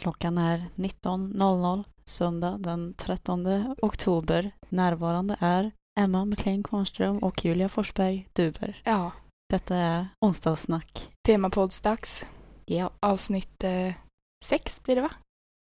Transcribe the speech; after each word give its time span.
Klockan 0.00 0.38
är 0.38 0.64
19.00 0.74 1.84
söndag 2.04 2.58
den 2.58 2.94
13 2.94 3.74
oktober. 3.82 4.50
Närvarande 4.68 5.36
är 5.40 5.70
Emma 6.00 6.24
McLean 6.24 6.62
Kornström 6.62 7.18
och 7.18 7.44
Julia 7.44 7.68
Forsberg 7.68 8.28
Duber. 8.32 8.80
Ja, 8.84 9.12
Detta 9.48 9.76
är 9.76 10.06
onsdagssnack. 10.20 11.08
temapoddsdags. 11.26 12.26
Ja. 12.64 12.90
Avsnitt 13.00 13.64
eh, 13.64 13.92
sex 14.44 14.82
blir 14.82 14.94
det 14.96 15.02
va? 15.02 15.10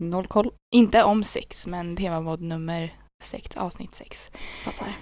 Noll 0.04 0.28
koll. 0.28 0.52
Inte 0.76 1.04
om 1.04 1.24
sex, 1.24 1.68
men 1.68 1.96
temapodd 1.96 2.42
nummer 2.42 2.94
sex, 3.24 3.58
avsnitt 3.58 3.96
sex. 3.96 4.32
Fattar. 4.64 4.98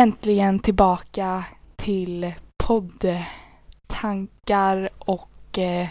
Äntligen 0.00 0.58
tillbaka 0.58 1.44
till 1.76 2.32
poddtankar 2.64 3.18
och 4.98 5.58
eh, 5.58 5.88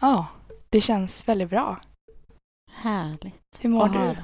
ja, 0.00 0.26
det 0.70 0.80
känns 0.80 1.28
väldigt 1.28 1.50
bra. 1.50 1.78
Härligt. 2.72 3.58
Hur 3.60 3.70
mår 3.70 3.88
du? 3.88 4.16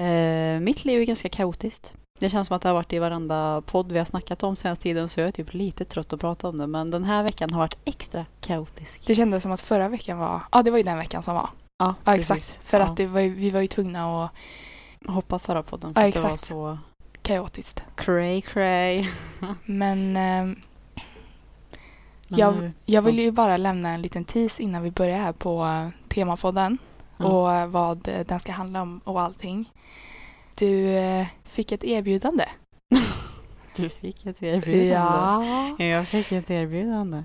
Eh, 0.00 0.60
mitt 0.60 0.84
liv 0.84 1.00
är 1.00 1.04
ganska 1.04 1.28
kaotiskt. 1.28 1.94
Det 2.20 2.30
känns 2.30 2.48
som 2.48 2.56
att 2.56 2.62
det 2.62 2.68
har 2.68 2.74
varit 2.74 2.92
i 2.92 2.98
varenda 2.98 3.62
podd 3.66 3.92
vi 3.92 3.98
har 3.98 4.06
snackat 4.06 4.42
om 4.42 4.56
senaste 4.56 4.82
tiden 4.82 5.08
så 5.08 5.20
jag 5.20 5.28
är 5.28 5.32
typ 5.32 5.54
lite 5.54 5.84
trött 5.84 6.12
att 6.12 6.20
prata 6.20 6.48
om 6.48 6.56
det 6.56 6.66
men 6.66 6.90
den 6.90 7.04
här 7.04 7.22
veckan 7.22 7.50
har 7.52 7.60
varit 7.60 7.78
extra 7.84 8.26
kaotisk. 8.40 9.06
Det 9.06 9.14
kändes 9.14 9.42
som 9.42 9.52
att 9.52 9.60
förra 9.60 9.88
veckan 9.88 10.18
var, 10.18 10.40
ja 10.52 10.62
det 10.62 10.70
var 10.70 10.78
ju 10.78 10.84
den 10.84 10.98
veckan 10.98 11.22
som 11.22 11.34
var. 11.34 11.48
Ja, 11.78 11.94
Ja 12.04 12.16
exakt, 12.16 12.60
för 12.64 12.80
Ja. 12.80 12.86
att 12.86 13.00
var, 13.00 13.20
vi 13.34 13.50
var 13.50 13.60
ju 13.60 13.66
tvungna 13.66 14.24
att 14.24 14.30
Hoppa 15.06 15.38
förra 15.38 15.62
podden 15.62 15.94
för 15.94 16.00
Ja, 16.02 16.08
att 16.08 16.14
det 16.14 16.20
var 16.22 16.28
exakt. 16.34 16.48
så 16.48 16.78
kaotiskt. 17.22 17.82
cray 17.96 18.40
cray. 18.40 19.06
Men 19.64 20.16
eh, 20.16 20.56
Jag- 22.28 22.70
jag 22.84 23.02
vill 23.02 23.18
ju 23.18 23.30
bara 23.30 23.56
lämna 23.56 23.88
en 23.88 24.02
liten 24.02 24.24
tease 24.24 24.62
innan 24.62 24.82
vi 24.82 24.90
börjar 24.90 25.18
här 25.18 25.32
på 25.32 25.64
eh, 25.64 25.88
temapodden 26.08 26.78
Ja. 27.16 27.24
och 27.26 27.52
eh, 27.52 27.66
vad 27.66 28.08
eh, 28.08 28.26
den 28.26 28.40
ska 28.40 28.52
handla 28.52 28.82
om 28.82 29.00
och 29.04 29.20
allting. 29.20 29.70
Du 30.58 30.88
eh, 30.88 31.26
fick 31.44 31.72
ett 31.72 31.84
erbjudande. 31.84 32.44
Du 33.76 33.88
fick 33.88 34.26
ett 34.26 34.42
erbjudande. 34.42 34.94
Ja. 35.78 35.84
Jag 35.84 36.08
fick 36.08 36.32
ett 36.32 36.50
erbjudande. 36.50 37.22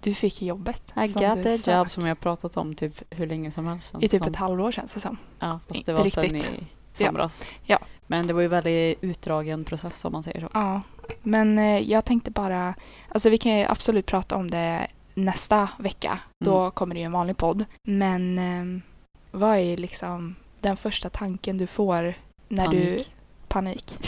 Du 0.00 0.14
fick 0.14 0.42
jobbet. 0.42 0.92
I 1.04 1.08
som 1.08 1.22
got 1.22 1.42
the 1.42 1.70
job 1.72 1.90
som 1.90 2.06
jag 2.06 2.20
pratat 2.20 2.56
om 2.56 2.74
typ 2.74 3.02
hur 3.10 3.26
länge 3.26 3.50
som 3.50 3.66
helst. 3.66 3.94
I 4.00 4.08
typ 4.08 4.22
som, 4.22 4.30
ett 4.32 4.36
halvår 4.36 4.72
känns 4.72 4.94
det 4.94 5.00
som. 5.00 5.16
Ja, 5.38 5.60
fast 5.66 5.78
Inte 5.78 5.92
det 5.92 5.96
var 5.96 6.04
riktigt. 6.04 6.42
sen 6.42 6.54
i 6.54 6.66
somras. 6.92 7.44
Ja. 7.64 7.78
Men 8.06 8.26
det 8.26 8.32
var 8.32 8.40
ju 8.42 8.48
väldigt 8.48 8.98
utdragen 9.00 9.64
process 9.64 10.04
om 10.04 10.12
man 10.12 10.22
säger 10.22 10.40
så. 10.40 10.48
Ja, 10.54 10.80
men 11.22 11.58
eh, 11.58 11.90
jag 11.90 12.04
tänkte 12.04 12.30
bara, 12.30 12.74
alltså 13.08 13.30
vi 13.30 13.38
kan 13.38 13.58
ju 13.58 13.64
absolut 13.64 14.06
prata 14.06 14.36
om 14.36 14.50
det 14.50 14.86
nästa 15.14 15.68
vecka. 15.78 16.18
Då 16.44 16.58
Mm. 16.58 16.70
kommer 16.70 16.94
det 16.94 17.00
ju 17.00 17.06
en 17.06 17.12
vanlig 17.12 17.36
podd. 17.36 17.64
Men 17.82 18.38
eh, 18.38 18.82
vad 19.30 19.58
är 19.58 19.76
liksom 19.76 20.34
den 20.60 20.76
första 20.76 21.10
tanken 21.10 21.58
du 21.58 21.66
får 21.66 22.14
när 22.48 22.68
du... 22.68 22.80
Panik. 22.86 23.10
Panik. 23.48 23.98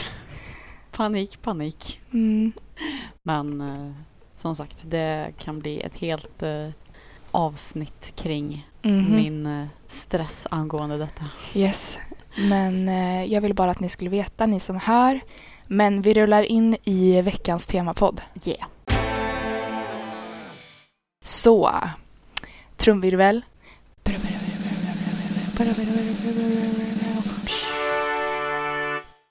Panik, 0.90 1.42
panik. 1.42 2.00
Mm, 2.12 2.52
Men 3.22 3.60
eh, 3.60 3.92
som 4.34 4.56
sagt, 4.56 4.76
det 4.82 5.32
kan 5.38 5.58
bli 5.60 5.80
ett 5.80 5.94
helt 5.94 6.42
eh, 6.42 6.68
avsnitt 7.30 8.12
kring 8.16 8.68
mhm. 8.82 9.16
min 9.16 9.46
eh, 9.46 9.66
stress 9.86 10.46
angående 10.50 10.98
detta. 10.98 11.24
Yes. 11.54 11.98
Men 12.36 12.88
eh, 12.88 13.24
jag 13.24 13.40
vill 13.40 13.54
bara 13.54 13.70
att 13.70 13.80
ni 13.80 13.88
skulle 13.88 14.10
veta, 14.10 14.46
ni 14.46 14.60
som 14.60 14.76
hör. 14.76 15.20
Men 15.66 16.02
vi 16.02 16.14
rullar 16.14 16.42
in 16.42 16.76
i 16.84 17.22
veckans 17.22 17.66
temapodd. 17.66 18.20
Yeah. 18.44 18.68
Så, 21.24 21.70
trumvirvel. 22.76 23.42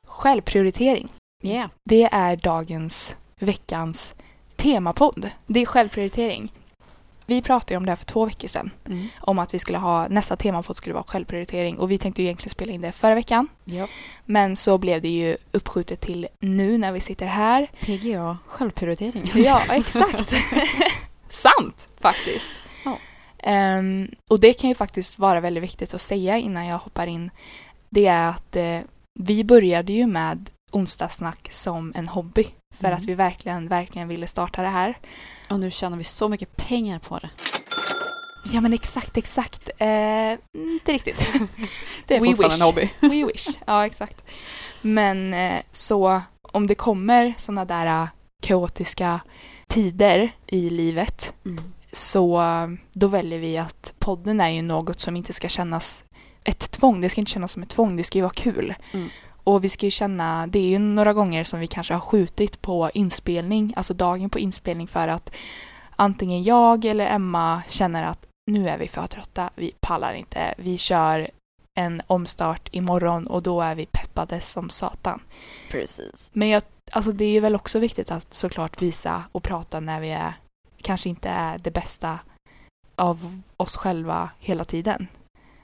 Självprioritering. 0.08 1.10
Yeah. 1.44 1.70
Det 1.84 2.04
är 2.04 2.36
dagens, 2.36 3.16
veckans 3.40 4.16
temapodd. 4.56 5.30
Det 5.48 5.62
är 5.62 5.66
självprioritering. 5.66 6.52
Vi 7.26 7.42
pratade 7.42 7.74
ju 7.74 7.78
om 7.78 7.86
det 7.86 7.92
här 7.92 7.96
för 7.96 8.06
två 8.06 8.26
veckor 8.26 8.48
sedan. 8.48 8.72
Mm. 8.88 9.08
Om 9.22 9.40
att 9.40 9.54
vi 9.54 9.60
skulle 9.60 9.78
ha, 9.78 10.08
nästa 10.08 10.36
temapodd 10.36 10.78
skulle 10.78 10.94
vara 10.94 11.04
självprioritering. 11.08 11.78
Och 11.78 11.92
vi 11.92 11.98
tänkte 11.98 12.22
ju 12.22 12.28
egentligen 12.28 12.50
spela 12.52 12.72
in 12.74 12.82
det 12.82 12.92
förra 12.92 13.16
veckan. 13.16 13.48
Ja. 13.66 13.88
Men 14.26 14.56
så 14.56 14.78
blev 14.78 15.02
det 15.02 15.10
ju 15.10 15.38
uppskjutet 15.52 16.02
till 16.02 16.28
nu 16.40 16.78
när 16.78 16.92
vi 16.92 17.00
sitter 17.00 17.26
här. 17.26 17.68
PGA, 17.82 18.38
självprioritering. 18.48 19.32
Ja, 19.36 19.62
exakt. 19.70 20.34
Sant, 21.30 21.88
faktiskt. 22.02 22.52
Ja. 22.86 22.98
Ehm, 23.40 24.08
och 24.30 24.40
det 24.40 24.54
kan 24.54 24.70
ju 24.70 24.76
faktiskt 24.76 25.20
vara 25.20 25.42
väldigt 25.42 25.64
viktigt 25.64 25.94
att 25.94 26.02
säga 26.02 26.38
innan 26.38 26.66
jag 26.66 26.78
hoppar 26.78 27.08
in. 27.08 27.32
Det 27.90 28.06
är 28.08 28.28
att 28.30 28.56
eh, 28.56 28.80
vi 29.20 29.44
började 29.44 29.94
ju 29.94 30.08
med 30.08 30.50
onsdagssnack 30.72 31.48
som 31.52 31.94
en 31.96 32.08
hobby. 32.08 32.48
För 32.76 32.88
Mm. 32.88 32.98
att 32.98 33.04
vi 33.06 33.16
verkligen, 33.16 33.68
verkligen 33.68 34.08
ville 34.08 34.28
starta 34.28 34.62
det 34.62 34.68
här. 34.68 34.98
Och 35.54 35.60
nu 35.60 35.72
tjänar 35.72 35.98
vi 35.98 36.04
så 36.04 36.30
mycket 36.30 36.56
pengar 36.58 37.00
på 37.00 37.20
det. 37.20 37.30
Ja 38.54 38.62
men 38.62 38.74
exakt, 38.74 39.18
exakt. 39.18 39.70
Eh, 39.78 40.32
inte 40.54 40.94
riktigt. 40.94 41.30
Det 42.08 42.16
är 42.16 42.20
We 42.22 42.26
fortfarande 42.26 42.56
wish. 42.56 42.62
en 42.62 42.66
hobby. 42.66 42.90
We 43.24 43.32
wish. 43.34 43.48
Ja, 43.68 43.86
exakt. 43.86 44.24
Men 44.82 45.34
eh, 45.34 45.60
så 45.72 46.22
om 46.42 46.68
det 46.68 46.76
kommer 46.76 47.34
sådana 47.38 47.66
där 47.66 47.86
eh, 47.86 48.08
kaotiska 48.42 49.20
tider 49.68 50.32
i 50.48 50.70
livet 50.70 51.34
Mm. 51.46 51.64
så 51.92 52.42
eh, 52.42 52.68
då 52.94 53.08
väljer 53.08 53.40
vi 53.40 53.58
att 53.58 53.94
podden 54.00 54.42
är 54.42 54.50
ju 54.50 54.62
något 54.62 55.00
som 55.00 55.16
inte 55.16 55.34
ska 55.34 55.50
kännas 55.50 56.04
ett 56.44 56.72
tvång. 56.72 57.02
Det 57.02 57.10
ska 57.10 57.22
inte 57.22 57.32
kännas 57.32 57.52
som 57.52 57.64
ett 57.64 57.70
tvång, 57.70 57.96
det 57.98 58.04
ska 58.04 58.18
ju 58.18 58.22
vara 58.22 58.34
kul. 58.34 58.74
Mm. 58.92 59.10
Och 59.44 59.64
vi 59.64 59.70
ska 59.70 59.86
ju 59.86 59.92
känna, 59.92 60.48
det 60.48 60.60
är 60.60 60.68
ju 60.68 60.80
några 60.80 61.14
gånger 61.14 61.44
som 61.44 61.60
vi 61.60 61.68
kanske 61.68 61.94
har 61.94 62.02
skjutit 62.02 62.62
på 62.62 62.90
inspelning, 62.94 63.74
alltså 63.76 63.94
dagen 63.94 64.30
på 64.30 64.40
inspelning 64.40 64.88
för 64.88 65.08
att 65.08 65.32
antingen 65.96 66.44
jag 66.44 66.86
eller 66.86 67.08
Emma 67.08 67.62
känner 67.70 68.04
att 68.04 68.28
nu 68.52 68.70
är 68.70 68.78
vi 68.78 68.88
för 68.88 69.08
trötta, 69.08 69.50
vi 69.56 69.74
pallar 69.80 70.14
inte, 70.14 70.54
vi 70.58 70.78
kör 70.78 71.30
en 71.76 72.02
omstart 72.08 72.70
imorgon 72.72 73.28
och 73.28 73.44
då 73.44 73.62
är 73.62 73.76
vi 73.76 73.86
peppade 73.86 74.42
som 74.42 74.70
satan. 74.70 75.22
Precis. 75.72 76.32
Men 76.34 76.50
jag, 76.50 76.64
alltså 76.92 77.12
det 77.12 77.26
är 77.26 77.42
väl 77.42 77.56
också 77.56 77.80
viktigt 77.80 78.12
att 78.12 78.34
såklart 78.34 78.82
visa 78.82 79.24
och 79.32 79.44
prata 79.44 79.80
när 79.80 80.02
vi 80.02 80.10
är, 80.10 80.34
kanske 80.82 81.10
inte 81.10 81.30
är 81.30 81.58
det 81.58 81.72
bästa 81.72 82.20
av 82.96 83.42
oss 83.58 83.76
själva 83.76 84.30
hela 84.40 84.66
tiden. 84.66 85.08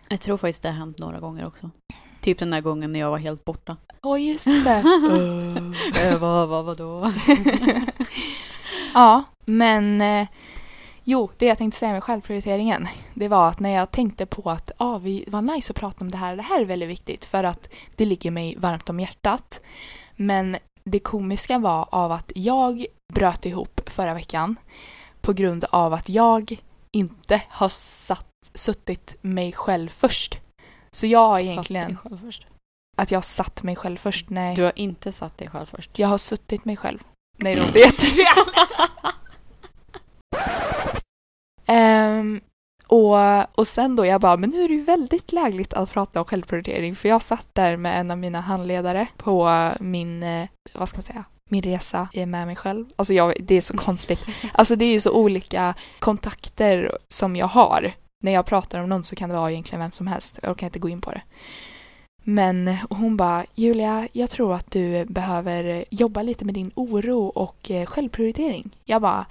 Jag 0.10 0.22
tror 0.22 0.38
faktiskt 0.38 0.62
det 0.62 0.70
har 0.70 0.76
hänt 0.76 1.00
några 1.00 1.20
gånger 1.20 1.46
också. 1.46 1.70
Typ 2.22 2.40
den 2.40 2.50
där 2.50 2.62
gången 2.62 2.94
när 2.94 3.00
jag 3.00 3.12
var 3.12 3.18
helt 3.18 3.46
borta. 3.46 3.78
Åh, 4.04 4.22
just 4.22 4.46
det. 4.46 4.84
Eh, 5.96 6.18
vad, 6.18 6.50
vad, 6.50 6.66
vadå? 6.66 7.12
ja, 8.94 9.24
men 9.46 10.02
eh, 10.02 10.28
jo, 11.04 11.30
det 11.38 11.46
jag 11.46 11.58
tänkte 11.58 11.80
säga 11.80 11.92
med 11.92 12.04
självprioriteringen, 12.04 12.88
det 13.14 13.28
var 13.28 13.50
att 13.50 13.60
när 13.60 13.70
jag 13.70 13.92
tänkte 13.92 14.26
på 14.26 14.50
att 14.50 14.72
ah, 14.78 14.98
vi 14.98 15.26
var 15.28 15.42
nice 15.42 15.72
att 15.72 15.80
prata 15.80 15.98
om 16.02 16.12
det 16.12 16.18
här, 16.18 16.36
det 16.36 16.42
här 16.42 16.62
är 16.62 16.66
väldigt 16.66 16.90
viktigt 16.90 17.26
för 17.26 17.44
att 17.44 17.70
det 17.96 18.06
ligger 18.06 18.32
mig 18.32 18.56
varmt 18.58 18.90
om 18.90 19.00
hjärtat. 19.00 19.62
Men 20.16 20.58
det 20.84 21.00
komiska 21.00 21.60
var 21.60 21.88
av 21.92 22.12
att 22.12 22.32
jag 22.36 22.86
bröt 23.14 23.46
ihop 23.46 23.82
förra 23.86 24.14
veckan 24.14 24.56
på 25.22 25.34
grund 25.34 25.66
av 25.72 25.94
att 25.94 26.10
jag 26.10 26.60
inte 26.92 27.42
har 27.50 27.70
satt, 27.70 28.28
suttit 28.54 29.16
mig 29.22 29.52
själv 29.52 29.90
först. 29.90 30.40
Så 30.92 31.08
jag 31.08 31.20
har 31.20 31.38
Satt 31.38 31.44
dig 31.46 31.52
egentligen, 31.52 31.98
själv 31.98 32.18
först. 32.26 32.46
att 32.98 33.12
jag 33.12 33.18
har 33.18 33.22
satt 33.24 33.64
mig 33.64 33.76
själv 33.76 33.98
först. 33.98 34.30
Nej, 34.30 34.56
Du 34.56 34.64
har 34.64 34.72
inte 34.76 35.12
satt 35.12 35.38
dig 35.38 35.48
själv 35.50 35.66
först. 35.66 36.00
jag 36.00 36.08
har 36.08 36.18
suttit 36.18 36.66
mig 36.66 36.78
själv. 36.78 37.00
Nej, 37.38 37.56
det 37.56 37.62
låter 37.62 37.80
jättefel. 37.86 38.26
Ehm, 41.66 42.42
och, 42.88 43.16
och 43.60 43.68
sen 43.68 43.96
då, 43.96 44.06
jag 44.06 44.22
bara, 44.22 44.38
men 44.38 44.50
nu 44.50 44.64
är 44.64 44.68
det 44.68 44.74
ju 44.74 44.84
väldigt 44.84 45.32
lägligt 45.32 45.74
att 45.74 45.92
prata 45.92 46.20
om 46.20 46.26
självprioritering 46.26 46.96
för 46.96 47.10
jag 47.10 47.22
satt 47.22 47.48
där 47.54 47.78
med 47.78 48.00
en 48.00 48.12
av 48.12 48.18
mina 48.18 48.42
handledare 48.42 49.08
på 49.18 49.50
min, 49.80 50.24
eh, 50.24 50.48
vad 50.74 50.90
ska 50.90 50.98
man 50.98 51.04
säga, 51.04 51.24
min 51.50 51.62
resa 51.64 52.08
med 52.14 52.30
mig 52.48 52.56
själv. 52.56 52.86
Alltså 52.96 53.14
jag, 53.14 53.34
det 53.40 53.56
är 53.56 53.62
så 53.62 53.78
konstigt. 53.78 54.20
Alltså 54.54 54.76
det 54.76 54.86
är 54.86 54.92
ju 54.92 55.00
så 55.02 55.12
olika 55.14 55.76
kontakter 56.00 56.98
som 57.08 57.36
jag 57.36 57.48
har. 57.48 57.94
När 58.24 58.32
jag 58.32 58.46
pratar 58.46 58.80
om 58.80 58.90
någon 58.90 59.04
så 59.04 59.16
kan 59.16 59.30
det 59.30 59.36
vara 59.36 59.52
egentligen 59.52 59.80
vem 59.80 59.92
som 59.92 60.08
helst. 60.08 60.40
Jag 60.44 60.58
kan 60.58 60.68
inte 60.68 60.80
gå 60.80 60.90
in 60.90 61.02
på 61.02 61.12
det. 61.12 61.22
Men 62.24 62.78
hon 62.90 63.18
bara, 63.18 63.46
Julia, 63.56 64.08
jag 64.12 64.30
tror 64.30 64.54
att 64.54 64.72
du 64.72 65.06
behöver 65.06 65.86
jobba 65.90 66.22
lite 66.24 66.46
med 66.46 66.54
din 66.54 66.72
oro 66.76 67.26
och 67.28 67.72
eh, 67.72 67.86
självprioritering. 67.86 68.70
Jag 68.86 69.02
bara, 69.02 69.26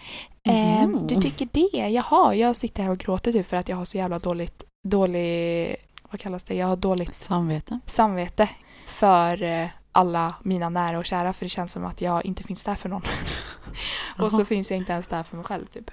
ehm, 0.44 0.90
Mhm. 0.90 1.06
du 1.06 1.14
tycker 1.22 1.48
det? 1.52 1.88
Jaha, 1.88 2.34
jag 2.34 2.56
sitter 2.56 2.82
här 2.82 2.90
och 2.90 2.98
gråter 2.98 3.32
typ 3.32 3.48
för 3.48 3.56
att 3.56 3.68
jag 3.68 3.76
har 3.76 3.84
så 3.84 3.96
jävla 3.98 4.18
dåligt, 4.18 4.64
dålig, 4.88 5.76
vad 6.10 6.20
kallas 6.20 6.42
det? 6.44 6.54
Jag 6.54 6.66
har 6.66 6.76
dåligt 6.76 7.14
Samvete. 7.14 7.78
samvete 7.86 8.48
för 8.86 9.42
eh, 9.42 9.66
alla 9.92 10.34
mina 10.42 10.68
nära 10.68 10.98
och 10.98 11.04
kära 11.06 11.32
för 11.32 11.44
det 11.44 11.48
känns 11.48 11.72
som 11.72 11.84
att 11.84 12.00
jag 12.00 12.26
inte 12.26 12.42
finns 12.42 12.64
där 12.64 12.74
för 12.74 12.88
någon. 12.88 13.02
och 14.18 14.32
så 14.32 14.44
finns 14.44 14.70
jag 14.70 14.78
inte 14.78 14.92
ens 14.92 15.08
där 15.08 15.22
för 15.22 15.36
mig 15.36 15.44
själv 15.44 15.66
typ. 15.66 15.90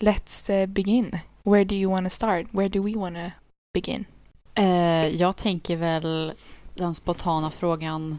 Let's 0.00 0.50
eh, 0.50 0.66
begin. 0.66 1.18
Where 1.42 1.64
do 1.64 1.74
you 1.74 1.90
want 1.92 2.06
to 2.06 2.10
start? 2.10 2.46
Where 2.50 2.68
do 2.68 2.82
we 2.82 2.94
want 2.98 3.16
to 3.16 3.30
begin? 3.74 4.04
Eh, 4.54 5.06
jag 5.08 5.36
tänker 5.36 5.76
väl 5.76 6.32
den 6.74 6.94
spontana 6.94 7.50
frågan. 7.50 8.18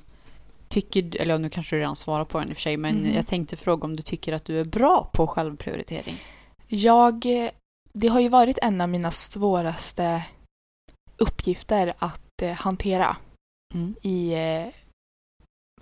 Tycker 0.68 1.02
du, 1.02 1.18
eller 1.18 1.38
nu 1.38 1.50
kanske 1.50 1.76
du 1.76 1.80
redan 1.80 1.96
svarar 1.96 2.26
på 2.26 2.40
den 2.40 2.50
i 2.50 2.52
och 2.52 2.56
för 2.58 2.62
sig, 2.62 2.78
men 2.78 2.96
Mhm. 2.96 3.14
jag 3.16 3.28
tänkte 3.28 3.58
fråga 3.58 3.84
om 3.86 3.96
du 3.96 4.04
tycker 4.04 4.34
att 4.34 4.46
du 4.46 4.60
är 4.60 4.66
bra 4.66 5.10
på 5.14 5.28
självprioritering? 5.28 6.18
Jag, 6.68 7.26
det 7.94 8.08
har 8.08 8.20
ju 8.20 8.30
varit 8.30 8.58
en 8.62 8.82
av 8.82 8.90
mina 8.90 9.12
svåraste 9.12 10.26
uppgifter 11.18 11.94
att 11.98 12.42
eh, 12.42 12.52
hantera 12.52 13.18
Mm. 13.74 13.96
i 14.02 14.34
eh, 14.34 14.68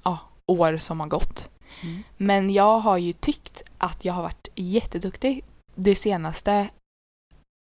ja, 0.04 0.20
år 0.46 0.78
som 0.78 1.00
har 1.00 1.08
gått. 1.08 1.50
Mm. 1.84 2.04
Men 2.18 2.50
jag 2.54 2.80
har 2.80 2.98
ju 2.98 3.14
tyckt 3.14 3.64
att 3.78 4.06
jag 4.06 4.14
har 4.14 4.24
varit 4.24 4.48
jätteduktig 4.56 5.44
det 5.80 5.96
senaste 5.96 6.70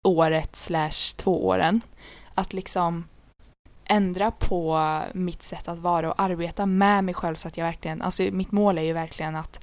året 0.04 0.56
slash 0.56 1.14
två 1.16 1.46
åren. 1.46 1.80
Att 2.34 2.52
liksom 2.52 3.04
ändra 3.84 4.30
på 4.30 4.82
mitt 5.12 5.42
sätt 5.42 5.68
att 5.68 5.78
vara 5.78 6.12
och 6.12 6.22
arbeta 6.22 6.66
med 6.66 7.04
mig 7.04 7.14
själv 7.14 7.34
så 7.34 7.48
att 7.48 7.56
jag 7.56 7.64
verkligen, 7.64 8.02
alltså 8.02 8.22
mitt 8.22 8.52
mål 8.52 8.78
är 8.78 8.82
ju 8.82 8.92
verkligen 8.92 9.36
att 9.36 9.60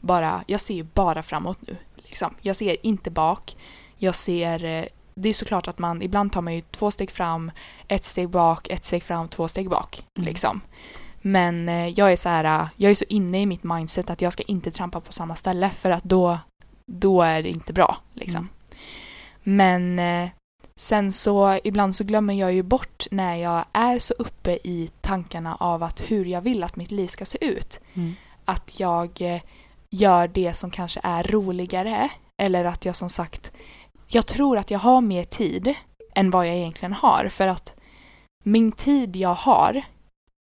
bara, 0.00 0.44
jag 0.46 0.60
ser 0.60 0.74
ju 0.74 0.82
bara 0.82 1.22
framåt 1.22 1.58
nu. 1.60 1.76
Liksom. 1.96 2.34
Jag 2.40 2.56
ser 2.56 2.86
inte 2.86 3.10
bak. 3.10 3.56
Jag 3.96 4.14
ser, 4.14 4.64
eh, 4.64 4.84
det 5.14 5.28
är 5.28 5.32
såklart 5.32 5.68
att 5.68 5.78
man, 5.78 6.02
ibland 6.02 6.32
tar 6.32 6.42
man 6.42 6.54
ju 6.54 6.60
två 6.60 6.90
steg 6.90 7.10
fram, 7.10 7.50
ett 7.88 8.04
steg 8.04 8.28
bak, 8.28 8.68
ett 8.68 8.84
steg 8.84 9.02
fram, 9.02 9.28
två 9.28 9.48
steg 9.48 9.70
bak. 9.70 10.04
Mm. 10.18 10.26
Liksom. 10.26 10.60
Men 11.20 11.68
eh, 11.68 11.88
jag 11.88 12.12
är 12.12 12.16
så 12.16 12.28
här, 12.28 12.44
eh, 12.44 12.68
jag 12.76 12.90
är 12.90 12.94
så 12.94 13.04
inne 13.08 13.40
i 13.42 13.46
mitt 13.46 13.64
mindset 13.64 14.10
att 14.10 14.22
jag 14.22 14.32
ska 14.32 14.42
inte 14.42 14.70
trampa 14.70 15.00
på 15.00 15.12
samma 15.12 15.36
ställe 15.36 15.70
för 15.70 15.90
att 15.90 16.04
då, 16.04 16.38
då 16.92 17.22
är 17.22 17.42
det 17.42 17.48
inte 17.48 17.72
bra. 17.72 17.96
Liksom. 18.12 18.48
Mm. 19.44 19.56
Men 19.56 19.98
eh, 19.98 20.30
sen 20.76 21.12
så 21.12 21.58
ibland 21.64 21.96
så 21.96 22.04
glömmer 22.04 22.34
jag 22.34 22.52
ju 22.52 22.62
bort 22.62 23.06
när 23.10 23.36
jag 23.36 23.64
är 23.72 23.98
så 23.98 24.14
uppe 24.18 24.52
i 24.52 24.90
tankarna 25.00 25.54
av 25.54 25.82
att 25.82 26.10
hur 26.10 26.24
jag 26.24 26.40
vill 26.40 26.64
att 26.64 26.76
mitt 26.76 26.90
liv 26.90 27.06
ska 27.06 27.24
se 27.24 27.44
ut. 27.44 27.80
Mm. 27.94 28.14
Att 28.44 28.80
jag 28.80 29.20
eh, 29.20 29.42
gör 29.90 30.28
det 30.28 30.54
som 30.54 30.70
kanske 30.70 31.00
är 31.02 31.22
roligare 31.22 32.08
eller 32.42 32.64
att 32.64 32.84
jag 32.84 32.96
som 32.96 33.10
sagt 33.10 33.52
jag 34.08 34.26
tror 34.26 34.58
att 34.58 34.70
jag 34.70 34.78
har 34.78 35.00
mer 35.00 35.24
tid 35.24 35.74
än 36.14 36.30
vad 36.30 36.46
jag 36.46 36.54
egentligen 36.54 36.92
har 36.92 37.28
för 37.28 37.48
att 37.48 37.74
min 38.44 38.72
tid 38.72 39.16
jag 39.16 39.34
har 39.34 39.82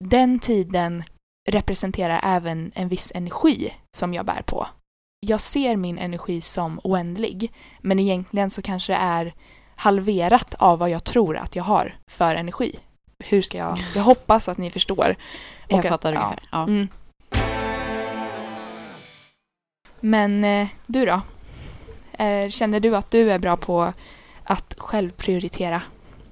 den 0.06 0.40
tiden 0.40 1.04
representerar 1.50 2.20
även 2.24 2.72
en 2.76 2.88
viss 2.88 3.12
energi 3.16 3.74
som 3.98 4.14
jag 4.14 4.26
bär 4.26 4.42
på. 4.42 4.68
Jag 5.26 5.42
ser 5.42 5.76
min 5.76 5.98
energi 5.98 6.42
som 6.42 6.80
oändlig 6.84 7.52
men 7.82 8.00
egentligen 8.00 8.50
så 8.50 8.62
kanske 8.62 8.92
det 8.94 8.98
är 8.98 9.34
halverat 9.76 10.54
av 10.54 10.80
vad 10.80 10.90
jag 10.90 11.04
tror 11.04 11.38
att 11.38 11.56
jag 11.56 11.64
har 11.64 11.98
för 12.08 12.36
energi. 12.36 12.80
Hur 13.20 13.42
ska 13.42 13.58
jag... 13.58 13.80
Jag 13.96 14.04
hoppas 14.04 14.48
att 14.48 14.58
ni 14.58 14.70
förstår. 14.72 15.16
Jag 15.68 15.80
att- 15.80 15.86
fattar 15.86 16.10
ungefär. 16.10 16.40
Ja. 16.52 16.64
Mm. 16.64 16.88
Men 20.00 20.44
eh, 20.44 20.68
du 20.86 21.06
då? 21.06 21.22
Eh, 22.24 22.50
känner 22.50 22.80
du 22.80 22.96
att 22.96 23.12
du 23.12 23.32
är 23.32 23.40
bra 23.40 23.58
på 23.58 23.94
att 24.44 24.76
själv 24.78 25.12
prioritera? 25.12 25.82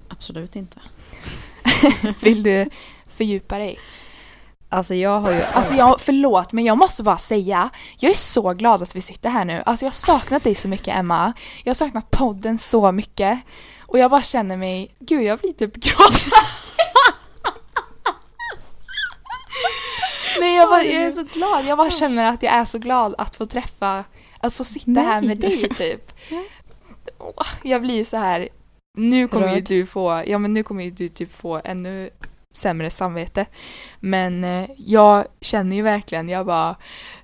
Absolut 0.07 0.55
inte. 0.55 0.79
Vill 2.21 2.43
du 2.43 2.69
fördjupa 3.07 3.57
dig? 3.57 3.79
Alltså 4.71 4.95
jag 4.95 5.19
har 5.19 5.31
ju... 5.31 5.41
Alltså 5.41 5.73
jag, 5.73 6.01
förlåt 6.01 6.53
men 6.53 6.63
jag 6.63 6.77
måste 6.77 7.03
bara 7.03 7.17
säga, 7.17 7.69
jag 7.97 8.11
är 8.11 8.15
så 8.15 8.53
glad 8.53 8.83
att 8.83 8.95
vi 8.95 9.01
sitter 9.01 9.29
här 9.29 9.45
nu. 9.45 9.63
Alltså 9.65 9.85
jag 9.85 9.89
har 9.89 9.95
saknat 9.95 10.43
dig 10.43 10.55
så 10.55 10.67
mycket 10.67 10.97
Emma. 10.97 11.33
Jag 11.63 11.69
har 11.69 11.75
saknat 11.75 12.11
podden 12.11 12.57
så 12.57 12.91
mycket. 12.91 13.39
Och 13.79 13.99
jag 13.99 14.11
bara 14.11 14.21
känner 14.21 14.57
mig, 14.57 14.95
gud 14.99 15.23
jag 15.23 15.39
blir 15.39 15.53
typ 15.53 15.75
gråtfärdig. 15.75 16.31
Nej 20.39 20.55
jag, 20.55 20.69
bara, 20.69 20.83
jag 20.83 21.03
är 21.03 21.11
så 21.11 21.23
glad, 21.23 21.65
jag 21.65 21.77
bara 21.77 21.91
känner 21.91 22.25
att 22.25 22.43
jag 22.43 22.53
är 22.53 22.65
så 22.65 22.77
glad 22.77 23.15
att 23.17 23.35
få 23.35 23.45
träffa, 23.45 24.03
att 24.39 24.53
få 24.53 24.63
sitta 24.63 25.01
här 25.01 25.21
Nej. 25.21 25.27
med 25.27 25.37
dig 25.37 25.69
typ. 25.69 26.11
Jag 27.63 27.81
blir 27.81 27.95
ju 27.95 28.05
så 28.05 28.17
här, 28.17 28.49
nu 28.97 29.27
kommer 29.27 29.47
ju 29.47 29.55
Rörd. 29.55 29.67
du 29.67 29.85
få, 29.85 30.23
ja 30.27 30.37
men 30.37 30.53
nu 30.53 30.63
kommer 30.63 30.83
ju 30.83 30.91
du 30.91 31.09
typ 31.09 31.35
få 31.35 31.61
ännu 31.63 32.09
sämre 32.53 32.89
samvete. 32.89 33.45
Men 33.99 34.43
eh, 34.43 34.69
jag 34.77 35.25
känner 35.41 35.75
ju 35.75 35.81
verkligen, 35.81 36.29
jag 36.29 36.45
bara, 36.45 36.75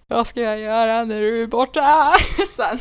vad 0.07 0.27
ska 0.27 0.41
jag 0.41 0.59
göra 0.59 1.03
när 1.03 1.21
du 1.21 1.43
är 1.43 1.47
borta 1.47 2.13
sen? 2.55 2.79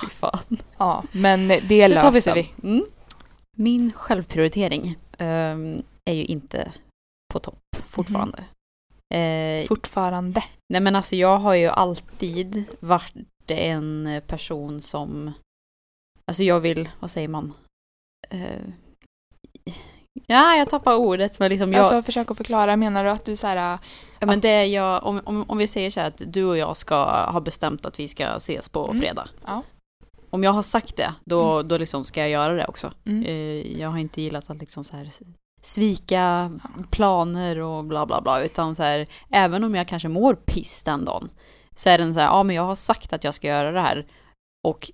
Fy 0.00 0.06
fan. 0.10 0.58
Ja, 0.78 1.04
men 1.12 1.48
det 1.48 1.60
Det 1.60 1.88
vi 1.88 1.88
löser 1.88 2.20
sen. 2.20 2.34
vi. 2.34 2.50
Mm. 2.62 2.84
Min 3.56 3.92
självprioritering 3.92 4.96
ehm, 5.18 5.82
är 6.04 6.14
ju 6.14 6.24
inte 6.24 6.72
på 7.32 7.38
topp 7.38 7.58
fortfarande. 7.86 8.44
Eh, 9.14 9.66
Fortfarande. 9.68 10.44
nej 10.72 10.80
men 10.80 10.96
alltså 10.96 11.16
jag 11.16 11.38
har 11.38 11.54
ju 11.54 11.66
alltid 11.68 12.64
varit 12.80 13.14
en 13.50 14.22
person 14.26 14.80
som... 14.80 15.32
Alltså 16.26 16.42
jag 16.44 16.60
vill, 16.60 16.88
vad 17.00 17.10
säger 17.10 17.28
man? 17.28 17.54
Eh, 18.30 18.60
ja, 20.26 20.54
jag 20.56 20.70
tappar 20.70 20.94
ordet 20.96 21.38
men 21.38 21.50
liksom 21.50 21.72
jag... 21.72 21.80
Alltså 21.80 22.02
försök 22.02 22.30
att 22.30 22.36
förklara, 22.36 22.76
menar 22.76 23.04
du 23.04 23.10
att 23.10 23.24
du 23.24 23.36
så 23.36 23.46
här, 23.46 23.78
ja, 24.18 24.26
men 24.26 24.40
det 24.40 24.66
jag, 24.66 25.04
om, 25.06 25.20
om, 25.24 25.44
om 25.48 25.58
vi 25.58 25.66
säger 25.66 25.90
så 25.90 26.00
här 26.00 26.06
att 26.06 26.22
du 26.26 26.44
och 26.44 26.58
jag 26.58 26.76
ska 26.76 27.04
ha 27.30 27.40
bestämt 27.40 27.86
att 27.86 27.98
vi 27.98 28.08
ska 28.08 28.24
ses 28.24 28.68
på 28.68 28.84
Mm. 28.88 29.00
fredag. 29.00 29.28
Ja. 29.46 29.62
Om 30.30 30.44
jag 30.44 30.52
har 30.52 30.62
sagt 30.62 30.96
det, 30.96 31.14
då, 31.24 31.62
då 31.62 31.78
liksom 31.78 32.04
ska 32.04 32.20
jag 32.20 32.30
göra 32.30 32.54
det 32.54 32.66
också. 32.66 32.92
mm, 33.06 33.24
Eh, 33.24 33.80
Jag 33.80 33.88
har 33.88 33.98
inte 33.98 34.22
gillat 34.22 34.50
att 34.50 34.60
liksom 34.60 34.84
så 34.84 34.96
här 34.96 35.08
svika 35.62 36.50
planer 36.90 37.58
och 37.58 37.84
bla 37.84 38.06
bla 38.06 38.20
bla. 38.20 38.42
Utan 38.42 38.74
så 38.74 38.82
här, 38.82 39.06
även 39.30 39.64
om 39.64 39.74
jag 39.74 39.88
kanske 39.88 40.08
mår 40.08 40.34
piss 40.34 40.82
den 40.82 41.04
dagen. 41.04 41.28
Så 41.76 41.88
är 41.88 41.98
den 41.98 42.14
så 42.14 42.20
här, 42.20 42.26
ja 42.26 42.42
men 42.42 42.56
jag 42.56 42.62
har 42.62 42.76
sagt 42.76 43.12
att 43.12 43.24
jag 43.24 43.34
ska 43.34 43.46
göra 43.48 43.70
det 43.72 43.80
här. 43.80 44.06
Och 44.64 44.90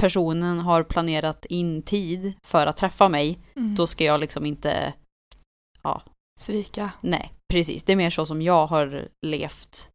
personen 0.00 0.58
har 0.58 0.82
planerat 0.82 1.44
in 1.44 1.82
tid 1.82 2.32
för 2.46 2.66
att 2.66 2.76
träffa 2.76 3.08
mig. 3.08 3.38
mm. 3.56 3.74
Då 3.74 3.86
ska 3.86 4.04
jag 4.04 4.20
liksom 4.20 4.46
inte, 4.46 4.92
svika. 6.40 6.90
nej 7.00 7.32
precis. 7.52 7.82
Det 7.82 7.92
är 7.92 7.96
mer 7.96 8.10
så 8.10 8.26
som 8.26 8.42
jag 8.42 8.66
har 8.66 9.08
levt 9.26 9.88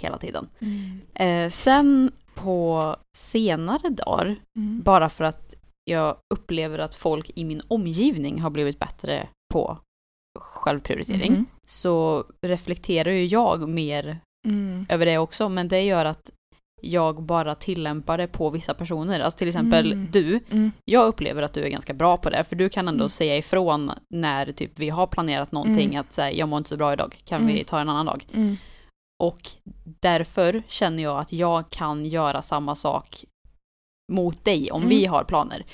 hela 0.00 0.18
tiden. 0.18 0.48
Mm. 0.58 1.00
Eh, 1.14 1.50
sen 1.50 2.12
på 2.34 2.96
senare 3.16 3.88
dagar 3.88 4.36
Mm. 4.58 4.82
Bara 4.82 5.08
för 5.08 5.24
att 5.24 5.54
jag 5.84 6.16
upplever 6.34 6.78
att 6.78 6.94
folk 6.94 7.30
i 7.34 7.44
min 7.44 7.62
omgivning 7.68 8.40
har 8.40 8.50
blivit 8.50 8.78
bättre 8.78 9.28
på 9.52 9.78
självprioritering. 10.40 11.32
Mhm. 11.32 11.46
Så 11.66 12.24
reflekterar 12.46 13.10
ju 13.10 13.26
jag 13.26 13.68
mer 13.68 14.18
Mm. 14.46 14.86
över 14.88 15.06
det 15.06 15.18
också. 15.18 15.48
Men 15.48 15.68
det 15.68 15.82
gör 15.82 16.04
att 16.04 16.30
jag 16.92 17.22
bara 17.22 17.54
tillämpar 17.54 18.18
det 18.18 18.26
på 18.26 18.50
vissa 18.50 18.74
personer. 18.74 19.20
Alltså 19.20 19.38
till 19.38 19.48
exempel 19.48 19.92
Mm. 19.92 20.08
du. 20.10 20.40
Mm. 20.50 20.72
Jag 20.84 21.06
upplever 21.06 21.42
att 21.42 21.52
du 21.52 21.64
är 21.64 21.68
ganska 21.68 21.94
bra 21.94 22.16
på 22.16 22.30
det. 22.30 22.44
För 22.44 22.56
du 22.56 22.68
kan 22.68 22.88
ändå 22.88 23.02
Mm. 23.02 23.08
säga 23.08 23.36
ifrån 23.36 23.90
när 24.10 24.52
typ 24.52 24.78
vi 24.78 24.88
har 24.90 25.06
planerat 25.06 25.52
någonting. 25.52 25.88
Mm. 25.88 26.00
Att 26.00 26.12
säga 26.12 26.32
jag 26.32 26.48
mår 26.48 26.58
inte 26.58 26.70
så 26.70 26.76
bra 26.76 26.92
idag. 26.92 27.16
Kan 27.24 27.40
Mm. 27.42 27.54
vi 27.54 27.64
ta 27.64 27.80
en 27.80 27.88
annan 27.88 28.06
dag? 28.06 28.26
Mm. 28.34 28.56
Och 29.22 29.40
därför 30.00 30.62
känner 30.68 31.02
jag 31.02 31.18
att 31.18 31.32
jag 31.32 31.70
kan 31.70 32.06
göra 32.06 32.42
samma 32.42 32.74
sak 32.74 33.24
mot 34.12 34.44
dig 34.44 34.70
om 34.72 34.82
Mm. 34.82 34.88
vi 34.90 35.06
har 35.06 35.24
planer. 35.24 35.64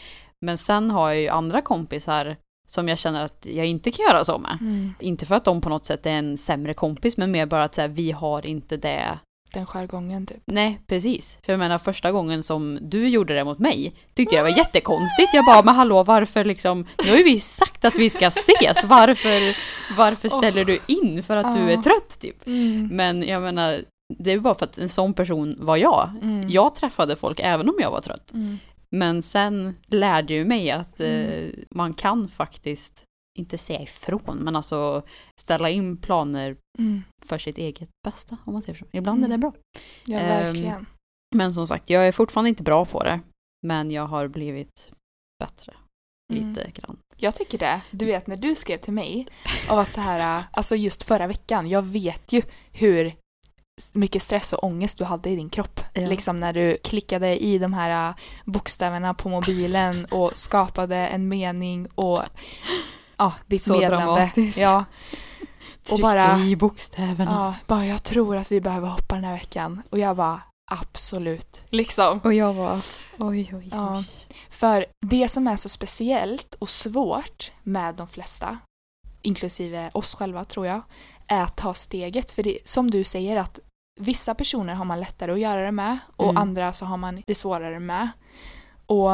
Men 0.44 0.58
sen 0.58 0.90
har 0.90 1.08
jag 1.10 1.20
ju 1.20 1.28
andra 1.28 1.60
kompisar 1.62 2.36
som 2.68 2.88
jag 2.88 2.98
känner 2.98 3.24
att 3.24 3.46
jag 3.50 3.66
inte 3.66 3.90
kan 3.90 4.04
göra 4.10 4.24
så 4.24 4.38
med. 4.38 4.58
Mm. 4.60 4.94
Inte 5.00 5.26
för 5.26 5.34
att 5.34 5.44
de 5.44 5.60
på 5.60 5.68
något 5.68 5.84
sätt 5.84 6.06
är 6.06 6.10
en 6.10 6.38
sämre 6.38 6.74
kompis, 6.74 7.16
men 7.16 7.30
mer 7.30 7.46
bara 7.46 7.64
att 7.64 7.74
så 7.74 7.80
här, 7.80 7.88
vi 7.88 8.10
har 8.12 8.46
inte 8.46 8.76
det. 8.76 9.18
Den 9.52 9.66
jargongen 9.66 10.26
typ. 10.26 10.42
Nej, 10.44 10.80
precis. 10.86 11.38
För 11.44 11.52
jag 11.52 11.58
menar 11.58 11.78
första 11.78 12.12
gången 12.12 12.42
som 12.42 12.78
du 12.82 13.08
gjorde 13.08 13.34
det 13.34 13.44
mot 13.44 13.58
mig 13.58 13.94
tyckte 14.14 14.34
jag 14.34 14.44
det 14.46 14.50
var 14.50 14.58
jättekonstigt. 14.58 15.34
Jag 15.34 15.44
bara, 15.44 15.62
men 15.62 15.74
hallå 15.74 16.02
varför 16.04 16.44
liksom, 16.44 16.86
nu 17.04 17.10
har 17.10 17.16
ju 17.18 17.24
vi 17.24 17.40
sagt 17.40 17.84
att 17.84 17.94
vi 17.98 18.10
ska 18.10 18.26
ses, 18.26 18.84
varför, 18.84 19.56
varför 19.96 20.28
ställer 20.28 20.64
du 20.64 20.78
in 20.86 21.22
för 21.22 21.36
att 21.36 21.54
du 21.56 21.72
är 21.72 21.76
trött 21.76 22.18
typ? 22.20 22.46
Mm. 22.46 22.88
Men 22.92 23.22
jag 23.22 23.42
menar, 23.42 23.80
det 24.18 24.32
är 24.32 24.38
bara 24.38 24.54
för 24.54 24.64
att 24.64 24.78
en 24.78 24.88
sån 24.88 25.14
person 25.14 25.56
var 25.58 25.76
jag. 25.76 26.10
Mm. 26.22 26.48
Jag 26.48 26.74
träffade 26.74 27.16
folk 27.16 27.40
även 27.42 27.68
om 27.68 27.74
jag 27.78 27.90
var 27.90 28.00
trött. 28.00 28.32
Mm. 28.32 28.58
Men 28.90 29.22
sen 29.22 29.74
lärde 29.86 30.34
ju 30.34 30.44
mig 30.44 30.70
att 30.70 31.00
eh, 31.00 31.06
Mm. 31.10 31.50
man 31.70 31.94
kan 31.94 32.28
faktiskt, 32.28 33.04
inte 33.38 33.58
säga 33.58 33.80
ifrån, 33.82 34.36
men 34.38 34.56
alltså 34.56 35.02
ställa 35.40 35.70
in 35.70 35.96
planer 35.96 36.56
Mm. 36.78 37.02
för 37.24 37.38
sitt 37.38 37.58
eget 37.58 37.88
bästa, 38.04 38.36
om 38.44 38.52
man 38.52 38.62
säger 38.62 38.78
så. 38.78 38.84
Ibland 38.92 39.24
är 39.24 39.28
det 39.28 39.34
Mm. 39.34 39.40
bra. 39.40 39.52
Ja, 40.04 40.18
Ehm, 40.18 40.28
verkligen. 40.46 40.86
Men 41.36 41.54
som 41.54 41.66
sagt, 41.66 41.90
jag 41.90 42.08
är 42.08 42.12
fortfarande 42.12 42.48
inte 42.48 42.62
bra 42.62 42.84
på 42.84 43.02
det. 43.02 43.20
Men 43.66 43.90
jag 43.90 44.06
har 44.06 44.28
blivit 44.28 44.92
bättre. 45.44 45.74
Mm. 46.32 46.48
lite 46.48 46.70
grann. 46.70 46.98
Jag 47.16 47.34
tycker 47.36 47.58
det. 47.58 47.80
Du 47.90 48.04
vet 48.04 48.26
när 48.26 48.36
du 48.36 48.54
skrev 48.54 48.76
till 48.76 48.92
mig 48.92 49.26
av 49.68 49.78
att 49.78 49.92
så 49.92 50.00
här, 50.00 50.44
alltså 50.52 50.76
just 50.76 51.02
förra 51.02 51.26
veckan, 51.26 51.68
jag 51.68 51.82
vet 51.82 52.32
ju 52.32 52.42
hur 52.72 53.14
mycket 53.92 54.22
stress 54.22 54.52
och 54.52 54.64
ångest 54.64 54.98
du 54.98 55.04
hade 55.04 55.30
i 55.30 55.36
din 55.36 55.50
kropp. 55.50 55.80
Ja. 55.94 56.06
Liksom 56.06 56.40
när 56.40 56.52
du 56.52 56.76
klickade 56.84 57.42
i 57.44 57.58
de 57.58 57.72
här 57.72 58.08
äh, 58.10 58.14
bokstäverna 58.44 59.14
på 59.14 59.28
mobilen 59.28 60.04
och 60.04 60.36
skapade 60.36 60.96
en 60.96 61.28
mening 61.28 61.86
och 61.94 62.22
ja, 63.20 63.32
ditt 63.46 63.62
Så 63.62 63.72
meddelande. 63.72 64.04
dramatiskt. 64.06 64.58
Ja, 64.58 64.84
Tryckte 65.84 66.02
bara- 66.02 66.38
i 66.38 66.56
bokstäverna. 66.56 67.30
ja, 67.32 67.54
bara 67.66 67.86
jag 67.86 68.02
tror 68.02 68.36
att 68.36 68.52
vi 68.52 68.60
behöver 68.60 68.88
hoppa 68.88 69.14
den 69.14 69.24
här 69.24 69.32
veckan. 69.32 69.82
Och 69.90 69.98
jag 69.98 70.16
bara 70.16 70.40
absolut. 70.72 71.62
Liksom. 71.70 72.20
Och 72.24 72.34
jag 72.34 72.54
var 72.54 72.80
oj, 73.18 73.50
oj, 73.54 73.68
Ja. 73.72 73.96
oj. 73.98 74.08
För 74.50 74.86
det 75.06 75.28
som 75.28 75.46
är 75.48 75.56
så 75.56 75.68
speciellt 75.68 76.54
och 76.54 76.68
svårt 76.68 77.52
med 77.62 77.94
de 77.94 78.08
flesta, 78.08 78.58
inklusive 79.22 79.90
oss 79.94 80.14
själva 80.14 80.44
tror 80.44 80.66
jag, 80.66 80.80
är 81.26 81.42
att 81.42 81.56
ta 81.56 81.74
steget. 81.74 82.30
För 82.30 82.42
det, 82.42 82.58
som 82.64 82.90
du 82.90 83.04
säger 83.04 83.36
att 83.36 83.58
vissa 84.00 84.34
personer 84.34 84.74
har 84.74 84.84
man 84.84 85.00
lättare 85.00 85.32
att 85.32 85.40
göra 85.40 85.60
det 85.64 85.72
med 85.72 85.98
och 86.16 86.24
Mm. 86.30 86.36
andra 86.36 86.72
så 86.72 86.84
har 86.84 86.96
man 86.96 87.22
det 87.26 87.34
svårare 87.34 87.80
med. 87.80 88.08
Och 88.86 89.10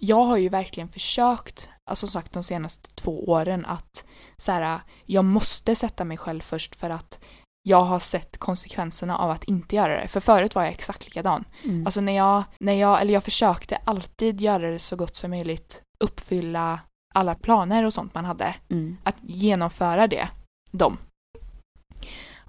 jag 0.00 0.24
har 0.24 0.36
ju 0.36 0.48
verkligen 0.48 0.88
försökt, 0.88 1.68
alltså 1.90 2.06
som 2.06 2.20
sagt 2.20 2.32
de 2.32 2.42
senaste 2.42 2.90
två 2.94 3.24
åren 3.24 3.66
att 3.66 4.04
så 4.36 4.52
här, 4.52 4.80
jag 5.06 5.24
måste 5.24 5.76
sätta 5.76 6.04
mig 6.04 6.16
själv 6.16 6.40
först 6.40 6.76
för 6.76 6.90
att 6.90 7.18
jag 7.62 7.82
har 7.84 7.98
sett 7.98 8.38
konsekvenserna 8.38 9.18
av 9.18 9.30
att 9.30 9.44
inte 9.44 9.76
göra 9.76 10.00
det. 10.00 10.08
För 10.08 10.20
förut 10.20 10.54
var 10.54 10.62
jag 10.62 10.72
exakt 10.72 11.04
likadan. 11.04 11.44
Mm. 11.64 11.86
Alltså 11.86 12.00
när 12.00 12.16
jag, 12.16 12.44
när 12.58 12.72
jag, 12.72 13.00
eller 13.00 13.14
jag 13.14 13.24
försökte 13.24 13.76
alltid 13.76 14.40
göra 14.40 14.70
det 14.70 14.78
så 14.78 14.96
gott 14.96 15.16
som 15.16 15.30
möjligt, 15.30 15.82
uppfylla 15.98 16.80
alla 17.14 17.34
planer 17.34 17.84
och 17.84 17.92
sånt 17.92 18.14
man 18.14 18.24
hade, 18.24 18.54
mm. 18.70 18.96
att 19.04 19.16
genomföra 19.22 20.06
det, 20.06 20.28
dem. 20.70 20.98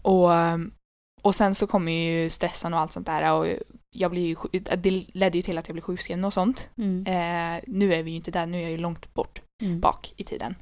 Och, 0.01 0.29
och 1.21 1.35
sen 1.35 1.55
så 1.55 1.67
kommer 1.67 1.91
ju 1.91 2.29
stressen 2.29 2.73
och 2.73 2.79
allt 2.79 2.93
sånt 2.93 3.05
där 3.05 3.33
och 3.33 3.47
jag 3.95 4.11
blir 4.11 4.27
ju, 4.27 4.59
det 4.59 4.91
ledde 5.13 5.37
ju 5.37 5.41
till 5.41 5.57
att 5.57 5.67
jag 5.67 5.73
blev 5.75 5.81
sjukskriven 5.83 6.25
och 6.25 6.33
sånt. 6.33 6.69
Mm. 6.77 7.05
Eh, 7.05 7.63
nu 7.67 7.93
är 7.93 8.03
vi 8.03 8.11
ju 8.11 8.17
inte 8.17 8.31
där, 8.31 8.45
nu 8.45 8.57
är 8.57 8.61
jag 8.61 8.71
ju 8.71 8.77
långt 8.77 9.13
bort 9.13 9.41
Mm. 9.61 9.79
bak 9.79 10.13
i 10.17 10.23
tiden. 10.23 10.55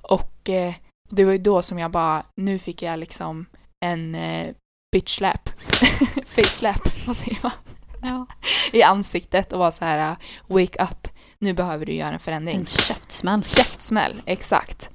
Och 0.00 0.48
eh, 0.50 0.74
det 1.10 1.24
var 1.24 1.32
ju 1.32 1.38
då 1.38 1.62
som 1.62 1.78
jag 1.78 1.90
bara, 1.90 2.26
nu 2.36 2.58
fick 2.58 2.82
jag 2.82 2.98
liksom 2.98 3.46
en 3.84 4.14
eh, 4.14 4.54
bitch 4.92 5.16
slap, 5.16 5.48
face 6.26 6.42
slap, 6.42 7.06
vad 7.06 7.16
säger 7.16 7.38
man? 7.42 7.52
Ja. 8.02 8.26
i 8.72 8.82
ansiktet 8.82 9.52
och 9.52 9.58
var 9.58 9.70
så 9.70 9.84
här 9.84 10.10
uh, 10.10 10.18
wake 10.46 10.82
up, 10.82 11.08
nu 11.38 11.52
behöver 11.52 11.86
du 11.86 11.92
göra 11.92 12.12
en 12.12 12.20
förändring. 12.20 12.56
En 12.56 12.66
käftsmäll. 12.66 13.44
Käftsmäll, 13.44 14.22
exakt. 14.26 14.88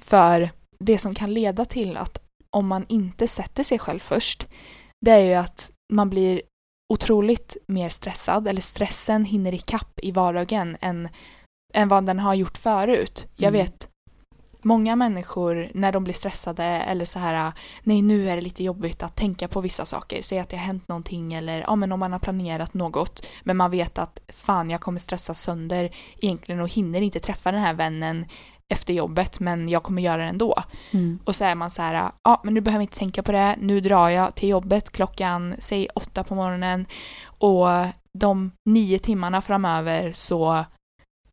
För 0.00 0.50
det 0.78 0.98
som 0.98 1.14
kan 1.14 1.34
leda 1.34 1.64
till 1.64 1.96
att 1.96 2.22
om 2.50 2.66
man 2.66 2.86
inte 2.88 3.28
sätter 3.28 3.62
sig 3.62 3.78
själv 3.78 4.00
först, 4.00 4.46
det 5.00 5.10
är 5.10 5.24
ju 5.24 5.34
att 5.34 5.70
man 5.92 6.10
blir 6.10 6.42
otroligt 6.90 7.56
mer 7.66 7.88
stressad, 7.88 8.48
eller 8.48 8.60
stressen 8.62 9.24
hinner 9.24 9.54
ikapp 9.54 10.00
i 10.02 10.12
vardagen 10.12 10.76
än, 10.80 11.08
än 11.74 11.88
vad 11.88 12.06
den 12.06 12.18
har 12.18 12.34
gjort 12.34 12.58
förut. 12.58 13.26
Jag 13.36 13.54
Mm. 13.54 13.60
vet 13.64 13.88
många 14.62 14.96
människor 14.96 15.68
när 15.74 15.92
de 15.92 16.04
blir 16.04 16.14
stressade 16.14 16.64
eller 16.64 17.04
så 17.04 17.18
här 17.18 17.52
nej 17.82 18.02
nu 18.02 18.30
är 18.30 18.36
det 18.36 18.42
lite 18.42 18.64
jobbigt 18.64 19.02
att 19.02 19.16
tänka 19.16 19.48
på 19.48 19.60
vissa 19.60 19.84
saker, 19.84 20.22
säg 20.22 20.38
att 20.38 20.48
det 20.48 20.56
har 20.56 20.64
hänt 20.64 20.88
någonting 20.88 21.34
eller 21.34 21.60
ja 21.60 21.76
men 21.76 21.92
om 21.92 22.00
man 22.00 22.12
har 22.12 22.18
planerat 22.18 22.74
något 22.74 23.26
men 23.44 23.56
man 23.56 23.70
vet 23.70 23.98
att 23.98 24.20
fan 24.28 24.70
jag 24.70 24.80
kommer 24.80 25.00
stressa 25.00 25.34
sönder 25.34 25.94
egentligen 26.20 26.60
och 26.60 26.68
hinner 26.68 27.00
inte 27.00 27.20
träffa 27.20 27.52
den 27.52 27.60
här 27.60 27.74
vännen 27.74 28.26
efter 28.70 28.94
jobbet 28.94 29.40
men 29.40 29.68
jag 29.68 29.82
kommer 29.82 30.02
göra 30.02 30.22
det 30.22 30.28
ändå. 30.28 30.54
Mm. 30.90 31.18
Och 31.24 31.36
så 31.36 31.44
är 31.44 31.54
man 31.54 31.70
så 31.70 31.82
här, 31.82 32.10
ja 32.22 32.40
men 32.44 32.54
nu 32.54 32.60
behöver 32.60 32.80
jag 32.80 32.82
inte 32.82 32.98
tänka 32.98 33.22
på 33.22 33.32
det, 33.32 33.56
nu 33.58 33.80
drar 33.80 34.08
jag 34.08 34.34
till 34.34 34.48
jobbet 34.48 34.90
klockan, 34.90 35.54
säg 35.58 35.88
åtta 35.94 36.24
på 36.24 36.34
morgonen 36.34 36.86
och 37.24 37.66
de 38.18 38.52
nio 38.68 38.98
timmarna 38.98 39.40
framöver 39.40 40.12
så 40.12 40.64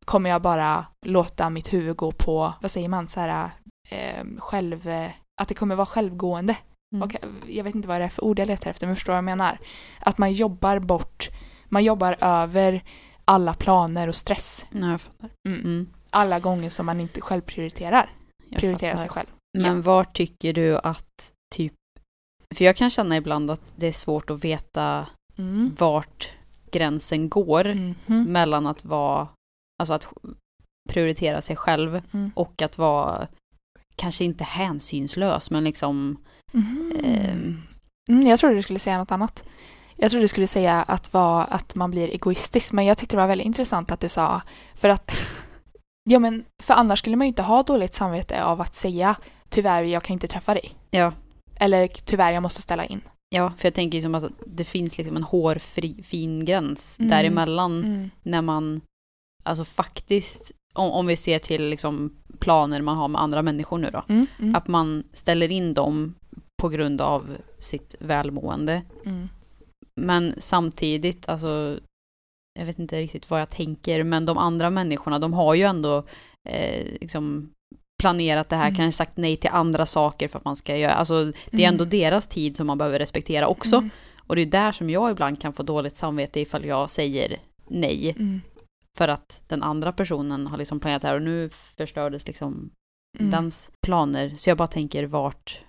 kommer 0.06 0.30
jag 0.30 0.42
bara 0.42 0.86
låta 1.06 1.50
mitt 1.50 1.74
huvud 1.74 1.96
gå 1.96 2.12
på, 2.12 2.54
vad 2.62 2.72
säger 2.72 2.90
man, 2.90 3.08
så 3.08 3.20
här, 3.20 3.50
eh, 3.90 4.26
själv, 4.38 4.90
att 5.42 5.48
det 5.48 5.54
kommer 5.54 5.76
vara 5.76 5.86
självgående. 5.86 6.58
Mm. 6.96 7.04
Och 7.04 7.16
jag 7.48 7.64
vet 7.64 7.76
inte 7.76 7.88
vad 7.88 8.02
det 8.02 8.06
är 8.06 8.10
för 8.10 8.24
ord 8.24 8.40
jag 8.40 8.48
letar 8.48 8.72
efter, 8.72 8.88
men 8.88 8.96
förstår 8.96 9.14
vad 9.14 9.18
jag 9.18 9.24
menar? 9.24 9.60
Att 10.00 10.18
man 10.18 10.34
jobbar 10.34 10.80
bort, 10.80 11.30
man 11.70 11.84
jobbar 11.84 12.18
över 12.22 12.84
alla 13.26 13.54
planer 13.54 14.08
och 14.08 14.16
stress. 14.16 14.66
Ja, 14.72 14.92
jag 14.92 15.02
fattar. 15.02 15.30
Mm. 15.48 15.88
Mm. 16.12 16.22
Alla 16.22 16.40
gånger 16.40 16.70
som 16.70 16.86
man 16.86 17.00
inte 17.00 17.22
själv 17.22 17.42
prioriterar, 17.42 18.10
Jag 18.50 18.60
prioriterar 18.60 18.92
fattar. 18.92 19.02
sig 19.02 19.10
själv. 19.10 19.28
Men 19.58 19.76
Ja. 19.76 19.82
var 19.82 20.04
tycker 20.04 20.54
du 20.54 20.78
att 20.78 21.34
typ 21.56 21.74
för 22.56 22.66
jag 22.66 22.76
kan 22.76 22.90
känna 22.90 23.18
ibland 23.18 23.52
att 23.52 23.74
det 23.76 23.88
är 23.88 23.92
svårt 23.92 24.30
att 24.30 24.44
veta 24.44 25.08
Mm. 25.38 25.76
vart 25.80 26.30
gränsen 26.72 27.30
går 27.30 27.64
Mhm. 27.74 28.24
mellan 28.32 28.68
att 28.68 28.86
vara, 28.86 29.28
alltså 29.82 29.94
att 29.94 30.08
prioritera 30.90 31.42
sig 31.42 31.56
själv 31.56 32.02
Mm. 32.14 32.32
och 32.36 32.62
att 32.62 32.78
vara 32.78 33.28
kanske 33.96 34.24
inte 34.26 34.44
hänsynslös 34.44 35.52
men 35.52 35.64
liksom 35.64 36.18
Mhm. 36.54 36.92
Ehm. 37.04 37.62
Mm, 38.10 38.28
jag 38.28 38.40
trodde 38.40 38.56
du 38.56 38.64
skulle 38.64 38.80
säga 38.80 38.98
något 38.98 39.12
annat. 39.12 39.50
Jag 39.96 40.10
trodde 40.12 40.24
du 40.24 40.28
skulle 40.28 40.48
säga 40.48 40.82
att, 40.82 41.14
var, 41.14 41.46
att 41.50 41.76
man 41.76 41.92
blir 41.92 42.08
egoistisk, 42.08 42.74
men 42.74 42.86
jag 42.86 42.98
tyckte 42.98 43.16
det 43.16 43.22
var 43.22 43.28
väldigt 43.28 43.48
intressant 43.48 43.92
att 43.92 44.00
du 44.00 44.10
sa, 44.10 44.42
för 44.76 44.90
att, 44.90 45.12
ja 46.10 46.20
men, 46.20 46.46
för 46.64 46.74
annars 46.74 47.00
skulle 47.00 47.16
man 47.16 47.28
ju 47.28 47.30
inte 47.30 47.42
ha 47.42 47.64
dåligt 47.64 47.94
samvete 47.94 48.44
av 48.44 48.62
att 48.62 48.76
säga 48.76 49.16
tyvärr, 49.50 49.84
jag 49.84 50.04
kan 50.04 50.14
inte 50.14 50.28
träffa 50.28 50.54
dig. 50.54 50.76
ja, 50.90 51.14
Eller 51.60 51.88
tyvärr, 51.88 52.32
jag 52.34 52.44
måste 52.44 52.62
ställa 52.62 52.86
in. 52.86 53.02
ja 53.30 53.54
för 53.58 53.66
jag 53.68 53.74
tänker 53.74 53.96
liksom 53.98 54.16
att 54.16 54.24
det 54.46 54.64
finns 54.64 54.98
liksom 54.98 55.18
en 55.18 55.24
hårfri 55.24 56.04
fin 56.04 56.46
gräns 56.46 57.00
Mm. 57.00 57.10
däremellan 57.10 57.84
Mm. 57.84 58.10
när 58.24 58.42
man 58.42 58.82
alltså 59.44 59.66
faktiskt 59.66 60.52
om, 60.74 60.92
om 60.92 61.08
vi 61.08 61.16
ser 61.16 61.40
till 61.40 61.70
liksom 61.70 62.16
planer 62.40 62.82
man 62.82 62.98
har 62.98 63.08
med 63.08 63.22
andra 63.22 63.42
människor 63.42 63.78
nu 63.78 63.90
då 63.92 64.04
Mm. 64.10 64.26
Mm. 64.40 64.56
att 64.56 64.68
man 64.68 65.04
ställer 65.14 65.52
in 65.52 65.74
dem 65.74 66.14
på 66.62 66.70
grund 66.70 67.02
av 67.02 67.38
sitt 67.60 67.96
välmående 68.00 68.82
Mm. 69.06 69.30
Men 70.02 70.34
samtidigt, 70.38 71.30
alltså, 71.30 71.80
jag 72.58 72.66
vet 72.66 72.80
inte 72.80 73.00
riktigt 73.02 73.30
vad 73.30 73.42
jag 73.42 73.50
tänker, 73.50 74.04
men 74.04 74.26
de 74.26 74.38
andra 74.38 74.70
människorna, 74.70 75.20
de 75.20 75.34
har 75.34 75.54
ju 75.54 75.64
ändå 75.64 76.04
eh, 76.50 76.86
liksom 77.02 77.50
planerat 78.02 78.50
det 78.50 78.56
här, 78.56 78.68
Mm. 78.68 78.76
kanske 78.78 78.98
sagt 78.98 79.18
nej 79.18 79.38
till 79.38 79.50
andra 79.50 79.86
saker 79.86 80.28
för 80.28 80.40
att 80.40 80.46
man 80.46 80.56
ska 80.56 80.78
göra, 80.78 80.94
alltså 80.94 81.32
det 81.52 81.64
är 81.64 81.68
ändå 81.68 81.84
Mm. 81.84 81.90
deras 81.90 82.28
tid 82.28 82.56
som 82.58 82.68
man 82.68 82.78
behöver 82.78 83.00
respektera 83.00 83.48
också. 83.48 83.76
Mm. 83.76 83.90
Och 84.28 84.36
det 84.36 84.42
är 84.42 84.46
där 84.46 84.72
som 84.72 84.90
jag 84.90 85.12
ibland 85.12 85.42
kan 85.42 85.54
få 85.54 85.64
dåligt 85.64 85.96
samvete 85.96 86.40
ifall 86.40 86.66
jag 86.66 86.90
säger 86.90 87.38
nej, 87.68 88.10
Mm. 88.20 88.42
för 88.98 89.08
att 89.08 89.42
den 89.48 89.64
andra 89.64 89.92
personen 89.92 90.48
har 90.48 90.58
liksom 90.58 90.80
planerat 90.80 91.02
det 91.02 91.08
här 91.08 91.16
och 91.16 91.22
nu 91.22 91.50
förstördes 91.78 92.28
liksom 92.28 92.70
Mm. 93.20 93.32
dens 93.32 93.72
planer. 93.86 94.30
Så 94.30 94.50
jag 94.50 94.58
bara 94.58 94.68
tänker 94.68 95.04
vart, 95.04 95.62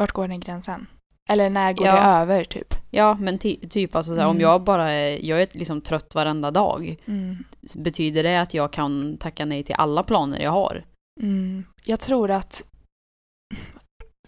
Vart 0.00 0.12
går 0.12 0.28
den 0.28 0.40
gränsen? 0.40 0.86
Eller 1.28 1.50
när 1.50 1.72
går 1.72 1.86
Ja. 1.86 1.92
det 1.94 2.00
över, 2.00 2.44
typ? 2.44 2.74
ja 2.90 3.14
men 3.20 3.38
ty- 3.38 3.68
typ 3.68 3.94
alltså 3.96 4.14
så 4.14 4.20
här, 4.20 4.26
om 4.26 4.30
Mm. 4.36 4.42
jag 4.42 4.62
bara 4.64 4.90
är, 4.90 5.24
jag 5.24 5.42
är 5.42 5.48
liksom 5.52 5.80
trött 5.80 6.14
varenda 6.14 6.50
dag, 6.50 6.96
Mm. 7.06 7.36
Betyder 7.74 8.22
det 8.22 8.40
att 8.40 8.54
jag 8.54 8.72
kan 8.72 9.16
tacka 9.16 9.44
nej 9.44 9.62
till 9.64 9.74
alla 9.74 10.02
planer 10.02 10.40
jag 10.40 10.50
har? 10.50 10.84
Mm, 11.22 11.64
jag 11.84 12.00
tror 12.00 12.30
att 12.30 12.68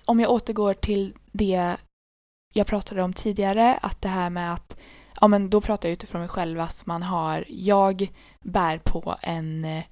om 0.06 0.20
jag 0.20 0.30
återgår 0.30 0.74
till 0.74 1.14
det 1.32 1.76
jag 2.54 2.66
pratade 2.66 3.02
om 3.02 3.12
tidigare, 3.12 3.74
att 3.82 4.02
det 4.02 4.08
här 4.08 4.30
med 4.30 4.52
att 4.52 4.76
ja 5.20 5.28
men 5.28 5.50
då 5.50 5.60
pratar 5.60 5.88
jag 5.88 5.92
utifrån 5.92 6.20
mig 6.20 6.28
själv 6.28 6.60
att 6.60 6.86
man 6.86 7.02
har, 7.02 7.44
jag 7.48 8.08
bär 8.44 8.78
på 8.78 9.14
en, 9.22 9.64
eh, 9.64 9.84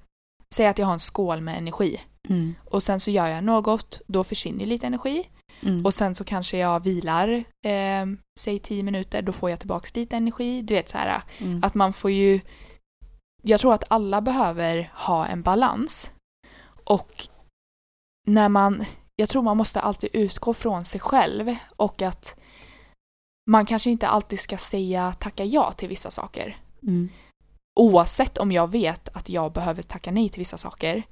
säg 0.55 0.67
att 0.67 0.79
jag 0.79 0.87
har 0.87 0.93
en 0.93 1.01
skål 1.01 1.41
med 1.41 1.59
energi 1.59 2.01
och 2.65 2.83
sen 2.83 3.01
så 3.01 3.11
gör 3.11 3.27
jag 3.27 3.45
något, 3.45 4.01
då 4.07 4.25
försvinner 4.25 4.67
lite 4.67 4.87
energi 4.87 5.29
Mm. 5.63 5.87
och 5.87 5.95
sen 5.95 6.15
så 6.15 6.25
kanske 6.25 6.59
jag 6.59 6.85
vilar, 6.85 7.29
eh, 7.65 8.07
säg 8.41 8.59
10 8.59 8.83
minuter, 8.83 9.23
då 9.23 9.33
får 9.33 9.51
jag 9.51 9.59
tillbaka 9.59 9.89
lite 9.95 10.17
energi, 10.17 10.63
du 10.63 10.75
vet 10.75 10.89
så 10.89 10.99
här 10.99 11.23
Mm. 11.39 11.61
att 11.65 11.75
man 11.75 11.93
får 11.93 12.11
ju... 12.11 12.41
Jag 13.43 13.61
tror 13.61 13.75
att 13.75 13.85
alla 13.89 14.21
behöver 14.21 14.93
ha 14.95 15.27
en 15.27 15.43
balans. 15.43 16.11
Och 16.85 17.13
när 18.27 18.49
man... 18.49 18.85
Jag 19.17 19.29
tror 19.29 19.43
man 19.43 19.57
måste 19.57 19.81
alltid 19.81 20.11
utgå 20.13 20.55
från 20.55 20.85
sig 20.85 21.01
själv 21.01 21.57
och 21.77 22.03
att 22.03 22.37
man 23.51 23.67
kanske 23.67 23.91
inte 23.91 24.09
alltid 24.09 24.41
ska 24.41 24.59
säga 24.59 25.13
tacka 25.13 25.45
ja 25.45 25.73
till 25.73 25.89
vissa 25.89 26.11
saker. 26.11 26.57
Mm. 26.83 27.09
Oavsett 27.81 28.39
om 28.39 28.53
jag 28.53 28.71
vet 28.71 29.17
att 29.17 29.29
jag 29.29 29.53
behöver 29.53 29.83
tacka 29.83 30.11
nej 30.11 30.29
till 30.29 30.39
vissa 30.39 30.59
saker 30.59 31.03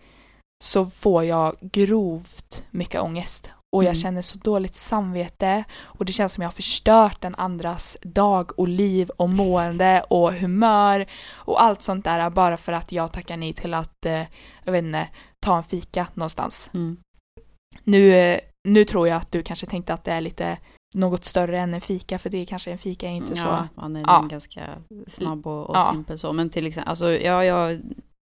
så 0.64 0.86
får 0.86 1.24
jag 1.24 1.56
grovt 1.60 2.64
mycket 2.70 3.00
ångest 3.02 3.50
och 3.74 3.84
jag 3.84 3.90
Mm. 3.90 4.00
känner 4.02 4.22
så 4.22 4.38
dåligt 4.38 4.74
samvete 4.76 5.64
och 5.82 6.04
det 6.04 6.12
känns 6.12 6.32
som 6.32 6.42
jag 6.42 6.48
har 6.48 6.54
förstört 6.54 7.20
den 7.20 7.34
andras 7.34 7.96
dag 8.02 8.50
och 8.58 8.68
liv 8.68 9.10
och 9.16 9.28
mående 9.30 10.04
och 10.10 10.32
humör 10.32 11.06
och 11.34 11.62
allt 11.62 11.82
sånt 11.82 12.04
där 12.04 12.30
bara 12.30 12.56
för 12.56 12.72
att 12.72 12.92
jag 12.92 13.12
tackar 13.12 13.36
nej 13.36 13.52
till 13.52 13.74
att, 13.74 14.06
eh, 14.06 14.22
jag 14.64 14.72
vet 14.72 14.84
inte, 14.84 15.08
ta 15.40 15.56
en 15.56 15.62
fika 15.64 16.06
någonstans. 16.14 16.70
Mm. 16.74 16.96
Nu, 17.84 18.12
eh, 18.14 18.38
nu 18.68 18.84
tror 18.84 19.08
jag 19.08 19.16
att 19.16 19.32
du 19.32 19.42
kanske 19.42 19.66
tänkte 19.66 19.94
att 19.94 20.04
det 20.04 20.12
är 20.12 20.20
lite 20.20 20.58
något 20.96 21.24
större 21.24 21.60
än 21.60 21.74
en 21.74 21.80
fika 21.80 22.18
för 22.18 22.30
det 22.30 22.38
är 22.38 22.44
kanske 22.46 22.70
en 22.72 22.78
fika 22.78 23.06
är 23.08 23.12
inte 23.12 23.36
så. 23.36 23.46
Ja, 23.46 23.68
man 23.74 23.96
är 23.96 24.00
Ja. 24.00 24.26
ganska 24.30 24.60
snabb 25.08 25.46
och, 25.46 25.70
och 25.70 25.76
Ja. 25.76 25.90
simpel 25.92 26.18
så. 26.18 26.32
Men 26.32 26.50
till 26.50 26.66
exempel, 26.66 26.90
alltså, 26.90 27.10
ja, 27.12 27.44
ja, 27.44 27.78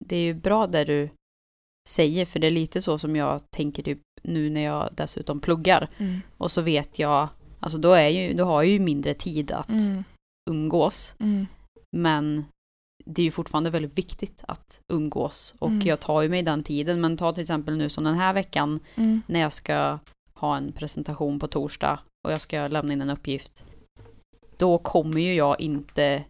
det 0.06 0.16
är 0.16 0.20
ju 0.22 0.34
bra 0.34 0.68
det 0.68 0.84
du 0.86 1.10
säger, 1.90 2.26
för 2.26 2.40
det 2.40 2.48
är 2.48 2.52
lite 2.52 2.82
så 2.82 2.98
som 2.98 3.16
jag 3.16 3.42
tänker 3.52 3.84
typ 3.84 4.02
nu 4.24 4.50
när 4.50 4.62
jag 4.62 4.90
dessutom 4.98 5.40
pluggar. 5.40 5.90
Mm. 5.98 6.20
Och 6.38 6.52
så 6.52 6.62
vet 6.62 7.00
jag, 7.00 7.28
alltså 7.60 7.78
då, 7.78 7.92
är 7.94 8.08
ju, 8.10 8.34
då 8.34 8.44
har 8.46 8.64
jag 8.64 8.72
ju 8.72 8.80
mindre 8.80 9.14
tid 9.14 9.52
att 9.52 9.70
Mm. 9.70 10.04
umgås. 10.50 11.16
Mm. 11.20 11.46
Men 11.98 12.46
det 13.06 13.22
är 13.22 13.24
ju 13.24 13.32
fortfarande 13.32 13.70
väldigt 13.70 13.98
viktigt 13.98 14.44
att 14.48 14.80
umgås. 14.94 15.56
Och 15.60 15.70
Mm. 15.70 15.88
jag 15.88 16.00
tar 16.00 16.22
ju 16.22 16.30
mig 16.30 16.42
den 16.44 16.64
tiden. 16.64 17.02
Men 17.02 17.18
ta 17.18 17.34
till 17.34 17.42
exempel 17.42 17.78
nu 17.78 17.90
som 17.90 18.04
den 18.04 18.16
här 18.16 18.34
veckan 18.34 18.80
Mm. 18.96 19.22
när 19.28 19.40
jag 19.40 19.54
ska 19.54 20.00
ha 20.34 20.58
en 20.58 20.72
presentation 20.72 21.40
på 21.40 21.48
torsdag 21.48 22.00
och 22.28 22.34
jag 22.34 22.42
ska 22.42 22.68
lämna 22.68 22.94
in 22.94 23.02
en 23.02 23.10
uppgift. 23.10 23.66
Då 24.58 24.78
kommer 24.78 25.22
ju 25.22 25.34
jag 25.34 25.62
inte 25.62 26.24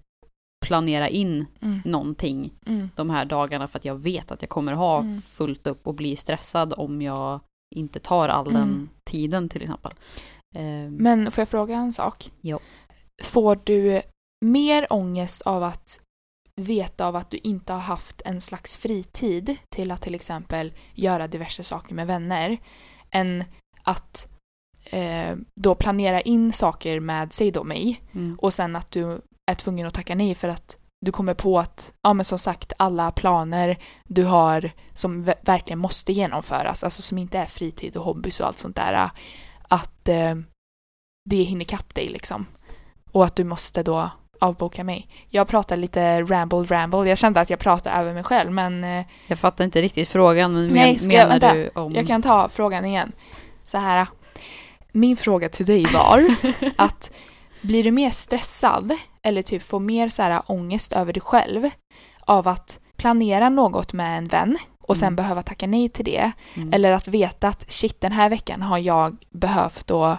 planera 0.65 1.09
in 1.09 1.45
Mm. 1.61 1.81
någonting 1.85 2.51
Mm. 2.65 2.89
de 2.95 3.09
här 3.09 3.25
dagarna 3.25 3.67
för 3.67 3.79
att 3.79 3.85
jag 3.85 3.95
vet 3.95 4.31
att 4.31 4.41
jag 4.41 4.49
kommer 4.49 4.73
ha 4.73 4.99
Mm. 4.99 5.21
fullt 5.21 5.67
upp 5.67 5.87
och 5.87 5.93
bli 5.95 6.15
stressad 6.15 6.73
om 6.77 7.01
jag 7.01 7.39
inte 7.75 7.99
tar 7.99 8.29
all 8.29 8.45
den 8.45 8.55
Mm. 8.63 8.89
tiden 9.09 9.49
till 9.49 9.61
exempel. 9.61 9.91
Ehm, 10.55 10.95
Men 10.95 11.31
får 11.31 11.41
jag 11.41 11.49
fråga 11.49 11.75
en 11.75 11.93
sak? 11.93 12.31
Ja. 12.41 12.59
Får 13.23 13.59
du 13.63 14.01
mer 14.45 14.87
ångest 14.93 15.41
av 15.41 15.63
att 15.63 15.99
veta 16.61 17.07
av 17.07 17.15
att 17.15 17.29
du 17.31 17.37
inte 17.37 17.73
har 17.73 17.79
haft 17.79 18.21
en 18.25 18.41
slags 18.41 18.77
fritid 18.77 19.57
till 19.75 19.91
att 19.91 20.01
till 20.01 20.15
exempel 20.15 20.73
göra 20.93 21.27
diverse 21.27 21.63
saker 21.63 21.95
med 21.95 22.07
vänner 22.07 22.57
än 23.11 23.43
att 23.83 24.27
eh, 24.91 25.35
då 25.61 25.75
planera 25.75 26.21
in 26.21 26.53
saker 26.53 26.99
med, 26.99 27.33
säg 27.33 27.51
då 27.51 27.63
mig, 27.63 28.01
mm, 28.13 28.37
och 28.41 28.53
sen 28.53 28.75
att 28.75 28.91
du 28.91 29.21
är 29.51 29.55
tvungen 29.55 29.87
att 29.87 29.93
tacka 29.93 30.15
nej 30.15 30.35
för 30.35 30.47
att 30.49 30.77
du 31.05 31.11
kommer 31.11 31.33
på 31.33 31.59
att, 31.59 31.93
ja 32.01 32.13
men 32.13 32.25
som 32.25 32.39
sagt, 32.39 32.73
alla 32.79 33.11
planer 33.11 33.77
du 34.03 34.23
har 34.23 34.71
som 34.93 35.25
ver- 35.25 35.35
verkligen 35.41 35.79
måste 35.79 36.13
genomföras, 36.13 36.83
alltså 36.83 37.01
som 37.01 37.17
inte 37.17 37.37
är 37.37 37.45
fritid 37.45 37.97
och 37.97 38.03
hobbys 38.05 38.39
och 38.39 38.47
allt 38.47 38.59
sånt 38.59 38.75
där, 38.75 39.09
att 39.67 40.07
eh, 40.07 40.35
det 41.29 41.35
hinner 41.43 41.61
ikapp 41.61 41.95
dig 41.95 42.09
liksom. 42.09 42.45
Och 43.11 43.25
att 43.25 43.35
du 43.35 43.43
måste 43.43 43.83
då 43.83 44.09
avboka 44.41 44.83
mig. 44.83 45.07
Jag 45.29 45.47
pratar 45.47 45.77
lite 45.77 46.21
ramble 46.21 46.57
ramble, 46.63 47.09
jag 47.09 47.17
kände 47.17 47.41
att 47.41 47.49
jag 47.49 47.59
pratade 47.59 47.95
över 47.95 48.13
mig 48.13 48.23
själv 48.23 48.51
men 48.51 48.83
eh, 48.83 49.05
Jag 49.27 49.39
fattar 49.39 49.63
inte 49.63 49.81
riktigt 49.81 50.09
frågan, 50.09 50.53
men 50.53 50.67
Nej, 50.67 50.91
men, 50.93 50.99
ska 50.99 51.13
jag- 51.13 51.27
menar 51.27 51.39
vänta. 51.39 51.55
du 51.55 51.69
om... 51.81 51.93
jag 51.95 52.07
kan 52.07 52.21
ta 52.21 52.49
frågan 52.49 52.85
igen. 52.85 53.11
Så 53.63 53.77
här. 53.77 54.07
Min 54.91 55.17
fråga 55.17 55.49
till 55.49 55.65
dig 55.65 55.85
var 55.93 56.35
att 56.77 57.11
blir 57.67 57.83
du 57.83 57.91
mer 57.91 58.09
stressad 58.09 58.91
eller 59.21 59.41
typ 59.41 59.63
får 59.63 59.79
mer 59.79 60.09
så 60.09 60.21
här 60.21 60.41
ångest 60.47 60.93
över 60.93 61.13
dig 61.13 61.21
själv 61.21 61.69
av 62.19 62.47
att 62.47 62.79
planera 62.97 63.49
något 63.49 63.93
med 63.93 64.17
en 64.17 64.27
vän 64.27 64.57
och 64.81 64.97
sen 64.97 65.07
Mm. 65.07 65.15
behöva 65.15 65.43
tacka 65.43 65.67
nej 65.67 65.89
till 65.89 66.05
det 66.05 66.31
Mm. 66.55 66.73
eller 66.73 66.91
att 66.91 67.07
veta 67.07 67.47
att 67.47 67.71
shit 67.71 68.01
den 68.01 68.11
här 68.11 68.29
veckan 68.29 68.61
har 68.61 68.77
jag 68.77 69.25
behövt 69.29 69.91
och 69.91 70.15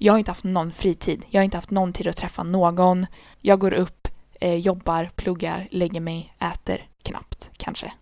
jag 0.00 0.12
har 0.12 0.18
inte 0.18 0.30
haft 0.30 0.44
någon 0.44 0.72
fritid. 0.72 1.22
Jag 1.30 1.40
har 1.40 1.44
inte 1.44 1.56
haft 1.56 1.70
någon 1.70 1.92
tid 1.92 2.08
att 2.08 2.16
träffa 2.16 2.42
någon. 2.42 3.06
Jag 3.40 3.58
går 3.60 3.72
upp, 3.72 4.08
eh, 4.40 4.54
jobbar, 4.54 5.10
pluggar, 5.16 5.68
lägger 5.70 6.00
mig, 6.00 6.32
äter 6.38 6.86
knappt 7.02 7.50
kanske. 7.56 7.92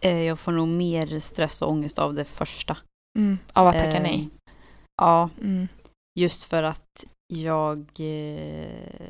Eh, 0.00 0.22
Jag 0.22 0.38
får 0.38 0.52
nog 0.52 0.68
mer 0.68 1.18
stress 1.20 1.62
och 1.62 1.70
ångest 1.70 1.98
av 1.98 2.14
det 2.14 2.24
första. 2.24 2.76
Mm, 3.18 3.38
av 3.52 3.66
att 3.66 3.74
tacka 3.74 3.96
Ehm, 3.96 4.02
nej. 4.02 4.28
Ja, 5.02 5.30
Mm. 5.40 5.68
just 6.20 6.44
för 6.44 6.62
att 6.62 7.04
jag... 7.42 7.78
Eh, 7.98 9.08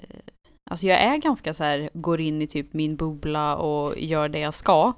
alltså 0.71 0.87
jag 0.87 1.01
är 1.01 1.17
ganska 1.17 1.55
så 1.55 1.65
här, 1.65 1.91
går 1.95 2.21
in 2.21 2.43
i 2.43 2.47
typ 2.47 2.73
min 2.73 2.97
bubbla 2.97 3.57
och 3.57 3.99
gör 3.99 4.29
det 4.29 4.39
jag 4.39 4.55
ska. 4.55 4.93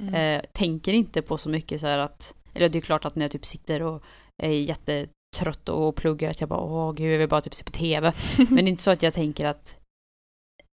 Mm. 0.00 0.14
Eh, 0.14 0.44
tänker 0.52 0.92
inte 0.92 1.22
på 1.22 1.38
så 1.38 1.48
mycket 1.48 1.80
så 1.80 1.86
här 1.86 1.98
att... 1.98 2.34
Eller 2.54 2.68
det 2.68 2.78
är 2.78 2.80
klart 2.82 3.04
att 3.04 3.16
när 3.16 3.24
jag 3.24 3.30
typ 3.30 3.46
sitter 3.46 3.82
och 3.82 4.02
är 4.42 4.48
jättetrött 4.50 5.68
och 5.68 5.96
pluggar 5.96 6.30
att 6.30 6.40
jag 6.40 6.48
bara 6.48 6.60
åh 6.60 6.92
gud 6.92 7.12
jag 7.14 7.18
vill 7.18 7.28
bara 7.28 7.40
typ 7.40 7.54
se 7.54 7.64
på 7.64 7.72
TV. 7.72 8.12
Men 8.36 8.54
det 8.56 8.62
är 8.62 8.68
inte 8.68 8.82
så 8.82 8.90
att 8.90 9.02
jag 9.02 9.14
tänker 9.14 9.44
att 9.46 9.76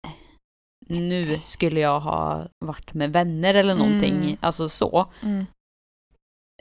eh, 0.07 0.13
nu 0.89 1.27
skulle 1.37 1.81
jag 1.81 2.01
ha 2.01 2.47
varit 2.65 2.95
med 2.95 3.13
vänner 3.13 3.55
eller 3.55 3.75
någonting. 3.75 4.15
Mm. 4.17 4.37
Alltså 4.41 4.69
så. 4.69 5.07
Mm. 5.23 5.45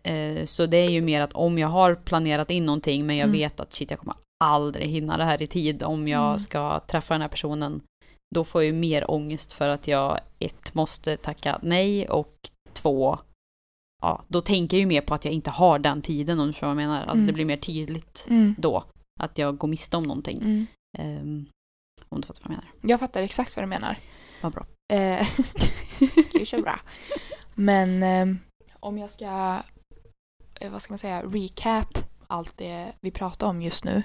Eh, 0.04 0.45
Så 0.45 0.65
det 0.65 0.78
är 0.78 0.89
ju 0.89 1.02
mer 1.02 1.21
att 1.21 1.34
om 1.34 1.58
jag 1.58 1.67
har 1.67 1.95
planerat 1.95 2.50
in 2.52 2.65
någonting 2.65 3.06
men 3.06 3.15
jag 3.17 3.28
Mm. 3.28 3.39
vet 3.39 3.60
att 3.60 3.74
shit 3.74 3.91
jag 3.91 4.00
kommer 4.00 4.15
aldrig 4.43 4.88
hinna 4.89 5.17
det 5.17 5.24
här 5.24 5.41
i 5.41 5.48
tid 5.48 5.84
om 5.84 6.08
jag 6.08 6.28
Mm. 6.28 6.39
ska 6.39 6.80
träffa 6.80 7.13
den 7.13 7.21
här 7.21 7.28
personen. 7.30 7.82
Då 8.36 8.43
får 8.43 8.62
jag 8.63 8.67
ju 8.67 8.74
mer 8.80 9.12
ångest 9.12 9.52
för 9.54 9.69
att 9.69 9.88
jag 9.88 10.19
ett 10.39 10.74
måste 10.74 11.17
tacka 11.17 11.60
nej 11.63 12.10
och 12.10 12.34
två 12.74 13.17
ja, 14.02 14.24
då 14.28 14.41
tänker 14.41 14.78
jag 14.78 14.80
ju 14.80 14.86
mer 14.86 15.02
på 15.02 15.13
att 15.13 15.26
jag 15.26 15.34
inte 15.34 15.50
har 15.50 15.80
den 15.80 16.02
tiden 16.02 16.39
om 16.39 16.48
du 16.48 16.54
förstår 16.54 16.67
vad 16.67 16.71
jag 16.71 16.78
menar. 16.88 17.00
Alltså 17.00 17.13
Mm. 17.13 17.28
det 17.28 17.34
blir 17.34 17.45
mer 17.45 17.58
tydligt 17.58 18.26
Mm. 18.30 18.56
då 18.58 18.84
att 19.19 19.38
jag 19.38 19.58
går 19.58 19.67
miste 19.67 19.98
om 19.98 20.04
någonting. 20.04 20.67
Ehm, 20.98 21.45
om 22.10 22.21
du 22.21 22.28
fattar 22.28 22.41
vad 22.43 22.52
jag 22.52 22.58
menar. 22.58 22.71
Jag 22.82 23.00
fattar 23.00 23.24
exakt 23.24 23.56
vad 23.56 23.63
du 23.63 23.67
menar. 23.67 23.98
Vad 24.41 24.52
bra. 24.52 24.65
Eh, 24.93 25.28
Gud 26.34 26.48
så 26.48 26.62
bra. 26.62 26.80
Men 27.56 28.04
eh, 28.04 28.36
om 28.80 28.98
jag 28.98 29.10
ska, 29.10 29.60
eh, 30.62 30.71
vad 30.71 30.82
ska 30.82 30.91
man 30.91 30.98
säga, 31.00 31.24
recap 31.24 31.98
allt 32.27 32.57
det 32.57 32.93
vi 33.01 33.11
pratar 33.11 33.47
om 33.47 33.61
just 33.61 33.83
nu. 33.83 34.03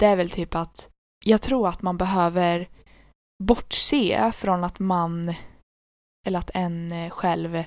Det 0.00 0.06
är 0.06 0.16
väl 0.16 0.30
typ 0.30 0.54
att 0.54 0.88
jag 1.24 1.42
tror 1.42 1.68
att 1.68 1.82
man 1.82 1.96
behöver 1.96 2.68
bortse 3.42 4.32
från 4.34 4.64
att 4.64 4.78
man 4.78 5.34
eller 6.26 6.38
att 6.38 6.50
en 6.54 7.10
själv 7.10 7.64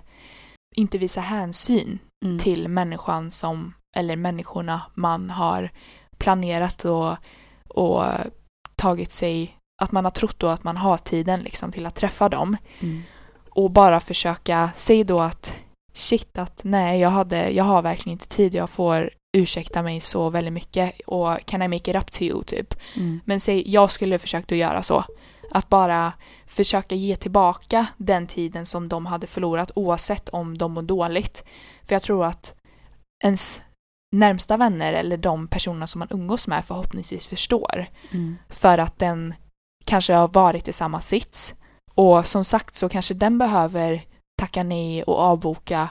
inte 0.75 0.97
visar 0.97 1.21
hänsyn 1.21 1.99
Mm. 2.23 2.39
till 2.39 2.67
människan 2.67 3.31
som, 3.31 3.73
eller 3.95 4.15
människorna 4.15 4.81
man 4.93 5.29
har 5.29 5.71
planerat 6.17 6.85
och, 6.85 7.15
och 7.69 8.03
tagit 8.75 9.13
sig, 9.13 9.57
att 9.81 9.91
man 9.91 10.03
har 10.05 10.11
trott 10.11 10.39
då 10.39 10.47
att 10.47 10.63
man 10.63 10.77
har 10.77 10.97
tiden 10.97 11.39
liksom 11.39 11.71
till 11.71 11.85
att 11.85 11.95
träffa 11.95 12.29
dem. 12.29 12.57
Mm. 12.79 13.03
Och 13.49 13.71
bara 13.71 13.99
försöka, 13.99 14.69
säg 14.75 15.03
då 15.03 15.19
att 15.19 15.55
shit 15.93 16.37
att 16.37 16.61
nej 16.63 16.99
jag, 16.99 17.09
hade, 17.09 17.49
jag 17.49 17.63
har 17.63 17.81
verkligen 17.81 18.13
inte 18.13 18.27
tid, 18.27 18.55
jag 18.55 18.69
får 18.69 19.09
ursäkta 19.33 19.81
mig 19.81 20.01
så 20.01 20.29
väldigt 20.29 20.53
mycket 20.53 20.99
och 21.05 21.45
can 21.45 21.61
I 21.61 21.67
make 21.67 21.91
it 21.91 21.97
up 21.97 22.11
to 22.11 22.21
you 22.21 22.43
typ. 22.43 22.75
Mm. 22.95 23.19
Men 23.25 23.39
säg, 23.39 23.71
jag 23.71 23.91
skulle 23.91 24.19
försökt 24.19 24.51
att 24.51 24.57
göra 24.57 24.83
så. 24.83 25.03
Att 25.51 25.69
bara 25.69 26.13
försöka 26.47 26.95
ge 26.95 27.15
tillbaka 27.15 27.87
den 27.97 28.27
tiden 28.27 28.65
som 28.65 28.89
de 28.89 29.05
hade 29.05 29.27
förlorat 29.27 29.71
oavsett 29.75 30.29
om 30.29 30.57
de 30.57 30.71
mår 30.71 30.81
dåligt. 30.81 31.43
För 31.83 31.95
jag 31.95 32.01
tror 32.01 32.25
att 32.25 32.55
ens 33.23 33.61
närmsta 34.11 34.57
vänner 34.57 34.93
eller 34.93 35.17
de 35.17 35.47
personer 35.47 35.85
som 35.85 35.99
man 35.99 36.07
umgås 36.11 36.47
med 36.47 36.65
förhoppningsvis 36.65 37.27
förstår. 37.27 37.85
Mm. 38.11 38.37
För 38.49 38.77
att 38.77 38.99
den 38.99 39.33
kanske 39.85 40.13
har 40.13 40.27
varit 40.27 40.67
i 40.67 40.73
samma 40.73 41.01
sits. 41.01 41.55
Och 41.95 42.27
som 42.27 42.45
sagt 42.45 42.75
så 42.75 42.89
kanske 42.89 43.13
den 43.13 43.37
behöver 43.37 44.05
tacka 44.39 44.63
nej 44.63 45.03
och 45.03 45.19
avboka 45.19 45.89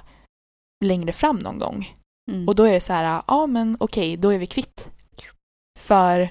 längre 0.84 1.12
fram 1.12 1.36
någon 1.36 1.58
gång. 1.58 2.01
Mm. 2.30 2.48
Och 2.48 2.54
då 2.54 2.64
är 2.64 2.72
det 2.72 2.80
så 2.80 2.92
här, 2.92 3.22
ja 3.26 3.46
men 3.46 3.76
okej, 3.80 4.16
då 4.16 4.30
är 4.30 4.38
vi 4.38 4.46
kvitt. 4.46 4.88
För 5.78 6.28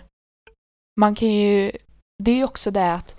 man 1.00 1.16
kan 1.16 1.28
ju, 1.28 1.72
det 2.24 2.32
är 2.32 2.36
ju 2.36 2.44
också 2.44 2.72
det 2.72 2.94
att 2.94 3.16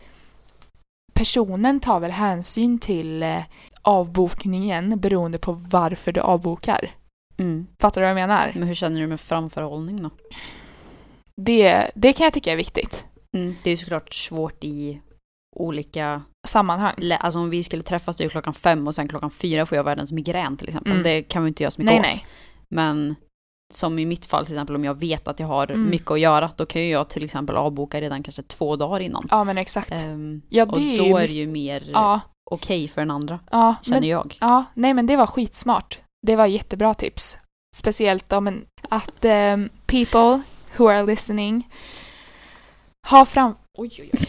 personen 1.15 1.81
tar 1.81 2.01
väl 2.01 2.11
hänsyn 2.11 2.79
till 2.79 3.23
eh, 3.23 3.43
avbokningen 3.83 5.01
beroende 5.01 5.39
på 5.39 5.53
varför 5.53 6.13
du 6.13 6.21
avbokar. 6.21 6.91
Mm. 7.39 7.67
Fattar 7.81 8.01
du 8.01 8.05
vad 8.05 8.11
jag 8.11 8.29
menar? 8.29 8.53
Men 8.55 8.69
hur 8.69 8.75
känner 8.75 9.01
du 9.01 9.07
med 9.07 9.21
framförhållning 9.21 10.03
då? 10.03 10.11
Det, 11.37 11.91
det 11.95 12.13
kan 12.13 12.25
jag 12.25 12.33
tycka 12.33 12.53
är 12.53 12.57
viktigt. 12.57 13.05
Mm. 13.37 13.57
Det 13.63 13.71
är 13.71 13.73
ju 13.73 13.77
såklart 13.77 14.15
svårt 14.15 14.65
i 14.65 15.01
olika 15.57 16.23
Sammanhang. 16.47 16.95
Alltså 17.21 17.39
om 17.39 17.51
vi 17.51 17.63
skulle 17.65 17.83
träffas 17.83 18.17
det 18.17 18.25
ju 18.25 18.31
klockan 18.31 18.55
fem 18.55 18.87
och 18.87 18.95
sen 18.95 19.09
klockan 19.09 19.31
fyra 19.31 19.67
får 19.67 19.77
jag 19.77 19.85
världens 19.85 20.13
migrän 20.13 20.57
till 20.57 20.69
exempel. 20.69 20.93
Mm. 20.93 21.03
Det 21.03 21.23
kan 21.23 21.45
vi 21.45 21.49
inte 21.49 21.63
göra 21.63 21.71
så 21.71 21.81
mycket 21.81 21.93
Nej, 21.93 22.01
åt. 22.01 22.07
nej. 22.07 22.27
Men 22.73 23.15
som 23.75 23.99
i 23.99 24.05
mitt 24.07 24.25
fall 24.27 24.47
till 24.47 24.55
exempel 24.55 24.77
om 24.77 24.85
jag 24.85 24.95
vet 25.01 25.29
att 25.29 25.41
jag 25.41 25.47
har 25.47 25.71
Mm. 25.71 25.91
mycket 25.91 26.11
att 26.11 26.21
göra 26.21 26.51
då 26.57 26.67
kan 26.67 26.83
ju 26.83 26.89
jag 26.89 27.09
till 27.09 27.25
exempel 27.25 27.57
avboka 27.57 28.01
redan 28.01 28.23
kanske 28.23 28.43
två 28.43 28.77
dagar 28.77 29.01
innan. 29.01 29.27
Ja 29.31 29.45
men 29.45 29.59
exakt. 29.59 29.93
Ehm, 30.05 30.43
Ja, 30.49 30.65
det 30.67 30.71
och 30.73 30.79
är 30.81 30.99
då 30.99 31.05
ju 31.05 31.11
är 31.25 31.29
det 31.29 31.33
ju 31.35 31.47
mer 31.47 31.91
Ja, 31.95 32.21
okej 32.51 32.89
för 32.89 33.01
den 33.01 33.11
andra, 33.11 33.39
ja, 33.51 33.75
känner 33.83 34.01
men, 34.01 34.09
jag. 34.09 34.39
ja, 34.41 34.65
nej 34.75 34.95
men 34.95 35.07
det 35.07 35.17
var 35.17 35.27
skitsmart. 35.27 35.99
Det 36.27 36.37
var 36.37 36.47
jättebra 36.47 36.95
tips. 36.95 37.39
Speciellt 37.77 38.33
om 38.33 38.47
en, 38.47 38.65
att 38.89 39.25
ehm, 39.25 39.69
people 39.87 40.41
who 40.77 40.89
are 40.89 41.03
listening 41.07 41.69
ha, 43.11 43.25
fram 43.25 43.55
oj, 43.79 43.91
oj, 44.01 44.11
oj. 44.13 44.21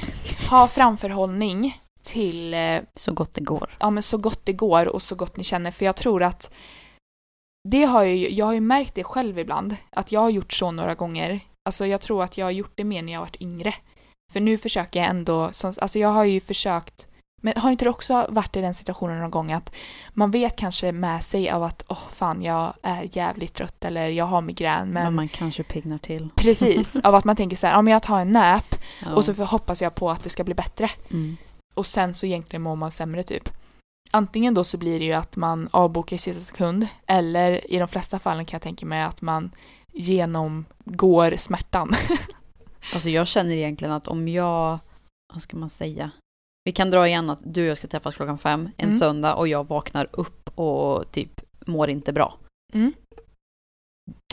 ha 0.49 0.67
framförhållning 0.67 1.73
till 2.01 2.53
eh, 2.53 2.77
Så 2.95 3.13
gott 3.13 3.33
det 3.33 3.41
går. 3.41 3.77
ja, 3.79 3.89
men 3.89 4.03
så 4.03 4.17
gott 4.17 4.41
det 4.45 4.53
går 4.53 4.85
och 4.85 5.01
så 5.01 5.15
gott 5.15 5.37
ni 5.37 5.43
känner. 5.43 5.71
För 5.71 5.85
jag 5.85 5.95
tror 5.95 6.23
att 6.23 6.51
det 7.69 7.83
har 7.83 8.03
ju, 8.03 8.29
jag 8.29 8.45
har 8.45 8.53
ju 8.53 8.61
märkt 8.61 8.95
det 8.95 9.03
själv 9.03 9.39
ibland, 9.39 9.75
att 9.89 10.11
jag 10.11 10.19
har 10.19 10.29
gjort 10.29 10.53
så 10.53 10.71
några 10.71 10.95
gånger. 10.95 11.39
Alltså 11.65 11.85
jag 11.85 12.01
tror 12.01 12.23
att 12.23 12.37
jag 12.37 12.45
har 12.45 12.51
gjort 12.51 12.73
det 12.75 12.83
mer 12.83 13.01
när 13.01 13.13
jag 13.13 13.19
varit 13.19 13.41
yngre. 13.41 13.73
För 14.33 14.39
nu 14.39 14.57
försöker 14.57 14.99
jag 14.99 15.09
ändå, 15.09 15.49
som, 15.51 15.73
alltså 15.81 15.99
jag 15.99 16.09
har 16.09 16.23
ju 16.23 16.39
försökt, 16.39 17.07
men 17.41 17.53
har 17.57 17.71
inte 17.71 17.85
du 17.85 17.89
också 17.89 18.27
varit 18.29 18.55
i 18.55 18.61
den 18.61 18.73
situationen 18.73 19.19
någon 19.19 19.31
gång 19.31 19.51
att 19.51 19.75
man 20.13 20.31
vet 20.31 20.55
kanske 20.55 20.91
med 20.91 21.23
sig 21.23 21.49
av 21.49 21.63
att 21.63 21.85
åh 21.87 22.09
fan 22.11 22.43
jag 22.43 22.73
är 22.81 23.17
jävligt 23.17 23.53
trött 23.53 23.85
eller 23.85 24.09
jag 24.09 24.25
har 24.25 24.41
migrän 24.41 24.89
Men, 24.89 25.03
men 25.03 25.13
man 25.15 25.27
kanske 25.27 25.63
piggnar 25.63 25.97
till. 25.97 26.29
precis, 26.35 26.95
av 27.03 27.15
att 27.15 27.25
man 27.25 27.35
tänker 27.35 27.55
så 27.55 27.67
här, 27.67 27.77
om 27.77 27.87
jag 27.87 28.03
tar 28.03 28.19
en 28.19 28.31
nap 28.31 28.75
Ja. 29.05 29.13
och 29.13 29.25
så 29.25 29.43
hoppas 29.43 29.81
jag 29.81 29.95
på 29.95 30.11
att 30.11 30.23
det 30.23 30.29
ska 30.29 30.43
bli 30.43 30.53
bättre 30.53 30.89
mm. 31.11 31.37
och 31.73 31.85
sen 31.85 32.13
så 32.13 32.25
egentligen 32.25 32.61
mår 32.61 32.75
man 32.75 32.91
sämre 32.91 33.23
typ. 33.23 33.49
Antingen 34.17 34.53
då 34.53 34.63
så 34.63 34.77
blir 34.77 34.99
det 34.99 35.05
ju 35.05 35.13
att 35.13 35.37
man 35.37 35.69
avbokar 35.71 36.15
i 36.15 36.19
sista 36.19 36.41
sekund 36.43 36.87
eller 37.07 37.71
i 37.73 37.77
de 37.79 37.87
flesta 37.87 38.19
fallen 38.19 38.45
kan 38.45 38.55
jag 38.57 38.61
tänka 38.61 38.85
mig 38.85 39.03
att 39.03 39.21
man 39.21 39.51
genomgår 39.91 41.35
smärtan. 41.35 41.89
Alltså 42.93 43.09
jag 43.09 43.27
känner 43.27 43.51
egentligen 43.51 43.93
att 43.93 44.07
om 44.07 44.27
jag, 44.27 44.79
vad 45.33 45.41
ska 45.41 45.57
man 45.57 45.69
säga? 45.69 46.11
Vi 46.63 46.71
kan 46.71 46.89
dra 46.89 47.07
igen 47.07 47.29
att 47.29 47.39
du 47.45 47.61
och 47.61 47.67
jag 47.67 47.77
ska 47.77 47.87
träffas 47.87 48.15
klockan 48.15 48.37
fem 48.37 48.69
en 48.77 48.87
Mm. 48.89 48.99
söndag 48.99 49.35
och 49.35 49.47
jag 49.47 49.67
vaknar 49.67 50.07
upp 50.11 50.49
och 50.59 51.11
typ 51.11 51.41
mår 51.65 51.89
inte 51.89 52.13
bra. 52.13 52.37
Mm. 52.73 52.93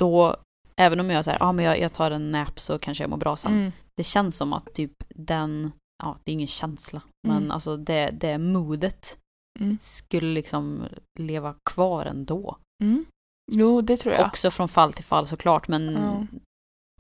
Då, 0.01 0.37
även 0.77 1.01
om 1.01 1.11
jag 1.11 1.25
säger, 1.25 1.39
ja 1.39 1.47
ah, 1.47 1.53
men 1.53 1.65
jag, 1.65 1.81
jag 1.81 1.93
tar 1.93 2.11
en 2.11 2.33
nap 2.33 2.61
så 2.61 2.79
kanske 2.79 3.05
jag 3.05 3.11
mår 3.11 3.17
bra 3.17 3.37
sen. 3.37 3.53
Mm. 3.53 3.73
Det 3.97 4.05
känns 4.05 4.37
som 4.37 4.53
att 4.53 4.75
typ 4.75 4.93
den, 5.09 5.73
ja 6.03 6.17
det 6.25 6.31
är 6.31 6.35
ingen 6.35 6.47
känsla, 6.47 7.01
men 7.29 7.37
Mm. 7.37 7.51
alltså 7.51 7.77
det, 7.77 8.11
det 8.21 8.39
modet 8.39 9.19
Mm. 9.61 9.79
skulle 9.81 10.33
liksom 10.35 10.85
leva 11.19 11.55
kvar 11.71 12.07
ändå. 12.07 12.57
Mm. 12.83 13.05
Jo, 13.53 13.81
det 13.81 13.97
tror 13.97 14.15
jag. 14.15 14.27
Också 14.27 14.51
från 14.51 14.69
fall 14.69 14.93
till 14.93 15.05
fall 15.05 15.27
såklart, 15.27 15.69
men 15.69 15.93
Ja. 15.93 16.27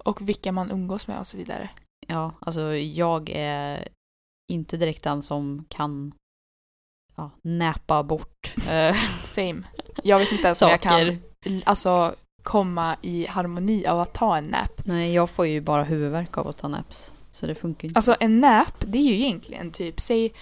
Och 0.04 0.28
vilka 0.28 0.52
man 0.52 0.70
umgås 0.70 1.06
med 1.06 1.18
och 1.18 1.26
så 1.26 1.36
vidare. 1.36 1.70
Ja, 2.06 2.32
alltså 2.40 2.74
jag 2.74 3.30
är 3.34 3.88
inte 4.52 4.76
direkt 4.76 5.04
den 5.04 5.22
som 5.22 5.64
kan 5.68 6.14
ja, 7.16 7.30
näpa 7.42 8.02
bort 8.02 8.54
eh, 8.68 8.96
Same. 9.24 9.62
Jag 10.02 10.18
vet 10.18 10.32
inte 10.32 10.44
ens 10.44 10.62
om 10.62 10.68
jag 10.68 10.80
kan 10.80 11.18
alltså, 11.64 12.14
komma 12.42 12.96
i 13.02 13.26
harmoni 13.26 13.86
av 13.86 14.00
att 14.00 14.14
ta 14.14 14.36
en 14.36 14.44
nap. 14.44 14.80
Nej, 14.84 15.12
jag 15.12 15.30
får 15.30 15.46
ju 15.46 15.60
bara 15.60 15.84
huvudvärk 15.84 16.38
av 16.38 16.48
att 16.48 16.56
ta 16.56 16.68
naps. 16.68 17.12
Så 17.30 17.46
det 17.46 17.54
funkar 17.54 17.88
inte. 17.88 17.98
Alltså 17.98 18.16
en 18.20 18.40
nap, 18.40 18.74
det 18.86 18.98
är 18.98 19.02
ju 19.02 19.14
egentligen 19.14 19.72
typ, 19.72 20.00
säg 20.00 20.32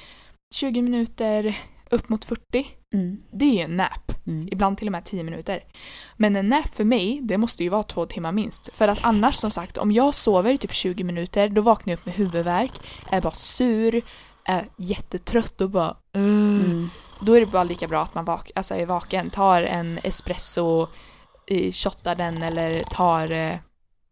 20 0.55 0.83
minuter 0.83 1.59
upp 1.91 2.09
mot 2.09 2.25
40. 2.25 2.67
Mm, 2.95 3.23
Det 3.33 3.45
är 3.45 3.53
ju 3.53 3.61
en 3.61 3.77
nap. 3.77 4.13
mm. 4.27 4.49
ibland 4.53 4.79
till 4.79 4.89
och 4.89 4.93
med 4.93 5.05
10 5.05 5.25
minuter. 5.25 5.65
Men 6.17 6.37
en 6.37 6.49
nap 6.49 6.75
för 6.75 6.85
mig, 6.85 7.21
det 7.23 7.39
måste 7.39 7.63
ju 7.63 7.69
vara 7.69 7.83
två 7.83 8.07
timmar 8.07 8.33
minst. 8.33 8.69
För 8.77 8.89
att 8.89 8.99
annars 9.03 9.35
som 9.35 9.51
sagt, 9.51 9.79
om 9.79 9.93
jag 9.93 10.15
sover 10.15 10.53
i 10.53 10.59
typ 10.59 10.73
20 10.73 11.05
minuter, 11.05 11.49
då 11.49 11.61
vaknar 11.63 11.93
jag 11.93 11.99
upp 11.99 12.07
med 12.07 12.15
huvudvärk, 12.15 12.73
är 13.11 13.21
bara 13.21 13.33
sur, 13.33 14.03
är 14.45 14.65
jättetrött 14.77 15.61
och 15.61 15.71
bara 15.71 15.97
Mm. 16.15 16.89
Då 17.21 17.33
är 17.33 17.41
det 17.41 17.47
bara 17.47 17.65
lika 17.65 17.89
bra 17.89 18.03
att 18.03 18.15
man 18.15 18.25
vak- 18.25 18.51
alltså 18.55 18.75
är 18.75 18.87
vaken, 18.87 19.31
tar 19.31 19.63
en 19.63 19.99
espresso, 20.03 20.87
shottar 21.73 22.15
den 22.15 22.43
eller 22.43 22.83
tar 22.83 23.31
eh, 23.33 23.55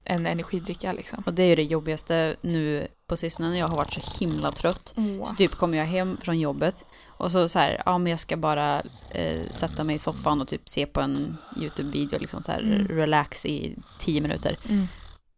en 0.05 0.27
energidricka 0.27 0.93
liksom. 0.93 1.23
Och 1.27 1.35
det 1.35 1.43
är 1.43 1.47
ju 1.47 1.57
det 1.57 1.63
jobbigaste 1.63 2.37
nu 2.41 2.89
på 3.09 3.17
sistone 3.17 3.51
när 3.51 3.59
jag 3.59 3.69
har 3.69 3.77
varit 3.77 3.93
så 3.93 4.19
himla 4.21 4.53
trött. 4.53 4.95
Så 5.27 5.35
typ 5.35 5.55
kommer 5.55 5.79
jag 5.79 5.85
hem 5.85 6.17
från 6.23 6.39
jobbet 6.41 6.85
och 7.17 7.33
så 7.33 7.49
så 7.49 7.59
här, 7.59 7.83
ja 7.87 7.99
men 7.99 8.11
jag 8.11 8.21
ska 8.21 8.37
bara 8.37 8.83
eh, 9.11 9.41
sätta 9.51 9.85
mig 9.85 9.95
i 9.97 9.99
soffan 9.99 10.41
och 10.41 10.49
typ 10.49 10.69
se 10.69 10.87
på 10.87 11.01
en 11.01 11.37
YouTube-video 11.57 12.19
liksom 12.19 12.43
så 12.43 12.53
här 12.53 12.61
Mm. 12.61 12.89
relax 12.89 13.47
i 13.47 13.77
tio 14.01 14.21
minuter. 14.21 14.57
Mm. 14.69 14.89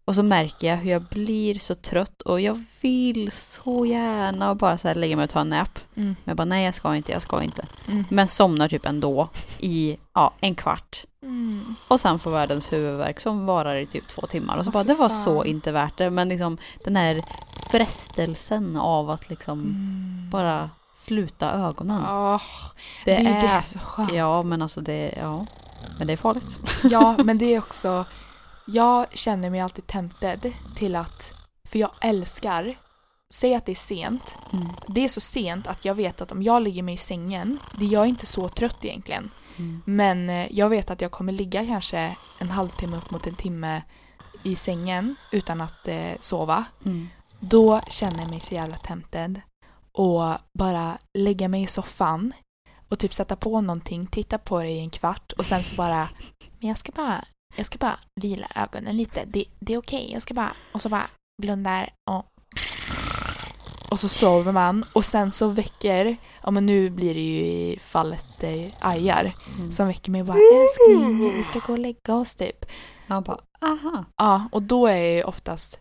Och 0.04 0.14
så 0.14 0.22
märker 0.22 0.66
jag 0.68 0.76
hur 0.76 0.90
jag 0.90 1.02
blir 1.02 1.58
så 1.58 1.74
trött 1.74 2.22
och 2.22 2.40
jag 2.40 2.64
vill 2.82 3.30
så 3.32 3.86
gärna 3.86 4.54
bara 4.54 4.78
så 4.78 4.88
här 4.88 4.94
lägga 4.94 5.16
mig 5.16 5.24
och 5.24 5.30
ta 5.30 5.40
en 5.40 5.48
nap. 5.48 5.78
Mm. 5.94 6.08
Men 6.08 6.16
jag 6.24 6.36
bara 6.36 6.44
nej 6.44 6.64
jag 6.64 6.74
ska 6.74 6.96
inte, 6.96 7.12
jag 7.12 7.22
ska 7.22 7.42
inte. 7.42 7.66
Mm. 7.88 8.04
Men 8.10 8.28
somnar 8.28 8.68
typ 8.68 8.86
ändå 8.86 9.28
i 9.58 9.96
ja, 10.14 10.34
en 10.40 10.54
kvart. 10.54 11.04
Mm. 11.22 11.64
Och 11.88 12.00
sen 12.00 12.18
får 12.18 12.30
världens 12.30 12.72
huvudvärk 12.72 13.20
som 13.20 13.46
varar 13.46 13.76
i 13.76 13.86
typ 13.86 14.08
två 14.08 14.22
timmar. 14.26 14.56
Och 14.56 14.64
så 14.64 14.70
Åh, 14.70 14.72
bara 14.72 14.84
det 14.84 14.94
var 14.94 15.08
fan. 15.08 15.22
så 15.24 15.44
inte 15.44 15.72
värt 15.72 15.98
det. 15.98 16.10
Men 16.10 16.28
liksom 16.28 16.58
den 16.84 16.96
här 16.96 17.22
frestelsen 17.70 18.76
av 18.76 19.10
att 19.10 19.30
liksom 19.30 19.58
Mm. 19.60 20.30
bara 20.30 20.70
sluta 20.98 21.50
ögonen. 21.50 22.02
Åh, 22.08 22.42
det, 23.04 23.16
det, 23.16 23.28
är, 23.28 23.56
det 23.56 23.62
så 23.62 23.78
skönt. 23.78 24.12
Ja 24.12 24.42
men 24.42 24.62
alltså 24.62 24.80
det, 24.80 25.14
ja. 25.16 25.46
Men 25.98 26.06
det 26.06 26.12
är 26.12 26.16
farligt. 26.16 26.58
Ja, 26.82 27.16
men 27.24 27.38
det 27.38 27.54
är 27.54 27.58
också... 27.66 28.04
Jag 28.66 29.06
känner 29.12 29.50
mig 29.50 29.60
alltid 29.60 29.86
tempted 29.86 30.52
till 30.76 30.96
att... 30.96 31.32
För 31.64 31.78
jag 31.78 31.90
älskar... 32.00 32.78
Säg 33.30 33.54
att 33.54 33.66
det 33.66 33.72
är 33.72 33.76
sent. 33.76 34.36
Mm. 34.52 34.68
Det 34.86 35.04
är 35.04 35.08
så 35.08 35.20
sent 35.20 35.66
att 35.66 35.84
jag 35.84 35.94
vet 35.94 36.20
att 36.20 36.32
om 36.32 36.42
jag 36.42 36.62
ligger 36.62 36.82
mig 36.82 36.94
i 36.94 36.96
sängen, 36.96 37.58
det 37.78 37.86
jag 37.86 38.02
är 38.02 38.06
inte 38.06 38.26
så 38.26 38.48
trött 38.48 38.84
egentligen. 38.84 39.30
Mm. 39.56 39.82
Men 39.84 40.30
eh, 40.30 40.52
jag 40.52 40.68
vet 40.68 40.90
att 40.90 41.00
jag 41.00 41.10
kommer 41.10 41.32
ligga 41.32 41.66
kanske 41.66 42.16
en 42.40 42.50
halvtimme 42.50 42.96
upp 42.96 43.10
mot 43.10 43.26
en 43.26 43.34
timme 43.34 43.82
i 44.42 44.56
sängen 44.56 45.16
utan 45.32 45.60
att 45.60 45.88
eh, 45.88 46.12
sova. 46.20 46.64
Mm. 46.84 47.08
Då 47.40 47.80
känner 47.88 48.18
jag 48.18 48.30
mig 48.30 48.40
så 48.40 48.54
jävla 48.54 48.76
tempted. 48.76 49.40
Och 49.98 50.38
bara 50.58 50.98
lägga 51.18 51.48
mig 51.48 51.62
i 51.62 51.66
soffan 51.66 52.32
och 52.88 52.98
typ 52.98 53.14
sätta 53.14 53.36
på 53.36 53.60
någonting, 53.60 54.06
titta 54.06 54.38
på 54.38 54.62
det 54.62 54.70
i 54.70 54.80
en 54.80 54.90
kvart 54.90 55.32
och 55.32 55.46
sen 55.46 55.64
så 55.64 55.74
bara 55.76 56.08
Men 56.58 56.68
jag 56.68 56.78
ska 56.78 56.92
bara, 56.92 57.24
jag 57.56 57.66
ska 57.66 57.78
bara 57.78 57.98
vila 58.20 58.46
ögonen 58.54 58.96
lite. 58.96 59.24
Det, 59.26 59.44
det 59.60 59.74
är 59.74 59.78
okej. 59.78 60.10
Jag 60.12 60.22
ska 60.22 60.34
bara, 60.34 60.52
och 60.72 60.82
så 60.82 60.88
bara 60.88 61.10
blundar 61.42 61.90
och 62.10 62.24
och 63.90 63.98
så 64.00 64.08
sover 64.08 64.52
man 64.52 64.84
och 64.92 65.04
sen 65.04 65.32
så 65.32 65.48
väcker, 65.48 66.16
ja 66.42 66.50
men 66.50 66.66
nu 66.66 66.90
blir 66.90 67.14
det 67.14 67.20
ju 67.20 67.40
i 67.46 67.78
fallet 67.82 68.42
eh, 68.42 68.72
Ajar 68.80 69.32
Mm. 69.58 69.72
som 69.72 69.86
väcker 69.86 70.10
mig 70.10 70.20
och 70.20 70.26
bara 70.26 70.38
älskling 70.38 71.32
vi 71.36 71.42
ska 71.42 71.58
gå 71.58 71.72
och 71.72 71.78
lägga 71.78 72.14
oss 72.14 72.34
typ. 72.34 72.64
Jag 73.06 73.22
bara, 73.22 73.40
aha. 73.60 74.04
Ja, 74.16 74.48
och 74.52 74.62
då 74.62 74.86
är 74.86 74.96
jag 74.96 75.14
ju 75.14 75.22
oftast 75.22 75.80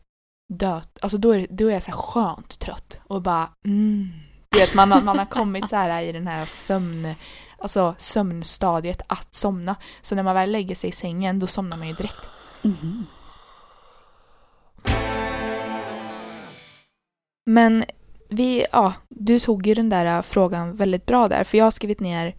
dött. 0.54 1.00
Alltså 1.02 1.18
då 1.18 1.32
är, 1.32 1.48
då 1.50 1.68
är 1.68 1.74
jag 1.74 1.84
så 1.84 1.92
här 1.92 1.98
skönt 1.98 2.60
trött 2.60 3.00
och 3.04 3.22
bara 3.22 3.50
mm. 3.66 4.10
Du 4.50 4.60
vet, 4.60 4.74
man, 4.74 4.90
man 4.90 5.20
har 5.20 5.26
kommit 5.26 5.70
så 5.70 5.76
här 5.76 6.04
i 6.04 6.12
den 6.12 6.28
här 6.28 6.46
sömn, 6.46 7.16
alltså 7.58 7.96
sömnstadiet 7.98 9.02
att 9.08 9.36
somna. 9.36 9.76
Så 10.02 10.16
när 10.16 10.24
man 10.24 10.36
väl 10.36 10.52
lägger 10.52 10.76
sig 10.76 10.90
i 10.90 10.94
sängen 10.94 11.40
då 11.40 11.48
somnar 11.48 11.78
man 11.78 11.88
ju 11.88 11.94
direkt. 11.94 12.30
Mhm. 12.62 13.06
Men 17.46 17.86
vi, 18.30 18.66
ja, 18.72 18.94
du 19.10 19.40
tog 19.40 19.68
ju 19.68 19.74
den 19.74 19.90
där 19.90 20.22
frågan 20.22 20.76
väldigt 20.76 21.06
bra 21.06 21.28
där. 21.28 21.44
För 21.44 21.58
jag 21.58 21.66
har 21.66 21.72
skrivit 21.72 22.00
ner 22.00 22.36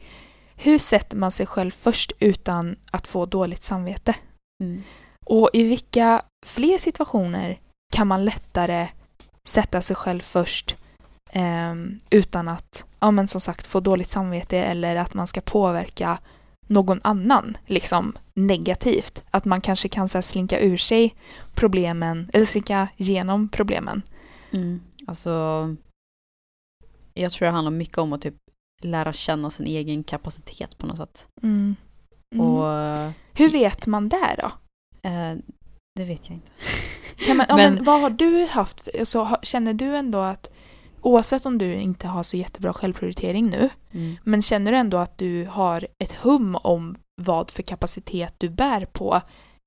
hur 0.57 0.79
sätter 0.79 1.17
man 1.17 1.33
sig 1.33 1.47
själv 1.47 1.71
först 1.71 2.13
utan 2.19 2.77
att 2.91 3.07
få 3.07 3.27
dåligt 3.27 3.63
samvete? 3.63 4.15
Mm. 4.63 4.83
Och 5.27 5.51
i 5.53 5.63
vilka 5.63 6.23
fler 6.47 6.79
situationer 6.79 7.61
kan 7.93 8.07
man 8.07 8.25
lättare 8.25 8.89
sätta 9.49 9.81
sig 9.81 9.97
själv 9.97 10.21
först 10.21 10.77
ehm, 11.33 11.99
utan 12.11 12.49
att, 12.49 12.85
ja 13.01 13.11
men 13.11 13.29
som 13.29 13.41
sagt, 13.41 13.67
få 13.67 13.81
dåligt 13.81 14.09
samvete 14.09 14.59
eller 14.59 14.97
att 14.97 15.15
man 15.15 15.27
ska 15.27 15.41
påverka 15.41 16.19
någon 16.67 17.01
annan 17.05 17.57
liksom 17.67 18.17
negativt. 18.35 19.23
Att 19.31 19.45
man 19.45 19.61
kanske 19.61 19.89
kan 19.89 20.09
så 20.09 20.19
här, 20.19 20.23
slinka 20.23 20.61
ur 20.61 20.77
sig 20.77 21.15
problemen 21.55 22.31
eller 22.33 22.47
slinka 22.47 22.89
igenom 22.97 23.49
problemen. 23.49 24.03
Mm. 24.51 24.81
Alltså, 25.07 25.31
jag 27.15 27.33
tror 27.33 27.47
det 27.47 27.53
handlar 27.53 27.71
mycket 27.71 27.99
om 27.99 28.13
att 28.13 28.23
typ 28.23 28.35
lära 28.83 29.13
känna 29.13 29.51
sin 29.51 29.67
egen 29.67 30.05
kapacitet 30.05 30.79
på 30.79 30.87
något 30.87 30.97
sätt. 30.97 31.29
Mm. 31.43 31.77
Och 32.41 32.65
Hur 33.33 33.51
vet 33.53 33.87
man 33.87 34.09
det 34.09 34.37
då? 34.39 34.51
eh, 35.09 35.35
det 35.99 36.05
vet 36.05 36.29
jag 36.29 36.35
inte. 36.37 36.49
Kan 37.27 37.37
man, 37.37 37.47
ja, 37.49 37.57
men, 37.57 37.75
Men- 37.75 37.85
vad 37.85 38.01
har 38.01 38.11
du 38.11 38.47
haft? 38.51 38.89
Alltså, 38.99 39.37
känner 39.43 39.75
du 39.75 39.97
ändå 39.97 40.19
att 40.19 40.51
oavsett 41.01 41.47
om 41.47 41.59
du 41.59 41.75
inte 41.75 42.09
har 42.09 42.23
så 42.23 42.37
jättebra 42.37 42.73
självprioritering 42.73 43.51
nu 43.51 43.69
Mm. 43.93 44.17
men 44.25 44.43
känner 44.43 44.73
du 44.73 44.79
ändå 44.79 44.97
att 44.97 45.19
du 45.19 45.45
har 45.51 45.87
ett 45.99 46.13
hum 46.13 46.57
om 46.63 46.97
vad 47.23 47.51
för 47.51 47.63
kapacitet 47.63 48.35
du 48.39 48.49
bär 48.49 48.85
på 48.93 49.21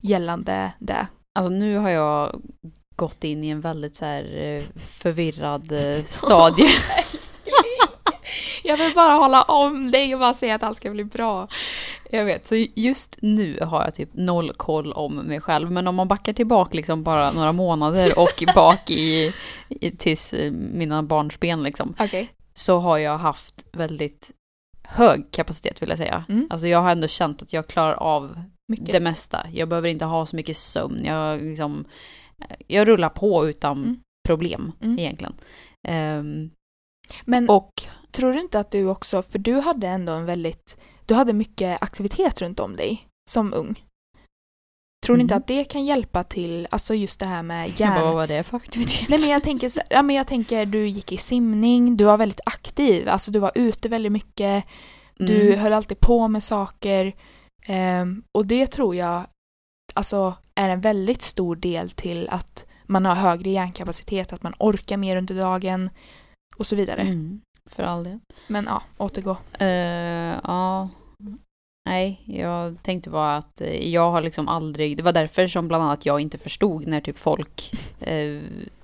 gällande 0.04 0.72
det? 0.80 1.08
Alltså 1.36 1.50
nu 1.50 1.78
har 1.78 1.90
jag 1.90 2.42
gått 2.96 3.24
in 3.24 3.44
i 3.44 3.50
en 3.50 3.62
väldigt 3.62 3.96
så 3.96 4.06
här 4.06 4.38
eh, 4.38 4.64
förvirrad 4.80 5.72
eh, 5.72 6.04
stadie. 6.04 6.70
Jag 8.64 8.78
vill 8.78 8.92
bara 8.96 9.14
hålla 9.14 9.44
om 9.44 9.92
dig 9.92 10.14
och 10.14 10.20
bara 10.20 10.34
säga 10.34 10.56
att 10.56 10.64
allt 10.64 10.78
ska 10.78 10.92
bli 10.92 11.04
bra. 11.04 11.48
Jag 12.10 12.26
vet, 12.26 12.48
så 12.48 12.56
just 12.76 13.18
nu 13.22 13.60
har 13.62 13.84
jag 13.84 13.94
typ 13.94 14.10
noll 14.14 14.54
koll 14.54 14.94
om 14.94 15.16
mig 15.16 15.42
själv. 15.42 15.72
Men 15.72 15.88
om 15.88 15.96
man 15.96 16.08
backar 16.08 16.34
tillbaka 16.34 16.78
liksom 16.78 17.04
bara 17.04 17.32
några 17.32 17.52
månader 17.52 18.12
och 18.20 18.44
bak 18.56 18.90
i, 18.90 19.34
i 19.70 19.92
tills 19.92 20.34
eh, 20.34 20.52
mina 20.52 21.04
barnsben 21.04 21.64
liksom. 21.64 21.96
Okej. 22.00 22.30
Så 22.54 22.80
har 22.80 22.98
jag 22.98 23.18
haft 23.18 23.66
väldigt 23.72 24.32
hög 24.84 25.32
kapacitet 25.32 25.82
vill 25.82 25.90
jag 25.90 25.98
säga. 25.98 26.26
Mm. 26.30 26.48
Alltså 26.50 26.68
jag 26.68 26.82
har 26.82 26.92
ändå 26.92 27.08
känt 27.08 27.42
att 27.42 27.54
jag 27.54 27.68
klarar 27.68 27.94
av 27.94 28.42
Mycket. 28.68 28.92
det 28.92 29.00
mesta. 29.00 29.46
Jag 29.54 29.70
behöver 29.70 29.90
inte 29.90 30.06
ha 30.06 30.26
så 30.26 30.36
mycket 30.36 30.58
sömn. 30.58 31.06
Jag, 31.06 31.42
liksom, 31.42 31.86
jag 32.68 32.88
rullar 32.88 33.10
på 33.10 33.48
utan 33.50 33.78
Mm. 33.84 34.00
problem 34.28 34.72
Mm. 34.82 35.00
egentligen. 35.00 35.34
Ehm, 35.88 36.50
Men 37.26 37.50
och 37.50 37.72
tror 38.12 38.34
du 38.34 38.40
inte 38.40 38.60
att 38.60 38.72
du 38.72 38.88
också, 38.88 39.22
för 39.22 39.40
du 39.40 39.60
hade 39.60 39.88
ändå 39.88 40.12
en 40.14 40.26
väldigt, 40.26 40.78
du 41.06 41.14
hade 41.14 41.34
mycket 41.34 41.82
aktivitet 41.84 42.42
runt 42.42 42.60
om 42.60 42.76
dig 42.76 43.08
som 43.30 43.54
ung. 43.54 43.86
Tror 45.06 45.16
du 45.16 45.22
inte 45.22 45.34
Mhm. 45.34 45.42
att 45.42 45.48
det 45.48 45.64
kan 45.64 45.86
hjälpa 45.86 46.24
till, 46.24 46.68
alltså 46.72 46.94
just 46.94 47.20
det 47.20 47.26
här 47.26 47.44
med 47.44 47.74
jag 47.80 47.90
bara, 47.94 48.06
vad 48.06 48.14
var 48.14 48.28
det 48.28 48.44
för 48.44 48.58
aktivitet? 48.58 49.10
Nej 49.10 49.20
men 49.20 49.30
jag 49.30 49.44
tänker, 49.44 49.70
så- 49.70 49.82
ja, 49.90 50.02
men 50.02 50.16
jag 50.16 50.28
tänker 50.28 50.66
du 50.66 50.88
gick 50.88 51.12
i 51.12 51.18
simning, 51.18 51.98
du 51.98 52.04
var 52.04 52.18
väldigt 52.18 52.42
aktiv, 52.46 53.10
alltså 53.10 53.32
du 53.32 53.40
var 53.40 53.52
ute 53.56 53.90
väldigt 53.90 54.12
mycket, 54.12 54.66
du 55.18 55.48
Mm. 55.48 55.60
höll 55.60 55.74
alltid 55.74 56.00
på 56.00 56.28
med 56.28 56.44
saker. 56.44 57.14
ehm, 57.66 58.24
och 58.38 58.46
det 58.46 58.68
tror 58.68 58.96
jag 58.96 59.24
alltså, 59.94 60.34
är 60.56 60.70
en 60.70 60.82
väldigt 60.82 61.22
stor 61.22 61.56
del 61.56 61.90
till 61.92 62.30
att 62.30 62.66
man 62.86 63.06
har 63.06 63.16
högre 63.16 63.50
hjärnkapacitet, 63.50 64.34
att 64.34 64.44
man 64.44 64.54
orkar 64.60 64.98
mer 64.98 65.16
under 65.18 65.36
dagen 65.36 65.90
och 66.56 66.68
så 66.68 66.76
vidare. 66.76 67.02
Mm, 67.02 67.42
för 67.70 67.84
all 67.84 68.04
del. 68.04 68.20
Men 68.48 68.66
ja, 68.66 68.84
återgå. 68.98 69.38
Eh, 69.60 70.40
ja. 70.44 70.90
Nej, 71.90 72.22
jag 72.26 72.84
tänkte 72.84 73.10
bara 73.10 73.38
att 73.38 73.62
eh, 73.62 73.90
jag 73.90 74.12
har 74.12 74.22
liksom 74.22 74.48
aldrig, 74.48 74.98
det 74.98 75.04
var 75.04 75.12
därför 75.14 75.48
som 75.48 75.68
bland 75.68 75.84
annat 75.84 76.06
jag 76.06 76.20
inte 76.20 76.38
förstod 76.38 76.88
när 76.88 77.02
typ 77.02 77.18
folk 77.20 77.72
eh, 78.00 78.42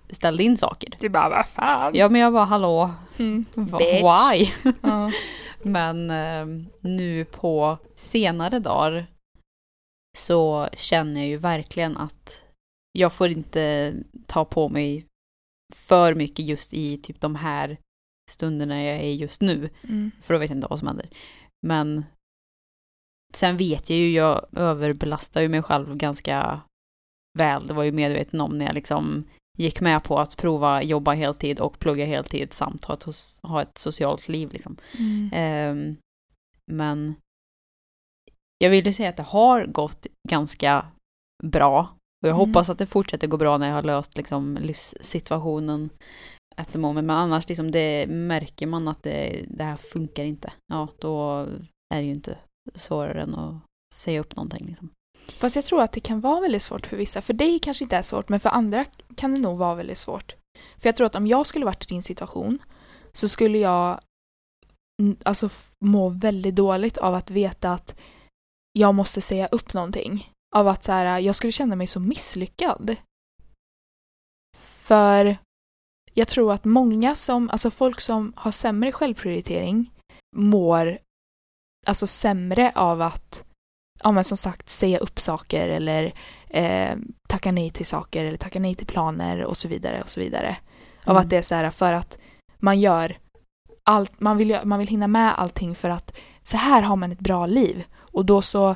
ställde 0.09 0.43
in 0.43 0.57
saker. 0.57 0.89
Du 0.99 1.09
bara, 1.09 1.29
vad 1.29 1.45
fan? 1.47 1.95
Ja 1.95 2.09
men 2.09 2.21
jag 2.21 2.33
bara 2.33 2.45
hallå, 2.45 2.91
Mm. 3.19 3.45
why? 3.55 4.49
Ja. 4.81 5.11
Men 5.61 6.09
eh, 6.11 6.45
nu 6.81 7.25
på 7.25 7.77
senare 7.95 8.59
dagar 8.59 9.05
så 10.17 10.69
känner 10.73 11.21
jag 11.21 11.27
ju 11.29 11.37
verkligen 11.37 11.97
att 11.97 12.41
jag 12.91 13.13
får 13.13 13.29
inte 13.29 13.93
ta 14.27 14.45
på 14.45 14.69
mig 14.69 15.05
för 15.75 16.15
mycket 16.15 16.45
just 16.45 16.73
i 16.73 16.97
typ 16.97 17.21
de 17.21 17.35
här 17.35 17.77
stunderna 18.29 18.83
jag 18.83 18.95
är 18.97 19.11
just 19.13 19.41
nu. 19.41 19.69
Mm. 19.83 20.11
För 20.21 20.33
då 20.33 20.39
vet 20.39 20.49
jag 20.49 20.57
inte 20.57 20.67
vad 20.69 20.79
som 20.79 20.87
händer. 20.87 21.09
Men 21.67 22.05
sen 23.33 23.57
vet 23.57 23.89
jag 23.89 23.99
ju, 23.99 24.11
jag 24.11 24.45
överbelastar 24.55 25.41
ju 25.41 25.49
mig 25.49 25.61
själv 25.61 25.95
ganska 25.95 26.61
väl. 27.37 27.67
Det 27.67 27.73
var 27.73 27.83
ju 27.83 27.91
medveten 27.91 28.41
om 28.41 28.57
när 28.57 28.65
jag 28.65 28.75
liksom 28.75 29.23
gick 29.57 29.81
med 29.81 30.03
på 30.03 30.19
att 30.19 30.37
prova 30.37 30.83
jobba 30.83 31.13
heltid 31.13 31.59
och 31.59 31.79
plugga 31.79 32.05
heltid 32.05 32.53
samt 32.53 32.85
ha 32.85 32.93
ett, 32.93 33.05
ha 33.43 33.61
ett 33.61 33.77
socialt 33.77 34.27
liv 34.29 34.51
liksom. 34.51 34.77
Mm. 34.99 35.29
Ehm, 35.33 35.95
men 36.71 37.15
jag 38.57 38.69
vill 38.69 38.85
ju 38.85 38.93
säga 38.93 39.09
att 39.09 39.17
det 39.17 39.23
har 39.23 39.65
gått 39.65 40.07
ganska 40.29 40.85
bra. 41.43 41.79
Och 42.21 42.27
jag 42.27 42.35
Mm. 42.35 42.47
hoppas 42.47 42.69
att 42.69 42.77
det 42.77 42.85
fortsätter 42.85 43.27
gå 43.27 43.37
bra 43.37 43.57
när 43.57 43.67
jag 43.67 43.75
har 43.75 43.83
löst 43.83 44.17
liksom, 44.17 44.57
livssituationen 44.61 45.89
at 46.61 46.71
the 46.71 46.79
moment. 46.79 47.07
Men 47.07 47.17
annars 47.17 47.49
liksom, 47.49 47.71
det 47.71 48.07
märker 48.07 48.67
man 48.67 48.87
att 48.87 49.03
det, 49.03 49.45
det 49.47 49.63
här 49.63 49.77
funkar 49.77 50.23
inte. 50.23 50.53
Ja, 50.67 50.87
då 50.99 51.47
är 51.93 51.99
det 51.99 52.05
ju 52.05 52.11
inte 52.11 52.37
svårare 52.75 53.21
än 53.21 53.35
att 53.35 53.55
säga 53.95 54.19
upp 54.19 54.35
någonting. 54.35 54.65
Liksom. 54.65 54.89
Fast 55.27 55.55
jag 55.55 55.65
tror 55.65 55.81
att 55.81 55.91
det 55.91 55.99
kan 55.99 56.21
vara 56.21 56.41
väldigt 56.41 56.61
svårt 56.61 56.85
för 56.85 56.97
vissa. 56.97 57.21
För 57.21 57.33
dig 57.33 57.59
kanske 57.59 57.83
inte 57.83 57.97
är 57.97 58.01
svårt, 58.01 58.29
men 58.29 58.39
för 58.39 58.49
andra 58.49 58.85
kan 59.15 59.33
det 59.33 59.39
nog 59.39 59.57
vara 59.57 59.75
väldigt 59.75 59.97
svårt. 59.97 60.35
För 60.77 60.87
jag 60.87 60.95
tror 60.95 61.07
att 61.07 61.15
om 61.15 61.27
jag 61.27 61.47
skulle 61.47 61.65
varit 61.65 61.83
i 61.83 61.93
din 61.93 62.03
situation 62.03 62.59
så 63.11 63.29
skulle 63.29 63.57
jag 63.57 63.99
alltså 65.23 65.49
må 65.85 66.09
väldigt 66.09 66.55
dåligt 66.55 66.97
av 66.97 67.13
att 67.13 67.31
veta 67.31 67.73
att 67.73 67.99
jag 68.73 68.95
måste 68.95 69.21
säga 69.21 69.47
upp 69.47 69.73
någonting. 69.73 70.31
Av 70.55 70.67
att 70.67 70.83
så 70.83 70.91
här, 70.91 71.19
jag 71.19 71.35
skulle 71.35 71.51
känna 71.51 71.75
mig 71.75 71.87
så 71.87 71.99
misslyckad. 71.99 72.95
För 74.57 75.37
jag 76.17 76.27
tror 76.27 76.53
att 76.53 76.65
många 76.65 77.15
som, 77.15 77.49
alltså 77.49 77.71
folk 77.71 78.01
som 78.01 78.33
har 78.35 78.51
sämre 78.51 78.91
självprioritering 78.91 79.91
mår 80.35 80.97
alltså 81.85 82.07
sämre 82.07 82.71
av 82.75 83.01
att 83.01 83.43
ja 84.03 84.11
men 84.11 84.23
som 84.23 84.37
sagt 84.37 84.69
säga 84.69 84.97
upp 84.97 85.19
saker 85.19 85.69
eller 85.69 86.13
eh, 86.49 86.95
tacka 87.29 87.51
nej 87.51 87.69
till 87.69 87.85
saker 87.85 88.25
eller 88.25 88.37
tacka 88.37 88.59
nej 88.59 88.75
till 88.75 88.87
planer 88.87 89.43
och 89.43 89.57
så 89.57 89.67
vidare 89.67 90.01
och 90.01 90.09
så 90.09 90.19
vidare. 90.19 90.57
Av 91.05 91.11
Mm. 91.11 91.21
att 91.23 91.29
det 91.29 91.37
är 91.37 91.41
så 91.41 91.55
här 91.55 91.69
för 91.69 91.93
att 91.93 92.17
man 92.57 92.79
gör 92.79 93.17
allt, 93.83 94.19
man 94.19 94.37
vill, 94.37 94.59
man 94.63 94.79
vill 94.79 94.87
hinna 94.87 95.07
med 95.07 95.39
allting 95.39 95.75
för 95.75 95.89
att 95.89 96.17
så 96.43 96.57
här 96.57 96.81
har 96.81 96.95
man 96.95 97.11
ett 97.11 97.19
bra 97.19 97.45
liv 97.45 97.83
och 97.95 98.25
då 98.25 98.41
så 98.41 98.75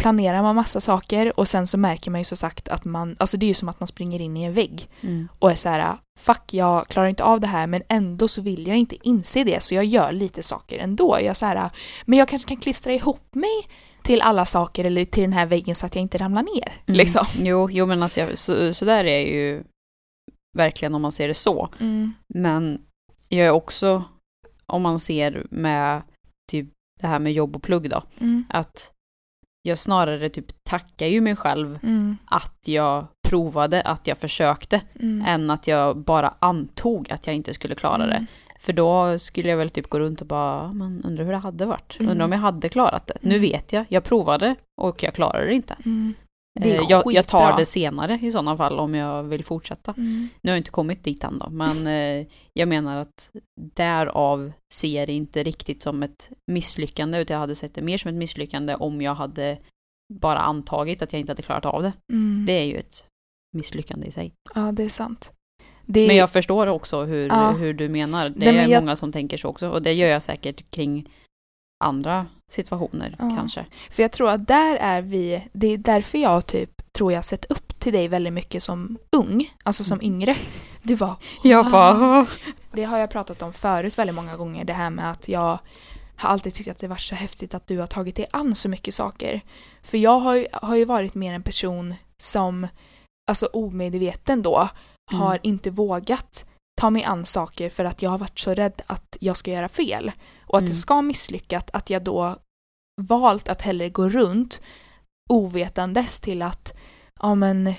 planerar 0.00 0.42
man 0.42 0.54
massa 0.54 0.80
saker 0.80 1.40
och 1.40 1.48
sen 1.48 1.66
så 1.66 1.78
märker 1.78 2.10
man 2.10 2.20
ju 2.20 2.24
så 2.24 2.36
sagt 2.36 2.68
att 2.68 2.84
man, 2.84 3.16
alltså 3.18 3.36
det 3.36 3.46
är 3.46 3.48
ju 3.48 3.54
som 3.54 3.68
att 3.68 3.80
man 3.80 3.86
springer 3.86 4.20
in 4.20 4.36
i 4.36 4.42
en 4.44 4.52
vägg 4.54 4.88
Mm. 5.00 5.28
och 5.38 5.50
är 5.50 5.54
så 5.54 5.68
här 5.68 5.96
fuck 6.18 6.54
jag 6.54 6.88
klarar 6.88 7.08
inte 7.08 7.24
av 7.24 7.40
det 7.40 7.46
här 7.46 7.66
men 7.66 7.82
ändå 7.88 8.28
så 8.28 8.42
vill 8.42 8.66
jag 8.66 8.76
inte 8.76 9.08
inse 9.08 9.44
det 9.44 9.62
så 9.62 9.74
jag 9.74 9.84
gör 9.84 10.12
lite 10.12 10.42
saker 10.42 10.78
ändå. 10.78 11.18
Jag 11.22 11.36
så 11.36 11.46
här, 11.46 11.70
men 12.06 12.18
jag 12.18 12.28
kanske 12.28 12.48
kan 12.48 12.56
klistra 12.56 12.92
ihop 12.92 13.34
mig 13.34 13.68
till 14.02 14.22
alla 14.22 14.46
saker 14.46 14.84
eller 14.84 15.04
till 15.04 15.22
den 15.22 15.32
här 15.32 15.46
väggen 15.46 15.74
så 15.74 15.86
att 15.86 15.94
jag 15.94 16.02
inte 16.02 16.18
ramlar 16.18 16.42
ner. 16.42 16.72
Mm. 16.86 16.98
Liksom. 16.98 17.26
Jo, 17.38 17.68
jo, 17.70 17.86
men 17.86 18.02
alltså, 18.02 18.20
jag, 18.20 18.38
så, 18.38 18.74
så 18.74 18.84
där 18.84 19.04
är 19.04 19.20
ju 19.26 19.62
verkligen 20.56 20.94
om 20.94 21.02
man 21.02 21.12
ser 21.12 21.28
det 21.28 21.34
så. 21.34 21.68
Mm. 21.80 22.12
Men 22.34 22.80
jag 23.28 23.46
är 23.46 23.50
också, 23.50 24.04
om 24.66 24.82
man 24.82 25.00
ser 25.00 25.46
med 25.50 26.02
typ 26.50 26.68
det 27.00 27.06
här 27.06 27.18
med 27.18 27.32
jobb 27.32 27.56
och 27.56 27.62
plugg 27.62 27.90
då, 27.90 28.02
Mm. 28.20 28.44
att 28.48 28.92
jag 29.62 29.78
snarare 29.78 30.28
typ 30.28 30.64
tackar 30.64 31.06
ju 31.06 31.20
mig 31.20 31.36
själv 31.36 31.78
Mm. 31.82 32.16
att 32.24 32.58
jag 32.68 33.06
provade, 33.28 33.82
att 33.82 34.06
jag 34.06 34.18
försökte, 34.18 34.80
Mm. 35.00 35.24
än 35.26 35.50
att 35.50 35.66
jag 35.66 35.96
bara 35.96 36.34
antog 36.38 37.12
att 37.12 37.26
jag 37.26 37.36
inte 37.36 37.54
skulle 37.54 37.74
klara 37.74 38.06
det. 38.06 38.14
Mm. 38.14 38.26
För 38.60 38.72
då 38.72 39.18
skulle 39.18 39.48
jag 39.48 39.56
väl 39.56 39.70
typ 39.70 39.88
gå 39.90 39.98
runt 39.98 40.20
och 40.20 40.26
bara, 40.26 40.60
"Ah, 40.62 40.72
men 40.72 41.04
undrar 41.04 41.24
hur 41.24 41.32
det 41.32 41.38
hade 41.38 41.66
varit. 41.66 41.96
Mm. 42.00 42.12
Undrar 42.12 42.24
om 42.24 42.32
jag 42.32 42.38
hade 42.38 42.68
klarat 42.68 43.06
det. 43.06 43.14
Nu 43.20 43.36
Mm. 43.36 43.40
vet 43.50 43.72
jag, 43.72 43.84
jag 43.88 44.04
provade 44.04 44.54
och 44.76 45.02
jag 45.02 45.14
klarade 45.14 45.46
det 45.46 45.54
inte. 45.54 45.76
Eh, 46.60 46.80
jag, 46.88 47.12
jag 47.12 47.26
tar 47.28 47.56
det 47.56 47.66
senare 47.66 48.18
i 48.22 48.30
sådana 48.30 48.56
fall 48.56 48.78
om 48.78 48.94
jag 48.94 49.22
vill 49.22 49.44
fortsätta. 49.44 49.94
Mm. 49.96 50.28
Nu 50.42 50.50
har 50.50 50.54
jag 50.56 50.60
inte 50.60 50.70
kommit 50.70 51.04
dit 51.04 51.24
än 51.24 51.38
då, 51.38 51.50
men 51.50 51.86
eh, 52.20 52.26
jag 52.52 52.68
menar 52.68 52.96
att 52.96 53.30
därav 53.60 54.52
ser 54.74 54.98
jag 54.98 55.08
det 55.08 55.12
inte 55.12 55.42
riktigt 55.42 55.82
som 55.82 56.02
ett 56.02 56.30
misslyckande, 56.52 57.18
utan 57.18 57.34
jag 57.34 57.40
hade 57.40 57.54
sett 57.54 57.74
det 57.74 57.82
mer 57.82 57.98
som 57.98 58.08
ett 58.08 58.14
misslyckande 58.14 58.74
om 58.74 59.02
jag 59.02 59.14
hade 59.14 59.58
bara 60.14 60.38
antagit 60.38 61.02
att 61.02 61.12
jag 61.12 61.20
inte 61.20 61.32
hade 61.32 61.42
klarat 61.42 61.66
av 61.66 61.82
det. 61.82 61.92
Mm. 62.12 62.46
Det 62.46 62.52
är 62.52 62.64
ju 62.64 62.76
ett 62.76 63.06
misslyckande 63.56 64.06
i 64.06 64.10
sig. 64.10 64.32
Ja, 64.54 64.72
det 64.72 64.82
är 64.84 64.88
sant. 64.88 65.32
Det... 65.86 66.06
Men 66.06 66.16
jag 66.16 66.30
förstår 66.30 66.66
också 66.66 67.04
hur, 67.04 67.28
Ja. 67.28 67.50
hur 67.50 67.74
du 67.74 67.88
menar. 67.88 68.28
Det 68.28 68.38
Nej, 68.38 68.52
men 68.54 68.64
är 68.64 68.68
jag- 68.68 68.82
många 68.82 68.96
som 68.96 69.12
tänker 69.12 69.36
så 69.36 69.48
också, 69.48 69.68
och 69.70 69.82
det 69.82 69.92
gör 69.92 70.08
jag 70.08 70.22
säkert 70.22 70.70
kring 70.70 71.08
andra 71.84 72.26
situationer 72.52 73.16
Ja. 73.18 73.32
kanske. 73.36 73.66
För 73.90 74.02
jag 74.02 74.12
tror 74.12 74.30
att 74.30 74.46
där 74.46 74.76
är 74.76 75.02
vi, 75.02 75.48
det 75.52 75.66
är 75.66 75.78
därför 75.78 76.18
jag 76.18 76.46
typ 76.46 76.92
tror 76.92 77.12
jag 77.12 77.24
sett 77.24 77.44
upp 77.44 77.78
till 77.80 77.92
dig 77.92 78.08
väldigt 78.08 78.32
mycket 78.32 78.62
som 78.62 78.98
ung, 79.12 79.50
alltså 79.62 79.84
som 79.84 80.00
Mm. 80.00 80.12
yngre. 80.14 80.36
Du 80.82 80.94
var 80.94 81.14
Jag 81.42 81.70
bara, 81.70 82.26
Det 82.72 82.84
har 82.84 82.98
jag 82.98 83.10
pratat 83.10 83.42
om 83.42 83.52
förut 83.52 83.98
väldigt 83.98 84.16
många 84.16 84.36
gånger, 84.36 84.64
det 84.64 84.72
här 84.72 84.90
med 84.90 85.10
att 85.10 85.28
jag 85.28 85.58
har 86.16 86.28
alltid 86.30 86.54
tyckt 86.54 86.70
att 86.70 86.78
det 86.78 86.88
var 86.88 86.96
så 86.96 87.14
häftigt 87.14 87.54
att 87.54 87.66
du 87.66 87.78
har 87.78 87.86
tagit 87.86 88.16
dig 88.16 88.26
an 88.32 88.54
så 88.54 88.68
mycket 88.68 88.94
saker. 88.94 89.40
För 89.82 89.98
jag 89.98 90.18
har 90.20 90.34
ju, 90.34 90.46
har 90.52 90.76
ju 90.76 90.84
varit 90.84 91.14
mer 91.14 91.34
en 91.34 91.42
person 91.42 91.94
som, 92.18 92.66
alltså 93.30 93.46
omedveten 93.46 94.42
då, 94.42 94.68
Mm. 95.12 95.22
har 95.22 95.38
inte 95.42 95.70
vågat 95.70 96.44
ta 96.80 96.90
mig 96.90 97.04
an 97.04 97.24
saker 97.24 97.70
för 97.70 97.84
att 97.84 98.02
jag 98.02 98.10
har 98.10 98.18
varit 98.18 98.38
så 98.38 98.54
rädd 98.54 98.82
att 98.86 99.16
jag 99.20 99.36
ska 99.36 99.50
göra 99.50 99.68
fel 99.68 100.12
och 100.46 100.56
att 100.58 100.62
Mm. 100.62 100.72
det 100.72 100.76
ska 100.78 101.02
misslyckas, 101.02 101.64
att 101.72 101.90
jag 101.90 102.02
då 102.02 102.36
valt 103.02 103.48
att 103.48 103.62
hellre 103.62 103.88
gå 103.90 104.08
runt 104.08 104.60
ovetandes 105.28 106.20
till 106.20 106.42
att, 106.42 106.72
ja 107.20 107.34
men 107.34 107.74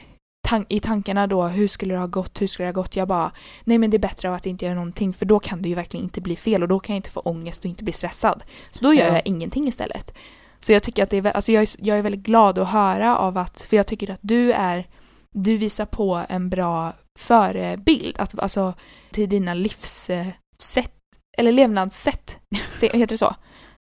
tan- 0.48 0.66
i 0.70 0.80
tankarna 0.80 1.28
då, 1.28 1.44
hur 1.44 1.68
skulle 1.68 1.94
det 1.94 2.00
ha 2.00 2.08
gått, 2.08 2.42
hur 2.42 2.48
skulle 2.48 2.66
det 2.68 2.74
ha 2.78 2.82
gått? 2.82 2.96
Jag 2.96 3.08
bara, 3.08 3.32
nej 3.64 3.78
men 3.78 3.90
det 3.90 3.98
är 3.98 4.00
bättre 4.00 4.30
av 4.30 4.36
att 4.36 4.46
inte 4.46 4.66
göra 4.66 4.76
någonting 4.76 5.14
för 5.14 5.26
då 5.26 5.40
kan 5.40 5.62
det 5.62 5.70
ju 5.70 5.76
verkligen 5.76 6.04
inte 6.04 6.22
bli 6.22 6.36
fel 6.36 6.62
och 6.62 6.68
då 6.70 6.80
kan 6.80 6.94
jag 6.96 6.98
inte 7.00 7.10
få 7.10 7.20
ångest 7.20 7.60
och 7.60 7.66
inte 7.70 7.84
bli 7.84 7.94
stressad. 7.94 8.44
Så 8.72 8.84
då 8.84 8.94
gör 8.94 9.08
Ja. 9.08 9.14
jag 9.14 9.22
ingenting 9.26 9.68
istället. 9.68 10.14
Så 10.60 10.72
jag 10.72 10.84
tycker 10.84 11.04
att 11.04 11.10
det 11.10 11.18
är, 11.18 11.32
alltså 11.32 11.52
jag 11.52 11.62
är, 11.64 11.70
jag 11.80 11.98
är 11.98 12.02
väldigt 12.02 12.22
glad 12.26 12.60
att 12.60 12.70
höra 12.70 13.18
av 13.18 13.38
att, 13.38 13.62
för 13.62 13.78
jag 13.78 13.88
tycker 13.88 14.12
att 14.12 14.20
du 14.22 14.52
är, 14.52 14.88
du 15.36 15.58
visar 15.58 15.86
på 15.86 16.26
en 16.30 16.50
bra 16.50 16.94
förebild, 17.20 18.20
att, 18.20 18.40
alltså 18.40 18.74
till 19.12 19.30
dina 19.30 19.54
livssätt 19.54 20.96
eller 21.38 21.52
levnadssätt, 21.52 22.38
heter 22.82 23.08
det 23.08 23.18
så? 23.18 23.36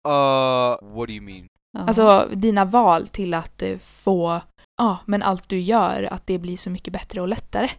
Uh, 0.07 0.95
what 0.95 1.07
do 1.07 1.13
you 1.13 1.21
mean? 1.21 1.47
Alltså 1.77 2.27
dina 2.33 2.65
val 2.65 3.07
till 3.07 3.33
att 3.33 3.61
eh, 3.61 3.77
få, 3.77 4.41
ja 4.77 4.99
men 5.05 5.23
allt 5.23 5.49
du 5.49 5.59
gör, 5.59 6.03
att 6.11 6.27
det 6.27 6.39
blir 6.39 6.57
så 6.57 6.69
mycket 6.69 6.93
bättre 6.93 7.21
och 7.21 7.27
lättare. 7.27 7.69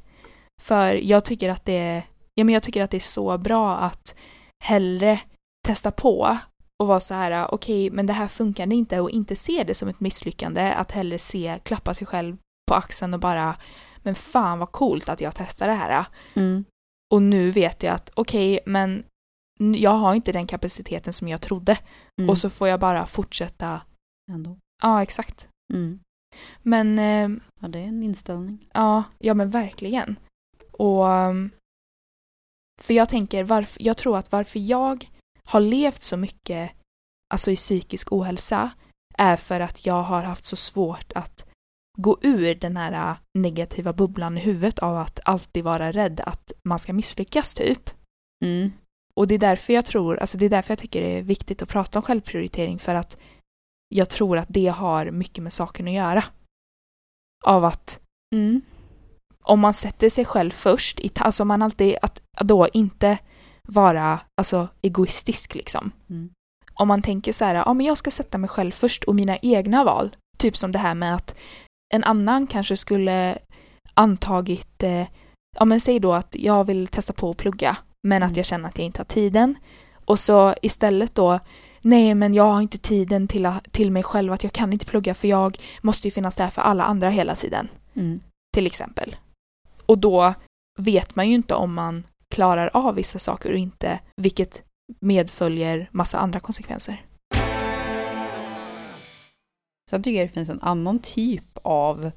För 0.63 0.95
jag 0.95 1.25
tycker 1.25 1.49
att 1.49 1.65
det 1.65 1.79
är, 1.79 2.03
ja 2.35 2.45
men 2.45 2.53
jag 2.53 2.63
tycker 2.63 2.83
att 2.83 2.91
det 2.91 2.97
är 2.97 3.01
så 3.01 3.39
bra 3.39 3.77
att 3.77 4.15
hellre 4.65 5.21
testa 5.67 5.91
på 5.91 6.39
och 6.83 6.87
vara 6.87 7.01
så 7.01 7.15
här, 7.15 7.55
okej 7.55 7.91
men 7.91 8.07
det 8.07 8.13
här 8.13 8.29
funkar 8.29 8.73
inte 8.73 9.01
och 9.01 9.11
inte 9.11 9.37
se 9.37 9.65
det 9.65 9.75
som 9.75 9.89
ett 9.89 10.01
misslyckande, 10.01 10.73
att 10.73 10.91
hellre 10.91 11.19
se, 11.19 11.59
klappa 11.63 11.95
sig 11.95 12.07
själv 12.07 12.37
på 12.69 12.75
axeln 12.75 13.15
och 13.15 13.21
bara, 13.21 13.57
men 14.03 14.15
fan 14.15 14.59
vad 14.59 14.73
coolt 14.73 15.09
att 15.09 15.21
jag 15.21 15.35
testar 15.37 15.69
det 15.69 15.75
här. 15.75 16.07
Mm. 16.35 16.65
Och 17.15 17.23
nu 17.23 17.51
vet 17.51 17.83
jag 17.83 17.95
att 17.95 18.11
okej, 18.15 18.61
men 18.67 19.05
n- 19.61 19.75
jag 19.79 19.91
har 19.91 20.15
inte 20.15 20.33
den 20.33 20.47
kapaciteten 20.47 21.13
som 21.13 21.29
jag 21.29 21.41
trodde. 21.41 21.79
Mm. 22.21 22.31
Och 22.31 22.39
så 22.39 22.51
får 22.51 22.69
jag 22.69 22.81
bara 22.81 23.07
fortsätta. 23.07 23.83
Ändå. 24.33 24.57
Ja, 24.83 25.03
exakt. 25.03 25.49
Mm. 25.73 26.01
Men 26.63 26.99
eh, 26.99 27.43
Ja, 27.61 27.69
det 27.69 27.79
är 27.79 27.85
en 27.85 28.03
inställning. 28.03 28.69
ja, 28.75 29.05
ja 29.19 29.35
men 29.35 29.51
verkligen. 29.51 30.17
Och 30.73 31.05
um, 31.07 31.51
för 32.83 32.95
jag 32.95 33.09
tänker, 33.09 33.45
varför, 33.45 33.83
jag 33.83 33.97
tror 33.97 34.17
att 34.19 34.33
varför 34.33 34.59
jag 34.59 35.11
har 35.45 35.61
levt 35.61 36.03
så 36.03 36.17
mycket 36.17 36.73
alltså 37.35 37.51
i 37.51 37.57
psykisk 37.57 38.13
ohälsa 38.13 38.71
är 39.19 39.37
för 39.37 39.61
att 39.61 39.87
jag 39.87 40.03
har 40.03 40.23
haft 40.23 40.45
så 40.45 40.57
svårt 40.57 41.13
att 41.15 41.47
gå 41.99 42.19
ur 42.23 42.55
den 42.55 42.77
här 42.77 43.11
äh, 43.11 43.17
negativa 43.39 43.93
bubblan 43.93 44.39
i 44.39 44.41
huvudet 44.41 44.79
av 44.79 44.97
att 44.97 45.21
alltid 45.25 45.65
vara 45.65 45.93
rädd 45.93 46.21
att 46.21 46.53
man 46.65 46.79
ska 46.79 46.93
misslyckas 46.93 47.55
typ. 47.55 47.91
Mm. 48.45 48.73
Och 49.15 49.27
det 49.27 49.35
är 49.35 49.39
därför 49.39 49.73
jag 49.73 49.85
tror, 49.85 50.19
alltså 50.19 50.39
det 50.39 50.47
är 50.47 50.51
därför 50.51 50.71
jag 50.71 50.79
tycker 50.79 51.03
det 51.03 51.19
är 51.19 51.23
viktigt 51.23 51.63
att 51.63 51.69
prata 51.69 51.99
om 51.99 52.03
självprioritering 52.03 52.79
för 52.79 52.95
att 52.95 53.21
jag 53.89 54.11
tror 54.11 54.39
att 54.39 54.49
det 54.49 54.67
har 54.69 55.11
mycket 55.11 55.43
med 55.43 55.53
saken 55.53 55.89
att 55.89 55.95
göra. 55.95 56.25
Av 57.45 57.65
att 57.65 57.99
Mm. 58.35 58.61
om 59.45 59.61
man 59.61 59.75
sätter 59.75 60.11
sig 60.11 60.25
själv 60.25 60.51
först, 60.51 61.01
alltså 61.17 61.43
om 61.43 61.49
man 61.49 61.63
alltid, 61.63 61.97
att 62.03 62.23
då 62.41 62.69
inte 62.73 63.19
vara 63.63 64.21
alltså 64.37 64.69
egoistisk 64.83 65.55
liksom. 65.55 65.91
Mm. 66.11 66.31
Om 66.75 66.89
man 66.89 67.03
tänker 67.03 67.33
så 67.33 67.45
här, 67.45 67.55
ja 67.55 67.75
men 67.75 67.87
jag 67.87 67.99
ska 67.99 68.11
sätta 68.11 68.39
mig 68.39 68.49
själv 68.49 68.71
först 68.71 69.05
och 69.05 69.15
mina 69.15 69.39
egna 69.39 69.85
val. 69.85 70.17
Typ 70.39 70.57
som 70.57 70.73
det 70.73 70.79
här 70.79 70.95
med 70.95 71.15
att 71.15 71.35
en 71.93 72.05
annan 72.05 72.47
kanske 72.47 72.77
skulle 72.77 73.39
antagit, 73.95 74.83
eh, 74.83 75.07
ja 75.59 75.65
men 75.65 75.81
säg 75.81 76.01
då 76.01 76.13
att 76.13 76.37
jag 76.39 76.65
vill 76.65 76.87
testa 76.89 77.13
på 77.13 77.31
att 77.31 77.37
plugga 77.37 77.77
men 78.09 78.23
att 78.23 78.31
Mm. 78.31 78.37
jag 78.37 78.47
känner 78.47 78.69
att 78.69 78.79
jag 78.79 78.87
inte 78.87 79.01
har 79.01 79.05
tiden. 79.05 79.55
Och 80.05 80.19
så 80.19 80.55
istället 80.63 81.15
då, 81.15 81.41
nej 81.81 82.15
men 82.15 82.35
jag 82.35 82.45
har 82.45 82.61
inte 82.61 82.79
tiden 82.79 83.29
till, 83.29 83.49
till 83.71 83.91
mig 83.91 84.03
själv 84.03 84.33
att 84.33 84.43
jag 84.43 84.53
kan 84.53 84.73
inte 84.73 84.87
plugga 84.87 85.15
för 85.15 85.29
jag 85.29 85.59
måste 85.83 86.07
ju 86.09 86.13
finnas 86.13 86.35
där 86.35 86.49
för 86.51 86.63
alla 86.63 86.85
andra 86.85 87.11
hela 87.11 87.35
tiden 87.35 87.69
Mm. 87.95 88.21
till 88.55 88.67
exempel. 88.67 89.17
Och 89.87 89.99
då 89.99 90.35
vet 90.79 91.17
man 91.17 91.29
ju 91.29 91.35
inte 91.35 91.55
om 91.55 91.75
man 91.75 92.05
klarar 92.35 92.71
av 92.75 92.95
vissa 92.95 93.19
saker 93.19 93.51
och 93.53 93.59
inte, 93.59 94.01
vilket 94.17 94.63
medföljer 95.01 95.89
massa 95.93 96.19
andra 96.19 96.41
konsekvenser. 96.41 97.05
Sen 99.93 100.03
tycker 100.03 100.19
jag 100.19 100.29
det 100.29 100.33
finns 100.33 100.49
en 100.51 100.61
annan 100.63 100.99
typ 100.99 101.59
av 101.63 102.11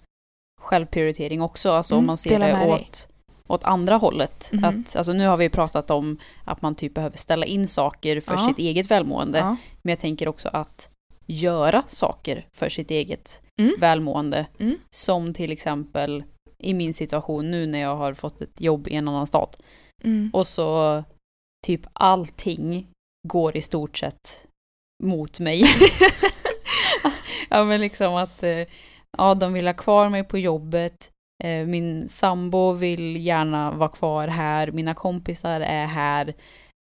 självprioritering 0.61 1.41
också. 1.41 1.71
Alltså 1.71 1.93
Mm, 1.93 1.99
om 1.99 2.05
man 2.07 2.17
ser 2.17 2.39
det 2.39 2.67
åt, 2.67 3.07
åt 3.47 3.63
andra 3.63 3.95
hållet. 3.95 4.49
Mhm. 4.53 4.65
Att, 4.65 4.95
alltså 4.95 5.13
nu 5.13 5.27
har 5.27 5.37
vi 5.37 5.49
pratat 5.49 5.91
om 5.91 6.17
att 6.43 6.61
man 6.61 6.75
typ 6.75 6.93
behöver 6.93 7.17
ställa 7.17 7.45
in 7.45 7.67
saker 7.67 8.21
för 8.21 8.33
Ja. 8.33 8.47
sitt 8.47 8.57
eget 8.59 8.91
välmående. 8.91 9.39
Ja. 9.39 9.55
Men 9.81 9.89
jag 9.89 9.99
tänker 9.99 10.27
också 10.27 10.49
att 10.53 10.89
göra 11.25 11.83
saker 11.87 12.47
för 12.51 12.69
sitt 12.69 12.91
eget 12.91 13.41
Mm. 13.61 13.71
välmående. 13.79 14.45
Mm. 14.59 14.75
Som 14.95 15.33
till 15.33 15.51
exempel 15.51 16.23
i 16.57 16.73
min 16.73 16.93
situation 16.93 17.51
nu 17.51 17.67
när 17.67 17.79
jag 17.79 17.95
har 17.95 18.13
fått 18.13 18.41
ett 18.41 18.61
jobb 18.61 18.87
i 18.87 18.95
en 18.95 19.07
annan 19.07 19.27
stad. 19.27 19.55
Mm. 20.03 20.29
Och 20.33 20.47
så 20.47 21.03
typ 21.65 21.81
allting 21.93 22.87
går 23.27 23.57
i 23.57 23.61
stort 23.61 23.97
sett 23.97 24.47
mot 25.03 25.39
mig. 25.39 25.63
ja 27.57 27.63
men 27.65 27.81
liksom 27.81 28.15
att 28.15 28.43
eh, 28.43 28.63
ja, 29.17 29.33
de 29.35 29.53
vill 29.53 29.67
ha 29.67 29.73
kvar 29.73 30.09
mig 30.09 30.23
på 30.23 30.37
jobbet. 30.37 31.11
Eh, 31.43 31.65
Min 31.65 32.07
sambo 32.09 32.71
vill 32.71 33.25
gärna 33.25 33.71
vara 33.71 33.89
kvar 33.89 34.27
här. 34.27 34.71
Mina 34.71 34.93
kompisar 34.93 35.61
är 35.61 35.85
här. 35.85 36.33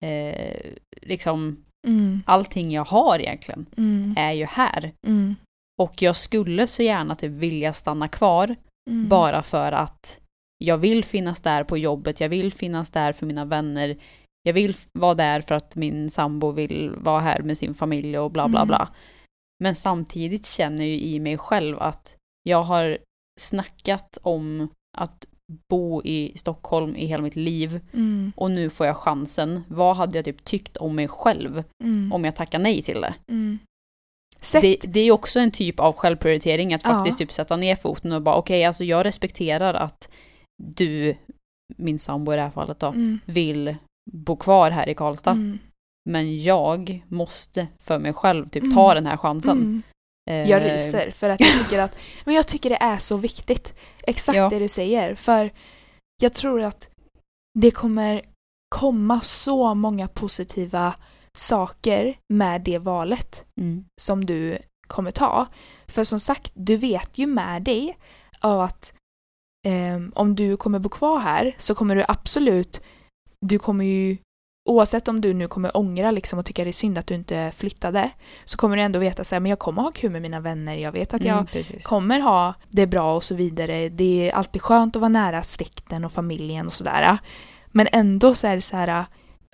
Eh, 0.06 0.62
liksom 1.02 1.63
Mm. 1.88 2.24
allting 2.26 2.72
jag 2.72 2.86
har 2.86 3.20
egentligen 3.20 3.65
Mm. 3.78 4.15
är 4.17 4.32
ju 4.32 4.46
här. 4.46 4.91
Mm. 5.08 5.36
Och 5.82 6.02
jag 6.02 6.15
skulle 6.15 6.67
så 6.67 6.84
gärna 6.84 7.15
typ 7.15 7.32
vilja 7.32 7.74
stanna 7.74 8.08
kvar 8.08 8.56
Mm. 8.89 9.10
bara 9.10 9.41
för 9.41 9.72
att 9.72 10.20
jag 10.58 10.78
vill 10.78 11.04
finnas 11.04 11.41
där 11.41 11.63
på 11.63 11.78
jobbet, 11.78 12.22
jag 12.22 12.30
vill 12.30 12.54
finnas 12.54 12.91
där 12.91 13.13
för 13.13 13.26
mina 13.26 13.46
vänner, 13.46 13.98
jag 14.43 14.54
vill 14.54 14.76
vara 14.93 15.13
där 15.13 15.41
för 15.41 15.56
att 15.56 15.76
min 15.76 16.10
sambo 16.10 16.52
vill 16.52 16.91
vara 16.98 17.20
här 17.20 17.39
med 17.41 17.58
sin 17.58 17.74
familj 17.74 18.17
och 18.20 18.32
bla 18.32 18.48
bla 18.48 18.62
Mm. 18.62 18.70
Men 19.63 19.76
samtidigt 19.76 20.46
känner 20.46 20.78
jag 20.78 20.88
ju 20.88 21.00
i 21.00 21.20
mig 21.20 21.38
själv 21.38 21.78
att 21.80 22.15
jag 22.43 22.63
har 22.63 22.98
snackat 23.39 24.17
om 24.22 24.67
att 24.98 25.26
bo 25.72 26.02
i 26.04 26.34
Stockholm 26.38 26.96
i 26.96 27.06
hela 27.06 27.24
mitt 27.24 27.36
liv 27.36 27.80
Mm. 27.93 28.32
och 28.36 28.52
nu 28.52 28.70
får 28.70 28.88
jag 28.88 28.98
chansen. 28.98 29.63
Vad 29.67 29.96
hade 29.96 30.17
jag 30.17 30.26
typ 30.26 30.43
tyckt 30.43 30.78
om 30.78 30.96
mig 30.96 31.08
själv 31.08 31.63
Mm. 31.84 32.13
om 32.13 32.26
jag 32.26 32.36
tackar 32.36 32.60
nej 32.60 32.82
till 32.82 33.02
det? 33.02 33.13
Mm. 33.28 33.60
Det, 34.62 34.78
det 34.88 35.00
är 35.00 35.12
också 35.12 35.39
en 35.39 35.52
typ 35.52 35.80
av 35.80 35.93
självprioritering, 35.93 36.74
att 36.74 36.82
Ja. 36.84 36.89
faktiskt 36.89 37.17
typ 37.17 37.32
sätta 37.32 37.58
ner 37.58 37.76
foten 37.76 38.12
och 38.12 38.22
bara 38.22 38.36
okej, 38.36 38.65
alltså 38.65 38.84
jag 38.84 39.06
respekterar 39.06 39.74
att 39.74 40.10
du, 40.63 41.15
min 41.78 42.00
sambo 42.00 42.34
i 42.34 42.36
det 42.36 42.41
här 42.41 42.50
fallet 42.50 42.80
då, 42.80 42.88
Mm. 42.88 43.20
vill 43.26 43.76
bo 44.12 44.36
kvar 44.36 44.72
här 44.72 44.89
i 44.89 44.96
Karlstad. 44.96 45.32
Mm. 46.08 46.12
Men 46.12 46.41
jag 46.41 47.04
måste 47.08 47.67
för 47.80 48.00
mig 48.00 48.13
själv 48.13 48.48
typ 48.50 48.63
Mm. 48.63 48.76
ta 48.76 48.93
den 48.93 49.06
här 49.06 49.17
chansen. 49.17 49.58
Mm. 49.58 49.82
Eh, 50.30 50.50
Jag 50.50 50.63
ryser 50.65 51.12
för 51.12 51.30
att 51.30 51.39
jag 51.39 51.50
tycker 51.63 51.80
att, 51.80 51.98
men 52.26 52.36
jag 52.36 52.48
tycker 52.48 52.70
det 52.70 52.76
är 52.82 52.98
så 52.98 53.17
viktigt. 53.17 53.74
Exakt 54.08 54.38
Ja. 54.38 54.50
det 54.50 54.60
du 54.60 54.67
säger. 54.67 55.15
För 55.15 55.52
jag 56.22 56.34
tror 56.34 56.62
att 56.62 56.89
det 57.60 57.72
kommer 57.72 58.22
komma 58.76 59.20
så 59.22 59.74
många 59.76 60.08
positiva 60.08 60.96
saker 61.38 62.17
med 62.34 62.62
det 62.62 62.78
valet 62.78 63.46
Mm. 63.62 63.86
som 64.02 64.26
du 64.26 64.58
kommer 64.88 65.12
ta. 65.12 65.48
För 65.88 66.04
som 66.04 66.20
sagt, 66.20 66.52
du 66.56 66.78
vet 66.78 67.17
ju 67.17 67.28
med 67.28 67.63
dig 67.63 67.98
av 68.39 68.60
att 68.62 68.93
ehm, 69.67 70.12
om 70.15 70.36
du 70.36 70.58
kommer 70.58 70.80
bo 70.80 70.89
kvar 70.89 71.20
här 71.20 71.56
så 71.58 71.76
kommer 71.76 71.96
du 71.96 72.04
absolut, 72.08 72.82
du 73.46 73.60
kommer 73.60 73.86
ju 73.86 74.17
Oavsett 74.67 75.08
om 75.08 75.21
du 75.21 75.34
nu 75.34 75.47
kommer 75.47 75.77
ångra 75.77 76.12
liksom 76.12 76.39
och 76.39 76.45
tycka 76.45 76.63
det 76.63 76.69
är 76.69 76.71
synd 76.71 76.97
att 76.97 77.08
du 77.08 77.13
inte 77.13 77.51
flyttade 77.56 78.12
så 78.45 78.58
kommer 78.58 78.77
du 78.77 78.82
ändå 78.84 78.99
veta 78.99 79.23
så 79.23 79.36
här, 79.36 79.39
men 79.39 79.49
jag 79.49 79.60
kommer 79.60 79.82
ha 79.82 79.91
kul 79.91 80.12
med 80.12 80.21
mina 80.21 80.39
vänner, 80.39 80.77
jag 80.77 80.91
vet 80.91 81.13
att 81.13 81.23
jag 81.23 81.38
Mm, 81.53 81.63
kommer 81.84 82.19
ha 82.19 82.53
det 82.69 82.88
bra 82.88 83.15
och 83.15 83.23
så 83.23 83.36
vidare. 83.36 83.89
Det 83.89 84.30
är 84.30 84.36
alltid 84.36 84.62
skönt 84.62 84.95
att 84.95 84.99
vara 85.01 85.10
nära 85.10 85.41
släkten 85.43 86.06
och 86.06 86.12
familjen 86.12 86.65
och 86.65 86.73
sådär. 86.73 87.17
Men 87.71 87.88
ändå 87.91 88.36
så 88.36 88.47
är 88.47 88.56
det 88.56 88.62
så 88.62 88.77
här, 88.77 89.06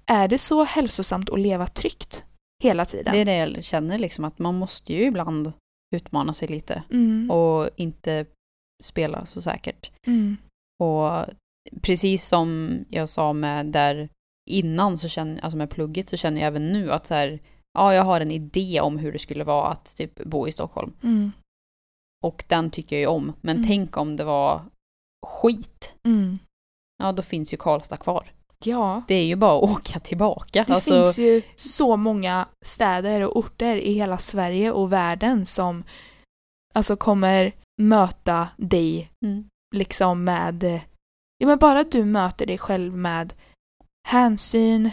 är 0.06 0.28
det 0.28 0.38
så 0.38 0.64
hälsosamt 0.64 1.30
att 1.30 1.40
leva 1.40 1.68
tryggt 1.68 2.24
hela 2.64 2.86
tiden? 2.86 3.14
Det 3.14 3.20
är 3.22 3.26
det 3.26 3.36
jag 3.36 3.64
känner 3.64 4.00
liksom, 4.00 4.26
att 4.26 4.40
man 4.40 4.56
måste 4.56 4.94
ju 4.94 5.06
ibland 5.06 5.54
utmana 5.96 6.34
sig 6.34 6.48
lite 6.48 6.84
Mm. 6.92 7.32
och 7.32 7.70
inte 7.76 8.26
spela 8.84 9.26
så 9.26 9.42
säkert. 9.42 9.92
Mm. 10.08 10.38
Och 10.80 11.26
precis 11.82 12.28
som 12.28 12.78
jag 12.90 13.10
sa 13.10 13.34
med 13.34 13.66
där 13.66 14.10
innan, 14.50 14.98
så 14.98 15.08
känner, 15.08 15.42
alltså 15.42 15.58
med 15.58 15.70
plugget, 15.70 16.10
så 16.10 16.18
känner 16.18 16.42
jag 16.42 16.48
även 16.48 16.72
nu 16.74 16.92
att 16.92 17.06
så 17.06 17.14
här, 17.14 17.40
ja, 17.74 17.94
jag 17.94 18.04
har 18.04 18.22
en 18.22 18.32
idé 18.32 18.82
om 18.82 18.98
hur 18.98 19.12
det 19.12 19.20
skulle 19.20 19.44
vara 19.44 19.68
att 19.68 19.96
typ 19.98 20.24
bo 20.24 20.48
i 20.48 20.52
Stockholm. 20.52 20.94
Mm. 21.04 21.32
Och 22.24 22.44
den 22.48 22.70
tycker 22.72 22.96
jag 22.96 23.02
ju 23.02 23.08
om. 23.08 23.34
Men 23.42 23.56
Mm. 23.58 23.68
tänk 23.68 23.98
om 23.98 24.16
det 24.16 24.24
var 24.24 24.62
skit. 25.26 25.94
Mm. 26.06 26.40
Ja, 27.04 27.12
då 27.12 27.22
finns 27.22 27.54
ju 27.54 27.58
Karlstad 27.58 27.98
kvar. 27.98 28.32
Ja, 28.66 29.02
Det 29.08 29.16
är 29.16 29.26
ju 29.26 29.36
bara 29.36 29.58
att 29.58 29.72
åka 29.72 30.00
tillbaka. 30.00 30.64
det 30.68 30.74
alltså, 30.74 31.04
finns 31.04 31.20
ju 31.20 31.42
så 31.56 31.98
många 31.98 32.48
städer 32.66 33.22
och 33.22 33.38
orter 33.38 33.76
i 33.76 33.94
hela 33.94 34.18
Sverige 34.18 34.72
och 34.72 34.94
världen 34.94 35.46
som 35.46 35.84
alltså 36.74 36.96
kommer 36.96 37.52
möta 37.82 38.48
dig 38.58 39.10
mm, 39.26 39.48
liksom 39.76 40.24
med, 40.24 40.64
ja 41.38 41.48
men 41.48 41.58
bara 41.60 41.80
att 41.80 41.92
du 41.92 42.06
möter 42.06 42.46
dig 42.46 42.58
själv 42.58 42.94
med 42.98 43.34
hänsyn, 44.08 44.92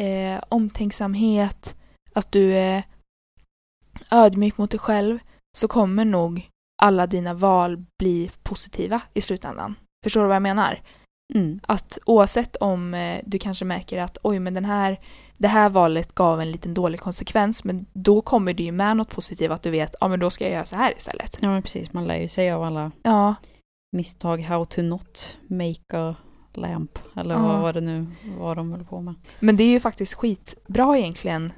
eh, 0.00 0.42
omtänksamhet, 0.48 1.76
att 2.12 2.32
du 2.32 2.54
är 2.54 2.82
ödmjuk 4.10 4.58
mot 4.58 4.70
dig 4.70 4.80
själv, 4.80 5.18
så 5.58 5.68
kommer 5.68 6.04
nog 6.04 6.48
alla 6.82 7.06
dina 7.06 7.34
val 7.34 7.84
bli 7.98 8.30
positiva 8.42 9.02
i 9.14 9.20
slutändan. 9.20 9.74
Förstår 10.04 10.20
du 10.20 10.26
vad 10.26 10.36
jag 10.36 10.42
menar? 10.42 10.80
Mm. 11.34 11.60
Att 11.62 11.98
oavsett 12.06 12.56
om 12.56 12.94
eh, 12.94 13.20
du 13.24 13.38
kanske 13.38 13.64
märker 13.64 13.98
att 13.98 14.18
oj 14.22 14.38
men 14.38 14.54
den 14.54 14.64
här, 14.64 15.00
det 15.36 15.48
här 15.48 15.68
valet 15.68 16.14
gav 16.14 16.40
en 16.40 16.50
liten 16.50 16.74
dålig 16.74 17.00
konsekvens 17.00 17.64
men 17.64 17.86
då 17.92 18.20
kommer 18.20 18.54
det 18.54 18.62
ju 18.62 18.72
med 18.72 18.96
något 18.96 19.10
positivt 19.10 19.50
att 19.50 19.62
du 19.62 19.70
vet 19.70 19.94
ja 20.00 20.08
men 20.08 20.20
då 20.20 20.30
ska 20.30 20.44
jag 20.44 20.52
göra 20.52 20.64
så 20.64 20.76
här 20.76 20.96
istället. 20.96 21.38
Ja 21.40 21.48
men 21.48 21.62
precis, 21.62 21.92
man 21.92 22.06
lär 22.06 22.18
ju 22.18 22.28
sig 22.28 22.52
av 22.52 22.62
alla 22.62 22.90
Ja, 23.02 23.34
misstag. 23.92 24.42
How 24.42 24.64
to 24.64 24.82
not 24.82 25.36
make 25.48 25.98
a 25.98 26.16
lamp. 26.56 26.98
Eller 27.16 27.34
Ja. 27.34 27.42
vad 27.42 27.60
var 27.60 27.72
det 27.72 27.80
nu 27.80 28.06
vad 28.38 28.56
de 28.56 28.72
höll 28.72 28.84
på 28.84 29.00
med. 29.00 29.14
men 29.40 29.56
det 29.56 29.64
är 29.64 29.68
ju 29.70 29.80
faktiskt 29.80 30.14
skitbra 30.14 30.98
egentligen. 30.98 31.52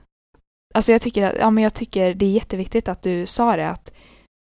Alltså 0.74 0.92
jag 0.92 1.03
tycker, 1.03 1.22
att, 1.26 1.34
ja, 1.38 1.51
men 1.51 1.64
jag 1.64 1.74
tycker 1.74 2.14
det 2.14 2.26
är 2.26 2.30
jätteviktigt 2.30 2.88
att 2.88 3.03
du 3.03 3.26
sa 3.26 3.57
det 3.57 3.68
att 3.70 3.92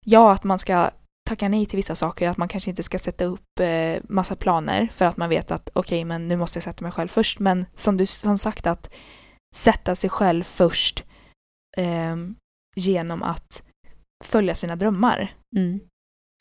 ja 0.06 0.32
att 0.32 0.44
man 0.44 0.58
ska 0.58 0.90
tacka 1.28 1.48
nej 1.48 1.66
till 1.66 1.76
vissa 1.76 1.94
saker, 1.94 2.28
att 2.28 2.36
man 2.36 2.48
kanske 2.48 2.70
inte 2.70 2.82
ska 2.82 2.98
sätta 2.98 3.24
upp 3.24 3.60
eh, 3.60 4.02
massa 4.08 4.36
planer 4.36 4.88
för 4.94 5.04
att 5.04 5.16
man 5.16 5.28
vet 5.28 5.50
att 5.50 5.70
okej 5.72 6.04
men 6.04 6.28
nu 6.28 6.36
måste 6.36 6.56
jag 6.56 6.62
sätta 6.64 6.84
mig 6.84 6.92
själv 6.92 7.08
först 7.08 7.38
men 7.38 7.66
som 7.76 7.96
du 7.96 8.06
som 8.06 8.38
sagt 8.38 8.66
att 8.66 8.90
sätta 9.56 9.94
sig 9.94 10.10
själv 10.10 10.42
först 10.42 11.04
ehm, 11.76 12.34
genom 12.76 13.22
att 13.22 13.62
följa 14.24 14.54
sina 14.54 14.76
drömmar 14.76 15.34
Mm. 15.56 15.80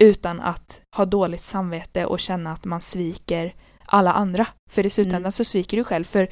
utan 0.02 0.42
att 0.42 0.82
ha 0.96 1.06
dåligt 1.06 1.42
samvete 1.42 2.06
och 2.06 2.20
känna 2.20 2.52
att 2.52 2.66
man 2.66 2.82
sviker 2.82 3.54
alla 3.94 4.12
andra. 4.12 4.48
För 4.72 4.86
i 4.86 4.90
slutändan 4.90 5.22
Mm. 5.22 5.32
så 5.32 5.44
sviker 5.44 5.78
du 5.78 5.84
själv. 5.84 6.04
För 6.04 6.28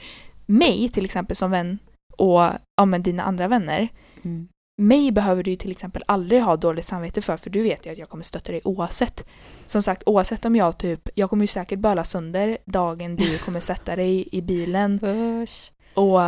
mig 0.46 0.90
till 0.90 1.06
exempel 1.06 1.36
som 1.36 1.52
vän 1.52 1.80
och 2.18 2.42
ja, 2.76 2.86
men 2.86 3.04
dina 3.04 3.24
andra 3.24 3.48
vänner, 3.48 3.88
Mm. 4.24 4.48
mig 4.78 5.12
behöver 5.12 5.44
du 5.44 5.56
till 5.56 5.72
exempel 5.72 6.04
aldrig 6.08 6.42
ha 6.42 6.56
dåligt 6.56 6.86
samvete 6.86 7.22
för, 7.22 7.38
för 7.38 7.50
du 7.50 7.64
vet 7.64 7.86
ju 7.86 7.92
att 7.92 7.98
jag 7.98 8.10
kommer 8.10 8.24
stötta 8.24 8.52
dig 8.52 8.62
oavsett. 8.64 9.26
Som 9.66 9.84
sagt, 9.84 10.04
oavsett 10.06 10.46
om 10.46 10.56
jag 10.56 10.78
typ, 10.78 11.10
jag 11.16 11.30
kommer 11.30 11.44
ju 11.44 11.48
säkert 11.48 11.80
böla 11.80 12.04
sönder 12.04 12.58
dagen 12.66 13.16
du 13.16 13.38
kommer 13.38 13.60
sätta 13.60 13.96
dig 13.96 14.28
i 14.32 14.42
bilen 14.42 15.00
Usch. 15.04 15.72
Och 15.94 16.20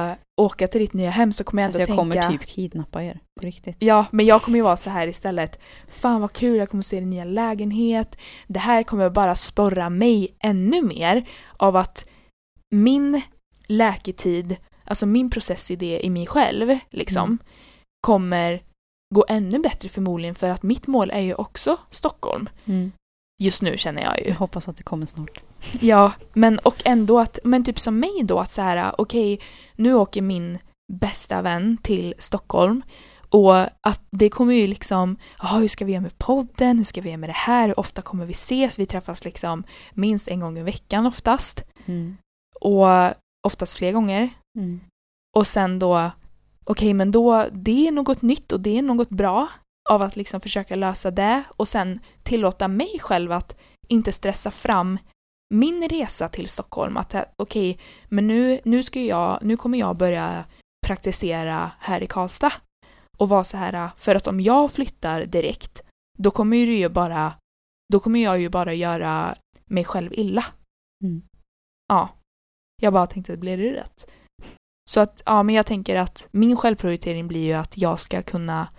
åka 0.41 0.67
till 0.67 0.81
ditt 0.81 0.93
nya 0.93 1.09
hem 1.09 1.31
så 1.33 1.43
kommer 1.43 1.61
jag 1.63 1.67
ändå 1.67 1.81
Alltså 1.81 1.91
jag 1.91 2.11
tänka 2.11 2.21
kommer 2.27 2.37
typ 2.37 2.47
kidnappa 2.47 3.03
er. 3.03 3.19
På 3.39 3.45
riktigt. 3.45 3.77
Ja, 3.79 4.05
men 4.11 4.25
jag 4.25 4.41
kommer 4.41 4.57
ju 4.57 4.63
vara 4.63 4.77
så 4.77 4.89
här 4.89 5.07
istället. 5.07 5.59
Fan 5.87 6.21
vad 6.21 6.33
kul, 6.33 6.57
jag 6.57 6.69
kommer 6.69 6.83
se 6.83 6.99
din 6.99 7.09
nya 7.09 7.23
lägenhet. 7.25 8.17
Det 8.47 8.59
här 8.59 8.83
kommer 8.83 9.09
bara 9.09 9.35
sporra 9.35 9.89
mig 9.89 10.35
ännu 10.39 10.81
mer 10.81 11.25
av 11.57 11.75
att 11.75 12.05
min 12.71 13.21
läketid, 13.67 14.55
alltså 14.83 15.05
min 15.05 15.29
processidé 15.29 16.05
i 16.05 16.09
mig 16.09 16.25
själv, 16.25 16.77
liksom, 16.89 17.23
Mm. 17.23 17.37
kommer 18.01 18.63
gå 19.15 19.25
ännu 19.27 19.59
bättre 19.59 19.89
förmodligen 19.89 20.35
för 20.35 20.49
att 20.49 20.63
mitt 20.63 20.87
mål 20.87 21.11
är 21.11 21.19
ju 21.21 21.33
också 21.33 21.77
Stockholm. 21.89 22.49
Mm. 22.65 22.91
Just 23.43 23.61
nu 23.61 23.77
känner 23.77 24.01
jag 24.03 24.19
ju. 24.19 24.27
Jag 24.27 24.35
hoppas 24.35 24.67
att 24.67 24.77
det 24.77 24.83
kommer 24.83 25.05
snart. 25.05 25.41
Ja, 25.79 26.11
men 26.33 26.59
och 26.59 26.81
ändå 26.85 27.19
att, 27.19 27.39
men 27.43 27.63
typ 27.63 27.79
som 27.79 27.99
mig 27.99 28.21
då 28.23 28.39
att 28.39 28.51
så 28.51 28.61
här, 28.61 28.95
okej, 28.97 29.39
nu 29.75 29.93
åker 29.93 30.21
min 30.21 30.57
bästa 30.93 31.41
vän 31.41 31.77
till 31.81 32.13
Stockholm 32.17 32.81
och 33.29 33.55
att 33.57 34.01
det 34.11 34.29
kommer 34.29 34.53
ju 34.53 34.67
liksom, 34.67 35.17
ja 35.41 35.47
hur 35.47 35.67
ska 35.67 35.85
vi 35.85 35.91
göra 35.91 36.01
med 36.01 36.17
podden, 36.17 36.77
hur 36.77 36.83
ska 36.83 37.01
vi 37.01 37.09
göra 37.09 37.17
med 37.17 37.29
det 37.29 37.33
här, 37.33 37.67
hur 37.67 37.79
ofta 37.79 38.01
kommer 38.01 38.25
vi 38.25 38.31
ses, 38.31 38.79
vi 38.79 38.85
träffas 38.85 39.25
liksom 39.25 39.63
minst 39.93 40.27
en 40.27 40.39
gång 40.39 40.57
i 40.57 40.63
veckan 40.63 41.05
oftast 41.05 41.63
Mm. 41.85 42.17
och 42.61 42.85
oftast 43.47 43.77
fler 43.77 43.91
gånger 43.91 44.29
Mm. 44.57 44.79
och 45.37 45.47
sen 45.47 45.79
då, 45.79 46.11
okej 46.65 46.93
men 46.93 47.11
då, 47.11 47.45
det 47.51 47.87
är 47.87 47.91
något 47.91 48.21
nytt 48.21 48.51
och 48.51 48.59
det 48.59 48.77
är 48.77 48.81
något 48.81 49.09
bra 49.09 49.47
av 49.89 50.01
att 50.01 50.15
liksom 50.15 50.41
försöka 50.41 50.75
lösa 50.75 51.11
det 51.11 51.43
och 51.57 51.67
sen 51.67 51.99
tillåta 52.23 52.67
mig 52.67 52.99
själv 52.99 53.31
att 53.31 53.55
inte 53.87 54.11
stressa 54.11 54.51
fram 54.51 54.99
min 55.53 55.89
resa 55.89 56.29
till 56.29 56.47
Stockholm. 56.47 56.97
Att 56.97 57.15
okej, 57.35 57.79
men 58.09 58.27
nu, 58.27 58.59
nu, 58.65 58.83
ska 58.83 59.01
jag, 59.01 59.39
nu 59.41 59.57
kommer 59.57 59.77
jag 59.77 59.97
börja 59.97 60.45
praktisera 60.87 61.71
här 61.79 62.03
i 62.03 62.07
Karlstad 62.07 62.51
och 63.17 63.29
vara 63.29 63.43
så 63.43 63.57
här, 63.57 63.89
för 63.97 64.15
att 64.15 64.27
om 64.27 64.41
jag 64.41 64.71
flyttar 64.71 65.25
direkt, 65.25 65.81
då 66.17 66.31
kommer 66.31 66.57
ju 66.57 66.75
ju 66.75 66.89
bara, 66.89 67.33
då 67.93 67.99
kommer 67.99 68.19
jag 68.19 68.39
ju 68.39 68.49
bara 68.49 68.73
göra 68.73 69.35
mig 69.65 69.83
själv 69.85 70.13
illa. 70.13 70.45
Mm. 71.03 71.21
Ja. 71.87 72.09
Jag 72.81 72.93
bara 72.93 73.07
tänkte, 73.07 73.37
blir 73.37 73.57
det 73.57 73.73
rätt? 73.73 74.11
Så 74.89 74.99
att, 74.99 75.21
ja 75.25 75.43
men 75.43 75.55
jag 75.55 75.65
tänker 75.65 75.95
att 75.95 76.27
min 76.31 76.57
självprioritering 76.57 77.27
blir 77.27 77.43
ju 77.43 77.53
att 77.53 77.77
jag 77.77 77.99
ska 77.99 78.21
kunna 78.21 78.69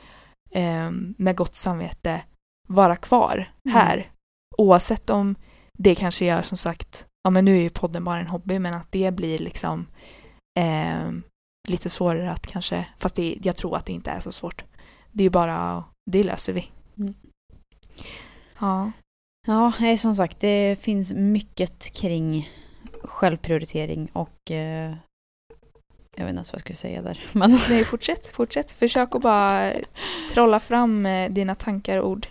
eh, 0.50 0.90
med 1.18 1.36
gott 1.36 1.56
samvete 1.56 2.22
vara 2.68 2.96
kvar 2.96 3.34
Mm. 3.68 3.76
här. 3.76 4.10
Oavsett 4.58 5.10
om 5.10 5.34
det 5.78 5.94
kanske 5.94 6.24
gör 6.24 6.42
som 6.42 6.56
sagt, 6.56 7.06
ja 7.22 7.30
men 7.30 7.44
nu 7.44 7.56
är 7.56 7.62
ju 7.62 7.70
podden 7.70 8.04
bara 8.04 8.20
en 8.20 8.26
hobby 8.26 8.58
men 8.58 8.74
att 8.74 8.92
det 8.92 9.14
blir 9.14 9.38
liksom 9.38 9.86
eh, 10.58 11.10
lite 11.68 11.90
svårare 11.90 12.30
att 12.30 12.46
kanske, 12.46 12.86
fast 12.98 13.14
det, 13.14 13.38
jag 13.42 13.56
tror 13.56 13.76
att 13.76 13.86
det 13.86 13.92
inte 13.92 14.10
är 14.10 14.20
så 14.20 14.32
svårt. 14.32 14.64
Det 15.12 15.22
är 15.22 15.24
ju 15.24 15.30
bara, 15.30 15.84
det 16.10 16.24
löser 16.24 16.52
vi. 16.52 16.70
Mm. 16.98 17.14
Ja. 18.58 18.92
Ja, 19.46 19.72
som 19.98 20.14
sagt, 20.14 20.40
det 20.40 20.76
finns 20.80 21.12
mycket 21.12 21.92
kring 21.92 22.50
självprioritering 23.02 24.10
och 24.12 24.50
eh, 24.50 24.94
jag 26.16 26.24
vet 26.24 26.30
inte 26.30 26.38
ens 26.38 26.52
vad 26.52 26.56
jag 26.56 26.60
skulle 26.60 26.76
säga 26.76 27.02
där. 27.02 27.24
Men 27.32 27.58
Nej, 27.68 27.84
fortsätt, 27.84 28.26
fortsätt. 28.26 28.72
Försök 28.72 29.14
att 29.14 29.22
bara 29.22 29.72
trolla 30.32 30.60
fram 30.60 31.06
eh, 31.06 31.30
dina 31.30 31.54
tankar 31.54 31.98
och 31.98 32.10
ord. 32.10 32.26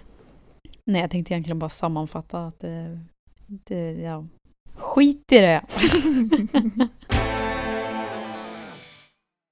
nej, 0.85 1.01
jag 1.01 1.11
tänkte 1.11 1.33
egentligen 1.33 1.59
bara 1.59 1.69
sammanfatta 1.69 2.45
att 2.45 2.59
det, 2.59 2.99
det 3.63 3.91
ja, 3.91 4.25
skit 4.75 5.31
i 5.31 5.39
det. 5.39 5.65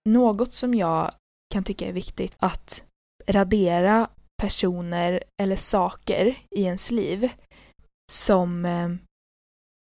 Något 0.09 0.53
som 0.53 0.73
jag 0.73 1.11
kan 1.53 1.63
tycka 1.63 1.87
är 1.87 1.93
viktigt 1.93 2.35
att 2.39 2.83
radera 3.27 4.09
personer 4.41 5.23
eller 5.41 5.55
saker 5.55 6.35
i 6.49 6.63
ens 6.63 6.91
liv 6.91 7.29
som 8.11 8.65
eh, 8.65 8.89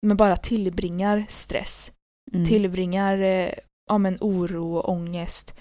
men 0.06 0.18
bara 0.18 0.38
tillbringar 0.38 1.26
stress, 1.30 1.92
Mm. 2.34 2.46
tillbringar 2.46 3.18
eh, 3.18 3.54
ja, 3.90 3.98
men 3.98 4.18
oro 4.22 4.76
och 4.76 4.90
ångest. 4.90 5.54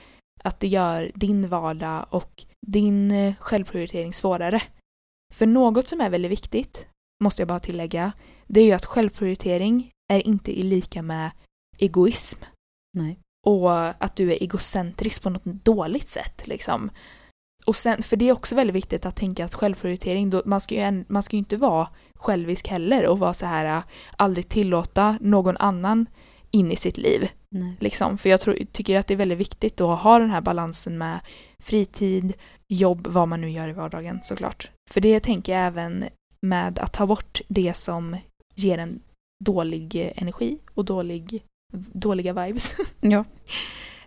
Att 0.44 0.60
det 0.60 0.66
gör 0.66 1.10
din 1.14 1.48
vardag 1.48 2.06
och 2.10 2.44
din 2.66 3.10
eh, 3.10 3.34
självprioritering 3.34 4.12
svårare. 4.12 4.62
För 5.34 5.46
något 5.46 5.88
som 5.88 6.00
är 6.00 6.10
väldigt 6.10 6.30
viktigt, 6.30 6.86
måste 7.24 7.42
jag 7.42 7.48
bara 7.48 7.60
tillägga, 7.60 8.12
det 8.54 8.60
är 8.60 8.64
ju 8.64 8.72
att 8.72 8.84
självprioritering 8.84 9.90
är 10.12 10.26
inte 10.26 10.52
lika 10.52 11.02
med 11.02 11.30
egoism 11.78 12.38
Nej. 12.98 13.18
och 13.46 14.04
att 14.04 14.16
du 14.16 14.32
är 14.32 14.42
egocentrisk 14.42 15.22
på 15.22 15.30
något 15.30 15.44
dåligt 15.44 16.08
sätt. 16.08 16.46
Liksom. 16.46 16.90
Och 17.66 17.76
sen, 17.76 18.02
för 18.02 18.16
det 18.16 18.28
är 18.28 18.32
också 18.32 18.54
väldigt 18.54 18.76
viktigt 18.76 19.06
att 19.06 19.16
tänka 19.16 19.44
att 19.44 19.54
självprioritering, 19.54 20.30
då, 20.30 20.42
man, 20.44 20.60
ska 20.60 20.74
ju 20.74 20.80
en, 20.80 21.04
man 21.08 21.22
ska 21.22 21.36
ju 21.36 21.38
inte 21.38 21.56
vara 21.56 21.88
självisk 22.14 22.68
heller 22.68 23.06
och 23.06 23.18
vara 23.18 23.34
så 23.34 23.46
här, 23.46 23.76
äh, 23.76 23.84
aldrig 24.16 24.48
tillåta 24.48 25.18
någon 25.20 25.56
annan 25.56 26.06
in 26.50 26.72
i 26.72 26.76
sitt 26.76 26.96
liv. 26.96 27.30
Nej. 27.50 27.76
Liksom. 27.80 28.18
För 28.18 28.28
jag 28.28 28.40
tror, 28.40 28.58
tycker 28.72 28.98
att 28.98 29.06
det 29.06 29.14
är 29.14 29.18
väldigt 29.18 29.38
viktigt 29.38 29.80
att 29.80 30.00
ha 30.00 30.18
den 30.18 30.30
här 30.30 30.40
balansen 30.40 30.98
med 30.98 31.20
fritid, 31.58 32.32
jobb, 32.68 33.06
vad 33.06 33.28
man 33.28 33.40
nu 33.40 33.50
gör 33.50 33.68
i 33.68 33.72
vardagen 33.72 34.20
såklart. 34.22 34.70
För 34.90 35.00
det 35.00 35.20
tänker 35.20 35.52
jag 35.52 35.66
även 35.66 36.04
med 36.42 36.78
att 36.78 36.92
ta 36.92 37.06
bort 37.06 37.40
det 37.48 37.76
som 37.76 38.16
ger 38.54 38.78
en 38.78 39.00
dålig 39.44 39.96
eh, 39.96 40.22
energi 40.22 40.58
och 40.74 40.84
dålig, 40.84 41.42
dåliga 41.92 42.32
vibes. 42.32 42.74
Ja. 43.00 43.24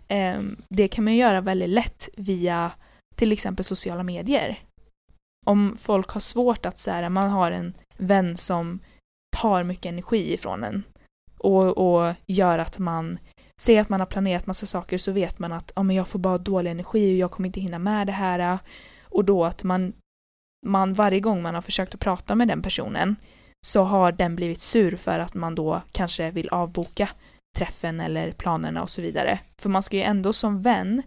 Ehm, 0.08 0.56
det 0.68 0.88
kan 0.88 1.04
man 1.04 1.16
göra 1.16 1.40
väldigt 1.40 1.68
lätt 1.68 2.08
via 2.16 2.72
till 3.14 3.32
exempel 3.32 3.64
sociala 3.64 4.02
medier. 4.02 4.58
Om 5.46 5.76
folk 5.78 6.10
har 6.10 6.20
svårt 6.20 6.66
att 6.66 6.78
så 6.78 6.90
här, 6.90 7.08
man 7.08 7.30
har 7.30 7.50
en 7.50 7.74
vän 7.96 8.36
som 8.36 8.78
tar 9.36 9.62
mycket 9.62 9.86
energi 9.86 10.34
ifrån 10.34 10.64
en 10.64 10.82
och, 11.38 11.78
och 11.78 12.14
gör 12.26 12.58
att 12.58 12.78
man 12.78 13.18
säger 13.60 13.80
att 13.80 13.88
man 13.88 14.00
har 14.00 14.06
planerat 14.06 14.46
massa 14.46 14.66
saker 14.66 14.98
så 14.98 15.12
vet 15.12 15.38
man 15.38 15.52
att 15.52 15.72
ja, 15.76 15.82
men 15.82 15.96
jag 15.96 16.08
får 16.08 16.18
bara 16.18 16.38
dålig 16.38 16.70
energi 16.70 17.14
och 17.14 17.18
jag 17.18 17.30
kommer 17.30 17.46
inte 17.46 17.60
hinna 17.60 17.78
med 17.78 18.06
det 18.06 18.12
här. 18.12 18.58
Och 19.02 19.24
då 19.24 19.44
att 19.44 19.64
man, 19.64 19.92
man 20.66 20.94
varje 20.94 21.20
gång 21.20 21.42
man 21.42 21.54
har 21.54 21.62
försökt 21.62 21.94
att 21.94 22.00
prata 22.00 22.34
med 22.34 22.48
den 22.48 22.62
personen 22.62 23.16
så 23.66 23.82
har 23.82 24.12
den 24.12 24.36
blivit 24.36 24.60
sur 24.60 24.96
för 24.96 25.18
att 25.18 25.34
man 25.34 25.54
då 25.54 25.82
kanske 25.92 26.30
vill 26.30 26.48
avboka 26.48 27.08
träffen 27.56 28.00
eller 28.00 28.32
planerna 28.32 28.82
och 28.82 28.90
så 28.90 29.02
vidare. 29.02 29.38
För 29.58 29.68
man 29.68 29.82
ska 29.82 29.96
ju 29.96 30.02
ändå 30.02 30.32
som 30.32 30.62
vän 30.62 31.02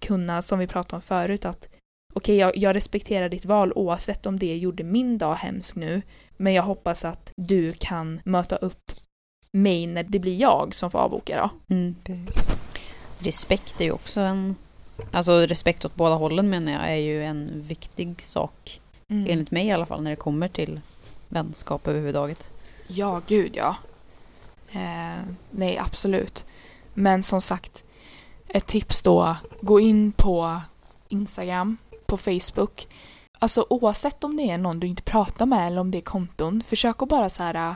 kunna, 0.00 0.42
som 0.42 0.58
vi 0.58 0.66
pratade 0.66 0.96
om 0.96 1.02
förut, 1.02 1.44
att 1.44 1.68
okej, 2.14 2.36
jag, 2.36 2.56
jag 2.56 2.76
respekterar 2.76 3.28
ditt 3.28 3.44
val 3.44 3.72
oavsett 3.72 4.26
om 4.26 4.38
det 4.38 4.56
gjorde 4.56 4.84
min 4.84 5.18
dag 5.18 5.34
hemsk 5.34 5.74
nu, 5.74 6.02
men 6.36 6.52
jag 6.52 6.62
hoppas 6.62 7.04
att 7.04 7.32
du 7.36 7.72
kan 7.72 8.20
möta 8.24 8.56
upp 8.56 8.92
mig 9.52 9.86
när 9.86 10.02
det 10.02 10.18
blir 10.18 10.36
jag 10.36 10.74
som 10.74 10.90
får 10.90 10.98
avboka 10.98 11.36
då. 11.68 11.74
Mm. 11.74 11.94
Respekt 13.18 13.80
är 13.80 13.84
ju 13.84 13.92
också 13.92 14.20
en... 14.20 14.56
Alltså 15.12 15.32
respekt 15.32 15.84
åt 15.84 15.94
båda 15.94 16.14
hållen 16.14 16.50
menar 16.50 16.72
jag 16.72 16.90
är 16.90 16.96
ju 16.96 17.24
en 17.24 17.62
viktig 17.62 18.22
sak. 18.22 18.80
Mm. 19.08 19.26
Enligt 19.30 19.50
mig 19.50 19.66
i 19.66 19.72
alla 19.72 19.86
fall 19.86 20.02
när 20.02 20.10
det 20.10 20.16
kommer 20.16 20.48
till 20.48 20.80
vänskap 21.34 21.86
överhuvudtaget. 21.86 22.50
Ja, 22.86 23.20
gud 23.26 23.52
ja. 23.56 23.76
Eh, 24.72 25.22
nej, 25.50 25.78
absolut. 25.78 26.44
Men 26.94 27.22
som 27.22 27.40
sagt, 27.40 27.84
ett 28.48 28.66
tips 28.66 29.02
då, 29.02 29.36
gå 29.60 29.80
in 29.80 30.12
på 30.12 30.60
Instagram, 31.08 31.76
på 32.06 32.16
Facebook. 32.16 32.88
Alltså 33.38 33.66
oavsett 33.70 34.24
om 34.24 34.36
det 34.36 34.50
är 34.50 34.58
någon 34.58 34.80
du 34.80 34.86
inte 34.86 35.02
pratar 35.02 35.46
med 35.46 35.66
eller 35.66 35.80
om 35.80 35.90
det 35.90 35.98
är 35.98 36.02
konton, 36.02 36.62
försök 36.66 37.02
att 37.02 37.08
bara 37.08 37.30
så 37.30 37.42
här 37.42 37.54
äh, 37.54 37.74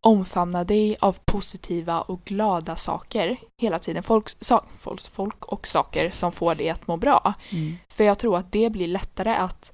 omfamna 0.00 0.64
dig 0.64 0.96
av 1.00 1.18
positiva 1.24 2.00
och 2.00 2.24
glada 2.24 2.76
saker 2.76 3.36
hela 3.56 3.78
tiden. 3.78 4.02
Folk, 4.02 4.28
sa, 4.40 4.64
folk, 4.76 5.00
folk 5.00 5.44
och 5.44 5.66
saker 5.66 6.10
som 6.10 6.32
får 6.32 6.54
dig 6.54 6.70
att 6.70 6.86
må 6.86 6.96
bra. 6.96 7.34
Mm. 7.50 7.76
För 7.88 8.04
jag 8.04 8.18
tror 8.18 8.36
att 8.36 8.52
det 8.52 8.72
blir 8.72 8.88
lättare 8.88 9.34
att 9.34 9.72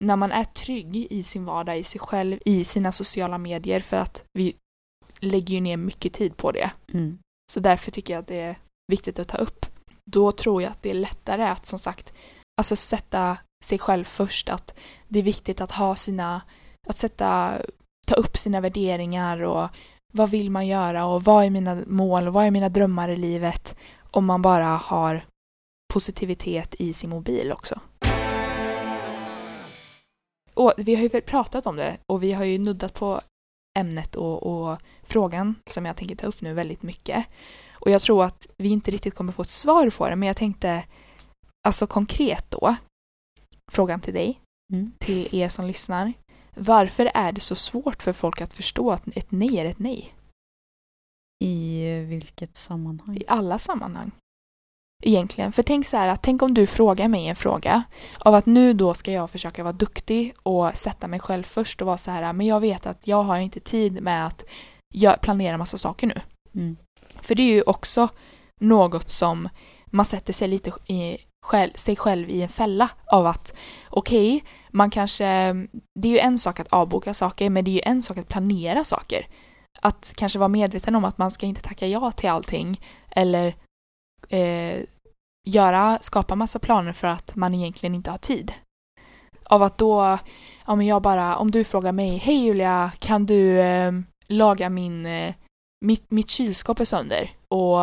när 0.00 0.16
man 0.16 0.32
är 0.32 0.44
trygg 0.44 0.96
i 0.96 1.22
sin 1.22 1.44
vardag, 1.44 1.78
i 1.78 1.84
sig 1.84 2.00
själv, 2.00 2.38
i 2.44 2.64
sina 2.64 2.92
sociala 2.92 3.38
medier 3.38 3.80
för 3.80 3.96
att 3.96 4.24
vi 4.32 4.56
lägger 5.20 5.54
ju 5.54 5.60
ner 5.60 5.76
mycket 5.76 6.12
tid 6.12 6.36
på 6.36 6.52
det. 6.52 6.70
Mm. 6.92 7.18
Så 7.52 7.60
därför 7.60 7.90
tycker 7.90 8.14
jag 8.14 8.20
att 8.20 8.26
det 8.26 8.40
är 8.40 8.56
viktigt 8.92 9.18
att 9.18 9.28
ta 9.28 9.36
upp. 9.36 9.66
Då 10.10 10.32
tror 10.32 10.62
jag 10.62 10.70
att 10.70 10.82
det 10.82 10.90
är 10.90 10.94
lättare 10.94 11.42
att 11.42 11.66
som 11.66 11.78
sagt 11.78 12.12
alltså 12.58 12.76
sätta 12.76 13.38
sig 13.64 13.78
själv 13.78 14.04
först. 14.04 14.48
Att 14.48 14.74
det 15.08 15.18
är 15.18 15.22
viktigt 15.22 15.60
att 15.60 15.70
ha 15.70 15.96
sina, 15.96 16.42
att 16.88 16.98
sätta, 16.98 17.58
ta 18.06 18.14
upp 18.14 18.36
sina 18.36 18.60
värderingar 18.60 19.42
och 19.42 19.68
vad 20.12 20.30
vill 20.30 20.50
man 20.50 20.66
göra 20.66 21.06
och 21.06 21.24
vad 21.24 21.44
är 21.44 21.50
mina 21.50 21.82
mål 21.86 22.28
och 22.28 22.34
vad 22.34 22.46
är 22.46 22.50
mina 22.50 22.68
drömmar 22.68 23.08
i 23.08 23.16
livet. 23.16 23.76
Om 24.10 24.24
man 24.24 24.42
bara 24.42 24.66
har 24.66 25.24
positivitet 25.92 26.74
i 26.78 26.92
sin 26.92 27.10
mobil 27.10 27.52
också. 27.52 27.80
Och 30.54 30.72
vi 30.76 30.94
har 30.94 31.02
ju 31.02 31.08
pratat 31.20 31.66
om 31.66 31.76
det 31.76 31.98
och 32.12 32.22
vi 32.22 32.32
har 32.32 32.44
ju 32.44 32.58
nuddat 32.58 32.94
på 32.94 33.20
ämnet 33.78 34.14
och, 34.16 34.42
och 34.42 34.78
frågan 35.02 35.54
som 35.66 35.84
jag 35.86 35.96
tänker 35.96 36.16
ta 36.16 36.26
upp 36.26 36.40
nu 36.40 36.52
väldigt 36.54 36.82
mycket. 36.82 37.26
Och 37.72 37.90
jag 37.90 38.02
tror 38.02 38.24
att 38.24 38.46
vi 38.56 38.68
inte 38.68 38.90
riktigt 38.90 39.14
kommer 39.14 39.32
få 39.32 39.42
ett 39.42 39.50
svar 39.50 39.90
på 39.90 40.08
det 40.08 40.16
men 40.16 40.26
jag 40.26 40.36
tänkte 40.36 40.84
alltså 41.66 41.86
konkret 41.86 42.50
då 42.50 42.76
frågan 43.72 44.00
till 44.00 44.14
dig, 44.14 44.40
Mm. 44.72 44.92
till 44.98 45.34
er 45.34 45.48
som 45.48 45.66
lyssnar. 45.66 46.12
Varför 46.56 47.10
är 47.14 47.32
det 47.32 47.40
så 47.40 47.54
svårt 47.54 48.02
för 48.02 48.12
folk 48.12 48.40
att 48.40 48.54
förstå 48.54 48.90
att 48.90 49.02
ett 49.16 49.30
nej 49.30 49.58
är 49.58 49.64
ett 49.64 49.78
nej? 49.78 50.14
I 51.44 51.84
vilket 52.08 52.56
sammanhang? 52.56 53.16
I 53.16 53.24
alla 53.28 53.58
sammanhang. 53.58 54.10
Egentligen. 55.06 55.52
För 55.52 55.62
tänk 55.62 55.86
så 55.86 55.96
här 55.96 56.08
att 56.08 56.22
tänk 56.22 56.42
om 56.42 56.54
du 56.54 56.66
frågar 56.66 57.08
mig 57.08 57.26
en 57.26 57.36
fråga 57.36 57.82
av 58.18 58.34
att 58.34 58.46
nu 58.46 58.72
då 58.72 58.94
ska 58.94 59.12
jag 59.12 59.30
försöka 59.30 59.62
vara 59.62 59.72
duktig 59.72 60.34
och 60.42 60.76
sätta 60.76 61.08
mig 61.08 61.20
själv 61.20 61.42
först 61.42 61.80
och 61.80 61.86
vara 61.86 61.98
så 61.98 62.10
här 62.10 62.32
men 62.32 62.46
jag 62.46 62.60
vet 62.60 62.86
att 62.86 63.06
jag 63.06 63.22
har 63.22 63.38
inte 63.38 63.60
tid 63.60 64.02
med 64.02 64.26
att 64.26 64.44
planera 65.20 65.58
massa 65.58 65.78
saker 65.78 66.06
nu. 66.06 66.20
Mm. 66.54 66.76
För 67.20 67.34
det 67.34 67.42
är 67.42 67.54
ju 67.54 67.62
också 67.62 68.08
något 68.60 69.10
som 69.10 69.48
man 69.86 70.04
sätter 70.04 70.32
sig 70.32 70.48
lite 70.48 70.72
i 70.86 71.18
själv, 71.46 71.70
sig 71.74 71.96
själv 71.96 72.30
i 72.30 72.42
en 72.42 72.48
fälla 72.48 72.90
av 73.06 73.26
att 73.26 73.54
okej, 73.90 74.44
man 74.70 74.90
kanske, 74.90 75.24
det 76.00 76.08
är 76.08 76.12
ju 76.12 76.18
en 76.18 76.38
sak 76.38 76.60
att 76.60 76.72
avboka 76.72 77.14
saker 77.14 77.50
men 77.50 77.64
det 77.64 77.70
är 77.70 77.72
ju 77.72 77.80
en 77.84 78.02
sak 78.02 78.18
att 78.18 78.28
planera 78.28 78.84
saker. 78.84 79.26
Att 79.80 80.12
kanske 80.16 80.38
vara 80.38 80.48
medveten 80.48 80.94
om 80.94 81.04
att 81.04 81.18
man 81.18 81.30
ska 81.30 81.46
inte 81.46 81.62
tacka 81.62 81.86
ja 81.86 82.12
till 82.12 82.30
allting 82.30 82.80
eller 83.10 83.56
eh, 84.28 84.80
göra, 85.44 85.98
skapa 86.00 86.34
massa 86.34 86.58
planer 86.58 86.92
för 86.92 87.08
att 87.08 87.36
man 87.36 87.54
egentligen 87.54 87.94
inte 87.94 88.10
har 88.10 88.18
tid. 88.18 88.52
Av 89.44 89.62
att 89.62 89.78
då, 89.78 90.18
ja 90.66 90.74
men 90.74 90.86
jag 90.86 91.02
bara, 91.02 91.36
om 91.36 91.50
du 91.50 91.64
frågar 91.64 91.92
mig, 91.92 92.16
hej 92.16 92.44
Julia, 92.44 92.92
kan 92.98 93.26
du 93.26 93.60
eh, 93.60 93.92
laga 94.28 94.68
min, 94.68 95.06
eh, 95.06 95.34
mitt, 95.84 96.10
mitt 96.10 96.30
kylskåp 96.30 96.80
är 96.80 96.84
sönder 96.84 97.30
och 97.48 97.78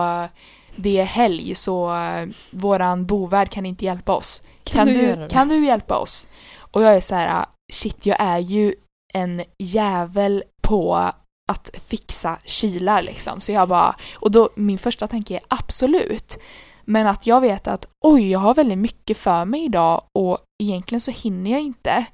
det 0.76 1.00
är 1.00 1.04
helg 1.04 1.56
så 1.56 1.96
eh, 1.96 2.28
våran 2.52 3.06
bovärd 3.06 3.50
kan 3.50 3.66
inte 3.66 3.86
hjälpa 3.86 4.16
oss. 4.16 4.44
Kan, 4.64 4.88
du 4.88 5.16
du, 5.16 5.28
kan 5.30 5.48
du 5.48 5.66
hjälpa 5.66 5.98
oss? 5.98 6.28
Och 6.58 6.84
jag 6.84 6.96
är 6.96 7.02
så 7.02 7.16
här, 7.16 7.46
shit 7.74 8.06
jag 8.06 8.18
är 8.20 8.40
ju 8.40 8.74
en 9.14 9.44
jävel 9.58 10.44
på 10.62 11.12
att 11.52 11.72
fixa 11.88 12.38
kylar 12.46 13.02
liksom. 13.02 13.42
Så 13.42 13.52
jag 13.52 13.70
bara, 13.70 13.96
och 14.16 14.32
då 14.32 14.50
min 14.56 14.78
första 14.78 15.08
tanke 15.08 15.36
är 15.36 15.42
absolut. 15.48 16.38
Men 16.86 17.08
att 17.08 17.28
jag 17.28 17.42
vet 17.42 17.68
att 17.68 17.90
oj, 18.06 18.32
jag 18.32 18.40
har 18.40 18.56
väldigt 18.56 18.78
mycket 18.78 19.18
för 19.18 19.46
mig 19.46 19.66
idag 19.66 20.04
och 20.14 20.38
egentligen 20.64 21.02
så 21.02 21.12
hinner 21.12 21.52
jag 21.52 21.62
inte. 21.62 22.06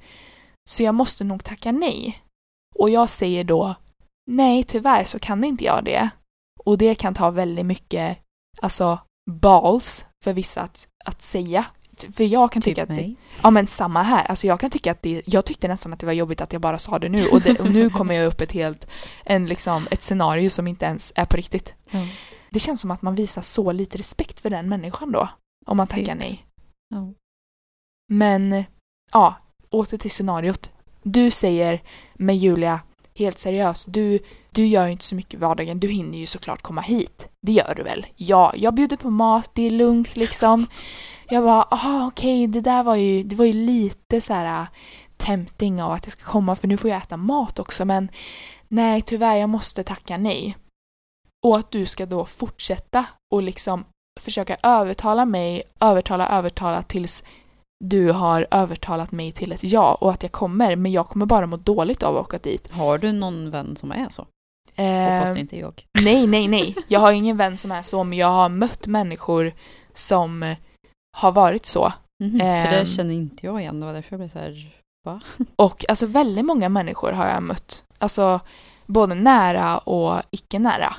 Så 0.69 0.83
jag 0.83 0.95
måste 0.95 1.23
nog 1.23 1.43
tacka 1.43 1.71
nej. 1.71 2.17
Och 2.75 2.89
jag 2.89 3.09
säger 3.09 3.43
då 3.43 3.75
nej, 4.27 4.63
tyvärr 4.63 5.03
så 5.03 5.19
kan 5.19 5.43
inte 5.43 5.63
jag 5.63 5.83
det. 5.83 6.09
Och 6.65 6.77
det 6.77 6.95
kan 6.95 7.13
ta 7.13 7.31
väldigt 7.31 7.65
mycket, 7.65 8.17
alltså 8.61 8.99
balls 9.31 10.05
för 10.23 10.33
vissa 10.33 10.61
att, 10.61 10.87
att 11.05 11.21
säga. 11.21 11.65
För 12.15 12.23
jag 12.23 12.51
kan 12.51 12.61
tycka 12.61 12.85
Typ 12.85 12.91
att 12.91 12.97
det. 12.97 13.15
Ja 13.43 13.51
men 13.51 13.67
samma 13.67 14.03
här. 14.03 14.25
Alltså 14.25 14.47
jag 14.47 14.59
kan 14.59 14.69
tycka 14.69 14.91
att 14.91 15.01
det, 15.01 15.21
jag 15.25 15.45
tyckte 15.45 15.67
nästan 15.67 15.93
att 15.93 15.99
det 15.99 16.05
var 16.05 16.13
jobbigt 16.13 16.41
att 16.41 16.53
jag 16.53 16.61
bara 16.61 16.79
sa 16.79 16.99
det 16.99 17.09
nu 17.09 17.27
och, 17.27 17.41
det, 17.41 17.59
och 17.59 17.71
nu 17.71 17.89
kommer 17.89 18.15
jag 18.15 18.27
upp 18.27 18.41
ett 18.41 18.51
helt, 18.51 18.87
en 19.23 19.45
liksom, 19.45 19.87
ett 19.91 20.03
scenario 20.03 20.49
som 20.49 20.67
inte 20.67 20.85
ens 20.85 21.13
är 21.15 21.25
på 21.25 21.37
riktigt. 21.37 21.73
Ja. 21.89 21.99
Det 22.49 22.59
känns 22.59 22.81
som 22.81 22.91
att 22.91 23.01
man 23.01 23.15
visar 23.15 23.41
så 23.41 23.71
lite 23.71 23.97
respekt 23.97 24.39
för 24.39 24.49
den 24.49 24.69
människan 24.69 25.11
då. 25.11 25.29
Om 25.65 25.77
man 25.77 25.87
tackar 25.87 26.05
Typ. 26.05 26.17
nej. 26.17 26.45
Ja. 26.89 27.13
Men, 28.11 28.63
ja, 29.13 29.35
åter 29.69 29.97
till 29.97 30.11
scenariot. 30.11 30.69
Du 31.03 31.31
säger 31.31 31.83
med 32.13 32.37
Julia, 32.37 32.81
helt 33.15 33.37
seriöst, 33.37 33.85
du, 33.89 34.19
du 34.51 34.65
gör 34.65 34.85
ju 34.85 34.91
inte 34.91 35.05
så 35.05 35.15
mycket 35.15 35.33
i 35.33 35.37
vardagen, 35.37 35.79
du 35.79 35.87
hinner 35.87 36.17
ju 36.17 36.25
såklart 36.25 36.61
komma 36.61 36.81
hit. 36.81 37.27
Det 37.41 37.51
gör 37.51 37.73
du 37.75 37.83
väl? 37.83 38.05
Ja, 38.15 38.53
jag 38.55 38.73
bjuder 38.73 38.97
på 38.97 39.09
mat, 39.09 39.51
det 39.53 39.61
är 39.61 39.71
lugnt 39.71 40.15
liksom. 40.15 40.67
Jag 41.29 41.43
bara, 41.43 41.63
aha 41.63 42.07
okej, 42.07 42.47
det 42.47 42.61
där 42.61 42.83
var 42.83 42.95
ju, 42.95 43.23
det 43.23 43.35
var 43.35 43.45
ju 43.45 43.53
lite 43.53 44.21
så 44.21 44.33
här 44.33 44.67
tempting 45.17 45.83
av 45.83 45.91
att 45.91 46.05
jag 46.05 46.11
ska 46.11 46.23
komma 46.23 46.55
för 46.55 46.67
nu 46.67 46.77
får 46.77 46.89
jag 46.89 46.97
äta 46.97 47.17
mat 47.17 47.59
också 47.59 47.85
men 47.85 48.09
nej 48.67 49.01
tyvärr 49.01 49.35
jag 49.35 49.49
måste 49.49 49.83
tacka 49.83 50.17
nej. 50.17 50.57
Och 51.45 51.57
att 51.57 51.71
du 51.71 51.85
ska 51.85 52.05
då 52.05 52.25
fortsätta 52.25 53.05
och 53.33 53.41
liksom 53.43 53.85
försöka 54.19 54.57
övertala 54.63 55.25
mig, 55.25 55.63
övertala, 55.79 56.27
övertala 56.29 56.81
tills 56.83 57.23
du 57.85 58.11
har 58.11 58.47
övertalat 58.51 59.11
mig 59.11 59.31
till 59.31 59.51
ett 59.51 59.63
ja 59.63 59.97
och 60.01 60.11
att 60.11 60.23
jag 60.23 60.31
kommer 60.31 60.75
men 60.75 60.91
jag 60.91 61.07
kommer 61.07 61.25
bara 61.25 61.45
må 61.47 61.57
dåligt 61.57 62.03
av 62.03 62.17
att 62.17 62.23
åka 62.25 62.37
dit. 62.37 62.71
Har 62.71 62.97
du 62.97 63.11
någon 63.11 63.51
vän 63.51 63.75
som 63.75 63.91
är 63.91 64.09
så? 64.09 64.21
Hoppas 64.21 65.29
Eh, 65.29 65.33
det 65.33 65.39
inte 65.39 65.57
är 65.57 65.61
jag. 65.61 65.85
Nej, 66.03 66.27
nej, 66.27 66.47
nej. 66.47 66.75
Jag 66.87 66.99
har 66.99 67.11
ingen 67.11 67.37
vän 67.37 67.57
som 67.57 67.71
är 67.71 67.81
så, 67.81 68.03
men 68.03 68.17
jag 68.17 68.27
har 68.27 68.49
mött 68.49 68.87
människor 68.87 69.53
som 69.93 70.55
har 71.17 71.31
varit 71.31 71.65
så. 71.65 71.93
Mhm, 72.23 72.39
För 72.39 72.45
det 72.71 72.79
Ehm. 72.79 72.85
känner 72.85 73.13
inte 73.13 73.45
jag 73.45 73.61
igen, 73.61 73.79
det 73.79 73.85
var 73.85 73.93
därför 73.93 74.13
jag 74.13 74.19
blev 74.19 74.29
så 74.29 74.39
här, 74.39 74.73
Och 75.55 75.85
alltså 75.89 76.05
väldigt 76.05 76.45
många 76.45 76.69
människor 76.69 77.11
har 77.11 77.27
jag 77.27 77.43
mött. 77.43 77.83
Alltså 77.97 78.39
både 78.85 79.15
nära 79.15 79.77
och 79.77 80.21
icke 80.31 80.59
nära. 80.59 80.95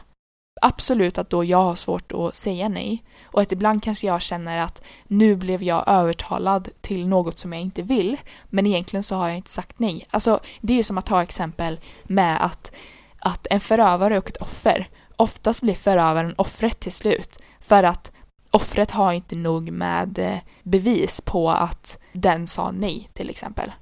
Absolut 0.63 1.19
att 1.19 1.31
då 1.31 1.45
jag 1.45 1.63
har 1.63 1.75
svårt 1.75 2.13
att 2.13 2.35
säga 2.35 2.69
nej. 2.69 3.05
Och 3.25 3.41
att 3.41 3.53
ibland 3.53 3.83
kanske 3.83 4.07
jag 4.07 4.23
känner 4.23 4.59
att 4.59 4.83
nu 5.07 5.37
blev 5.37 5.63
jag 5.63 5.85
övertalad 5.87 6.69
till 6.81 7.07
något 7.07 7.39
som 7.39 7.53
jag 7.53 7.63
inte 7.63 7.83
vill. 7.83 8.17
Men 8.49 8.67
egentligen 8.67 9.03
så 9.03 9.15
har 9.15 9.29
jag 9.29 9.37
inte 9.37 9.51
sagt 9.51 9.79
nej. 9.79 10.07
Alltså 10.11 10.41
det 10.61 10.73
är 10.73 10.77
ju 10.77 10.83
som 10.83 10.99
att 10.99 11.07
ta 11.07 11.23
exempel 11.23 11.81
med 12.05 12.45
att, 12.45 12.73
att 13.19 13.47
en 13.51 13.61
förövare 13.61 14.19
och 14.19 14.29
ett 14.29 14.37
offer. 14.37 14.89
Oftast 15.17 15.63
blir 15.63 15.75
förövaren 15.75 16.35
offret 16.37 16.81
till 16.81 16.93
slut. 16.93 17.39
För 17.61 17.83
att 17.83 18.13
offret 18.51 18.91
har 18.91 19.13
inte 19.13 19.37
nog 19.37 19.71
med 19.71 20.19
eh, 20.19 20.39
bevis 20.63 21.21
på 21.21 21.51
att 21.51 21.99
den 22.13 22.47
sa 22.47 22.71
nej 22.71 23.09
till 23.13 23.31
exempel 23.31 23.73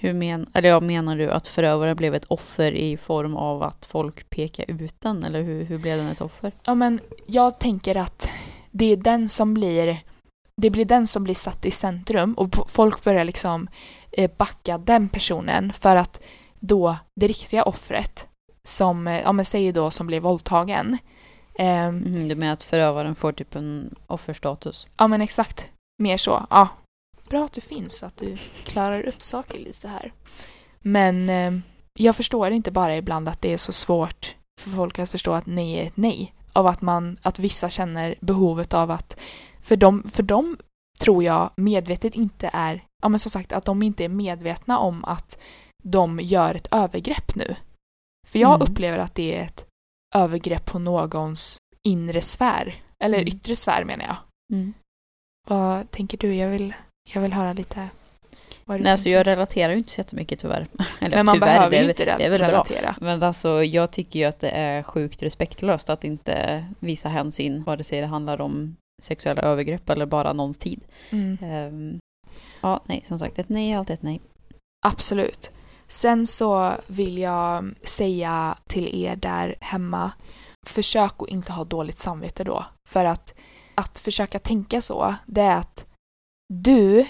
hur 0.00 0.12
men, 0.12 0.46
eller 0.54 0.68
ja, 0.68 0.80
menar 0.80 1.16
du 1.16 1.30
att 1.30 1.46
förövaren 1.46 1.96
blev 1.96 2.14
ett 2.14 2.24
offer 2.24 2.72
i 2.72 2.96
form 2.96 3.36
av 3.36 3.62
att 3.62 3.86
folk 3.86 4.30
pekar 4.30 4.64
ut 4.68 5.00
den? 5.00 5.24
Eller 5.24 5.42
hur, 5.42 5.64
hur 5.64 5.78
blev 5.78 5.98
den 5.98 6.06
ett 6.06 6.20
offer? 6.20 6.52
Ja 6.64 6.74
men 6.74 7.00
jag 7.26 7.58
tänker 7.60 7.96
att 7.96 8.28
det 8.70 8.92
är 8.92 8.96
den 8.96 9.28
som 9.28 9.54
blir 9.54 9.98
det 10.56 10.70
blir 10.70 10.84
den 10.84 11.06
som 11.06 11.24
blir 11.24 11.34
satt 11.34 11.64
i 11.64 11.70
centrum 11.70 12.34
och 12.34 12.70
folk 12.70 13.04
börjar 13.04 13.24
liksom 13.24 13.68
eh, 14.12 14.30
backa 14.36 14.78
den 14.78 15.08
personen 15.08 15.72
för 15.72 15.96
att 15.96 16.20
då 16.60 16.96
det 17.20 17.26
riktiga 17.26 17.62
offret 17.62 18.26
som, 18.64 19.06
eh, 19.08 19.20
ja 19.20 19.32
men 19.32 19.44
säg 19.44 19.72
då 19.72 19.90
som 19.90 20.06
blir 20.06 20.20
våldtagen 20.20 20.98
ehm, 21.58 21.98
Mhm, 21.98 22.28
Du 22.28 22.34
menar 22.34 22.52
att 22.52 22.62
förövaren 22.62 23.14
får 23.14 23.32
typ 23.32 23.54
en 23.56 23.94
offerstatus? 24.06 24.86
Ja 24.98 25.08
men 25.08 25.20
exakt, 25.20 25.68
mer 26.02 26.16
så, 26.16 26.46
ja. 26.50 26.68
Bra 27.30 27.44
att 27.44 27.52
du 27.52 27.60
finns 27.60 27.98
så 27.98 28.06
att 28.06 28.16
du 28.16 28.36
klarar 28.64 29.02
upp 29.08 29.22
saker 29.22 29.58
lite 29.58 29.88
här. 29.88 30.12
Men 30.80 31.28
eh, 31.28 31.52
jag 31.98 32.16
förstår 32.16 32.50
inte 32.50 32.70
bara 32.70 32.96
ibland 32.96 33.28
att 33.28 33.42
det 33.42 33.52
är 33.52 33.56
så 33.58 33.72
svårt 33.72 34.36
för 34.60 34.70
folk 34.70 34.98
att 34.98 35.10
förstå 35.10 35.32
att 35.32 35.46
nej 35.46 35.78
är 35.78 35.82
ett 35.86 35.96
nej. 35.96 36.34
Av 36.52 36.66
att 36.66 36.82
man, 36.82 37.18
att 37.22 37.38
vissa 37.38 37.68
känner 37.70 38.14
behovet 38.20 38.74
av 38.74 38.90
att, 38.90 39.16
för 39.62 39.76
dem, 39.76 40.10
för 40.10 40.22
dem 40.22 40.56
tror 41.00 41.24
jag 41.24 41.50
medvetet 41.56 42.14
inte 42.14 42.50
är, 42.52 42.84
ja 43.02 43.08
men 43.08 43.18
som 43.20 43.30
sagt 43.30 43.52
att 43.52 43.64
de 43.64 43.82
inte 43.82 44.04
är 44.04 44.08
medvetna 44.08 44.78
om 44.78 45.04
att 45.04 45.38
de 45.84 46.20
gör 46.22 46.54
ett 46.54 46.68
övergrepp 46.70 47.34
nu. 47.34 47.56
För 48.26 48.38
jag 48.38 48.54
Mm. 48.54 48.68
upplever 48.72 48.98
att 48.98 49.14
det 49.14 49.36
är 49.36 49.42
ett 49.44 49.66
övergrepp 50.14 50.64
på 50.64 50.78
någons 50.78 51.58
inre 51.82 52.20
sfär. 52.20 52.82
Eller 53.04 53.18
Mm. 53.18 53.28
yttre 53.28 53.56
sfär 53.56 53.84
menar 53.84 54.04
jag. 54.04 54.16
Mm. 54.52 54.74
Vad 55.48 55.90
tänker 55.90 56.18
du? 56.18 56.34
Jag 56.34 56.48
vill, 56.48 56.74
jag 57.14 57.20
vill 57.20 57.32
höra 57.32 57.52
lite 57.52 57.88
Nej, 58.76 58.92
alltså 58.92 59.08
jag 59.08 59.26
relaterar 59.26 59.72
ju 59.72 59.78
inte 59.78 59.90
så 59.90 60.00
jättemycket 60.00 60.38
tyvärr. 60.38 60.66
Eller 61.00 61.16
Men 61.16 61.26
man 61.26 61.34
tyvärr, 61.34 61.46
behöver 61.46 61.70
det 61.70 61.82
ju 61.82 61.88
inte 61.88 62.04
det 62.04 62.24
är 62.24 62.30
väl 62.30 62.38
bra. 62.38 62.48
relatera. 62.48 62.96
Men 63.00 63.22
alltså 63.22 63.64
jag 63.64 63.90
tycker 63.90 64.18
ju 64.18 64.24
att 64.24 64.40
det 64.40 64.50
är 64.50 64.82
sjukt 64.82 65.22
respektlöst 65.22 65.90
att 65.90 66.04
inte 66.04 66.64
visa 66.78 67.08
hänsyn 67.08 67.64
vare 67.64 67.84
sig 67.84 68.00
det 68.00 68.06
handlar 68.06 68.40
om 68.40 68.76
sexuella 69.02 69.42
övergrepp 69.42 69.90
eller 69.90 70.06
bara 70.06 70.32
någons 70.32 70.58
tid. 70.58 70.80
Mm. 71.10 71.38
Ehm, 71.42 71.98
ja, 72.60 72.80
nej, 72.86 73.02
som 73.04 73.18
sagt, 73.18 73.38
ett 73.38 73.48
nej 73.48 73.72
är 73.72 73.78
alltid 73.78 73.94
ett 73.94 74.02
nej. 74.02 74.20
Absolut. 74.86 75.50
Sen 75.88 76.26
så 76.26 76.72
vill 76.86 77.18
jag 77.18 77.74
säga 77.82 78.58
till 78.66 79.04
er 79.04 79.16
där 79.16 79.54
hemma, 79.60 80.12
försök 80.66 81.12
att 81.18 81.28
inte 81.28 81.52
ha 81.52 81.64
dåligt 81.64 81.98
samvete 81.98 82.44
då. 82.44 82.64
För 82.88 83.04
att, 83.04 83.34
att 83.74 83.98
försöka 83.98 84.38
tänka 84.38 84.80
så, 84.80 85.14
det 85.26 85.40
är 85.40 85.56
att 85.56 85.84
du 86.48 87.06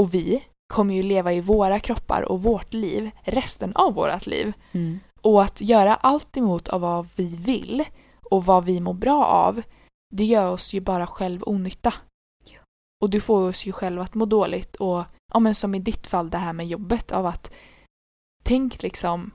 och 0.00 0.14
vi 0.14 0.44
kommer 0.74 0.94
ju 0.94 1.02
leva 1.02 1.32
i 1.32 1.40
våra 1.40 1.80
kroppar 1.80 2.22
och 2.22 2.42
vårt 2.42 2.74
liv 2.74 3.10
resten 3.22 3.76
av 3.76 3.94
vårt 3.94 4.26
liv. 4.26 4.52
Mm. 4.72 5.00
Och 5.20 5.42
att 5.42 5.60
göra 5.60 5.94
allt 5.94 6.36
emot 6.36 6.68
av 6.68 6.80
vad 6.80 7.08
vi 7.16 7.36
vill 7.36 7.84
och 8.30 8.44
vad 8.44 8.64
vi 8.64 8.80
mår 8.80 8.94
bra 8.94 9.24
av, 9.24 9.62
det 10.14 10.24
gör 10.24 10.52
oss 10.52 10.74
ju 10.74 10.80
bara 10.80 11.06
själv 11.06 11.42
onytta. 11.42 11.94
Och 13.02 13.10
du 13.10 13.20
får 13.20 13.48
oss 13.48 13.66
ju 13.66 13.72
själv 13.72 14.00
att 14.00 14.14
må 14.14 14.24
dåligt 14.24 14.76
och, 14.76 15.04
ja 15.32 15.40
men 15.40 15.54
som 15.54 15.74
i 15.74 15.78
ditt 15.78 16.06
fall 16.06 16.30
det 16.30 16.38
här 16.38 16.52
med 16.52 16.66
jobbet 16.66 17.12
av 17.12 17.26
att 17.26 17.52
tänk 18.42 18.82
liksom, 18.82 19.30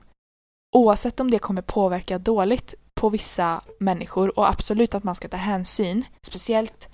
oavsett 0.76 1.20
om 1.20 1.30
det 1.30 1.38
kommer 1.38 1.62
påverka 1.62 2.18
dåligt 2.18 2.74
på 2.94 3.08
vissa 3.08 3.64
människor 3.78 4.38
och 4.38 4.48
absolut 4.48 4.94
att 4.94 5.04
man 5.04 5.14
ska 5.14 5.28
ta 5.28 5.36
hänsyn, 5.36 6.04
speciellt 6.22 6.88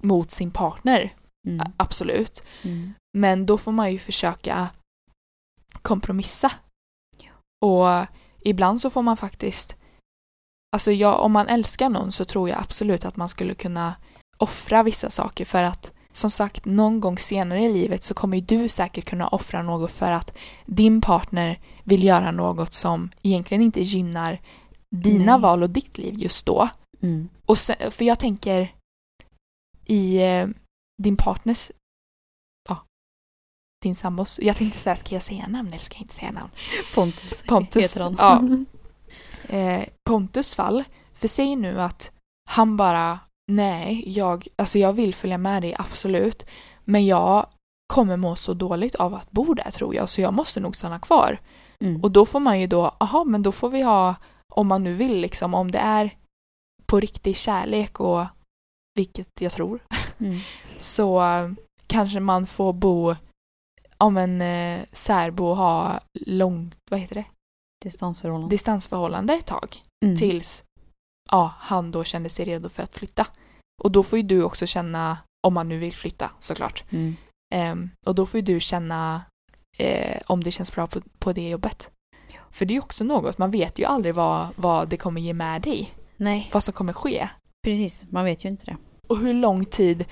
mot 0.00 0.30
sin 0.30 0.50
partner, 0.50 1.14
Mm. 1.46 1.72
absolut. 1.76 2.42
Mm. 2.62 2.94
Men 3.18 3.46
då 3.46 3.58
får 3.58 3.72
man 3.72 3.92
ju 3.92 3.98
försöka 3.98 4.68
kompromissa. 5.82 6.52
Och 7.64 8.06
ibland 8.40 8.80
så 8.80 8.90
får 8.90 9.02
man 9.02 9.16
faktiskt, 9.16 9.76
alltså 10.72 10.92
jag, 10.92 11.20
om 11.20 11.32
man 11.32 11.48
älskar 11.48 11.88
någon 11.88 12.12
så 12.12 12.24
tror 12.24 12.48
jag 12.48 12.58
absolut 12.60 13.04
att 13.04 13.16
man 13.16 13.28
skulle 13.28 13.54
kunna 13.54 13.94
offra 14.38 14.82
vissa 14.82 15.10
saker 15.10 15.44
för 15.44 15.62
att 15.62 15.92
som 16.12 16.30
sagt, 16.30 16.64
någon 16.64 17.00
gång 17.00 17.18
senare 17.18 17.64
i 17.64 17.72
livet 17.72 18.04
så 18.04 18.14
kommer 18.14 18.36
ju 18.36 18.44
du 18.44 18.68
säkert 18.68 19.04
kunna 19.04 19.28
offra 19.28 19.62
något 19.62 19.92
för 19.92 20.12
att 20.12 20.36
din 20.66 21.00
partner 21.00 21.60
vill 21.84 22.04
göra 22.04 22.30
något 22.30 22.74
som 22.74 23.10
egentligen 23.22 23.62
inte 23.62 23.80
gynnar 23.80 24.40
dina 24.90 25.32
Nej. 25.32 25.40
val 25.40 25.62
och 25.62 25.70
ditt 25.70 25.98
liv 25.98 26.14
just 26.18 26.46
då. 26.46 26.68
Mm. 27.02 27.28
Och 27.46 27.58
sen, 27.58 27.90
för 27.90 28.04
jag 28.04 28.18
tänker 28.18 28.74
i 29.84 30.16
eh, 30.22 30.46
din 31.02 31.16
partners, 31.16 31.70
ja, 32.68 32.78
din 33.82 33.96
sambos, 33.96 34.40
jag 34.42 34.56
tänkte 34.56 34.78
säga, 34.78 34.96
ska 34.96 35.14
jag 35.14 35.22
säga 35.22 35.46
namn 35.48 35.68
eller 35.68 35.84
ska 35.84 35.94
jag 35.94 36.02
inte 36.02 36.14
säga 36.14 36.32
namn? 36.32 36.50
Pontus, 36.94 37.42
Pontus, 37.46 37.82
heter 37.84 38.00
han. 38.02 38.16
ja. 38.18 38.64
Eh, 39.48 39.84
Pontus 40.08 40.54
fall, 40.54 40.84
för 41.12 41.28
säg 41.28 41.56
nu 41.56 41.80
att 41.80 42.12
han 42.50 42.76
bara, 42.76 43.18
nej, 43.52 44.04
jag, 44.06 44.46
alltså 44.56 44.78
jag 44.78 44.92
vill 44.92 45.14
följa 45.14 45.38
med 45.38 45.62
dig 45.62 45.76
absolut, 45.78 46.46
men 46.84 47.06
jag 47.06 47.46
kommer 47.86 48.16
må 48.16 48.36
så 48.36 48.54
dåligt 48.54 48.94
av 48.94 49.14
att 49.14 49.30
bo 49.30 49.54
där 49.54 49.70
tror 49.70 49.94
jag, 49.94 50.08
så 50.08 50.20
jag 50.20 50.34
måste 50.34 50.60
nog 50.60 50.76
stanna 50.76 50.98
kvar. 50.98 51.38
Mm. 51.80 52.00
Och 52.02 52.10
då 52.10 52.26
får 52.26 52.40
man 52.40 52.60
ju 52.60 52.66
då, 52.66 52.96
aha 53.00 53.24
men 53.24 53.42
då 53.42 53.52
får 53.52 53.70
vi 53.70 53.82
ha, 53.82 54.14
om 54.54 54.66
man 54.66 54.84
nu 54.84 54.94
vill 54.94 55.20
liksom, 55.20 55.54
om 55.54 55.70
det 55.70 55.78
är 55.78 56.16
på 56.86 57.00
riktig 57.00 57.36
kärlek 57.36 58.00
och 58.00 58.24
vilket 58.94 59.40
jag 59.40 59.52
tror, 59.52 59.80
Mm. 60.24 60.38
så 60.78 61.20
eh, 61.22 61.50
kanske 61.86 62.20
man 62.20 62.46
får 62.46 62.72
bo, 62.72 63.14
om 63.98 64.16
en 64.16 64.40
eh, 64.42 64.84
särbo 64.92 65.44
och 65.46 65.56
ha 65.56 66.00
långt, 66.26 66.74
vad 66.90 67.00
heter 67.00 67.14
det, 67.14 67.24
Distansförhållande. 67.84 68.54
distansförhållande 68.54 69.34
ett 69.34 69.46
tag 69.46 69.76
Mm. 70.04 70.16
tills 70.16 70.64
ja, 71.30 71.54
han 71.58 71.90
då 71.90 72.04
kände 72.04 72.28
sig 72.28 72.44
redo 72.44 72.68
för 72.68 72.82
att 72.82 72.94
flytta. 72.94 73.26
Och 73.82 73.92
då 73.92 74.02
får 74.02 74.18
ju 74.18 74.22
du 74.22 74.42
också 74.44 74.66
känna, 74.66 75.18
om 75.46 75.54
man 75.54 75.68
nu 75.68 75.78
vill 75.78 75.94
flytta 75.94 76.30
såklart, 76.38 76.84
Mm. 76.90 77.16
Ehm, 77.54 77.90
och 78.06 78.14
då 78.14 78.26
får 78.26 78.40
ju 78.40 78.44
du 78.46 78.60
känna 78.60 79.22
eh, 79.78 80.20
om 80.26 80.42
det 80.44 80.50
känns 80.50 80.72
bra 80.72 80.86
på, 80.86 81.00
på 81.18 81.32
det 81.32 81.48
jobbet. 81.48 81.90
För 82.50 82.64
det 82.66 82.72
är 82.72 82.76
ju 82.76 82.80
också 82.80 83.04
något, 83.04 83.38
man 83.38 83.50
vet 83.50 83.78
ju 83.78 83.84
aldrig 83.84 84.14
vad, 84.14 84.48
vad 84.56 84.88
det 84.88 84.96
kommer 84.96 85.20
ge 85.20 85.32
med 85.32 85.62
dig. 85.62 85.94
Nej, 86.16 86.50
Vad 86.52 86.62
som 86.62 86.74
kommer 86.74 86.92
ske. 86.92 87.28
precis. 87.64 88.06
Man 88.10 88.24
vet 88.24 88.44
ju 88.44 88.48
inte 88.48 88.64
det. 88.66 88.76
Och 89.06 89.18
hur 89.18 89.34
lång 89.34 89.64
tid 89.64 90.04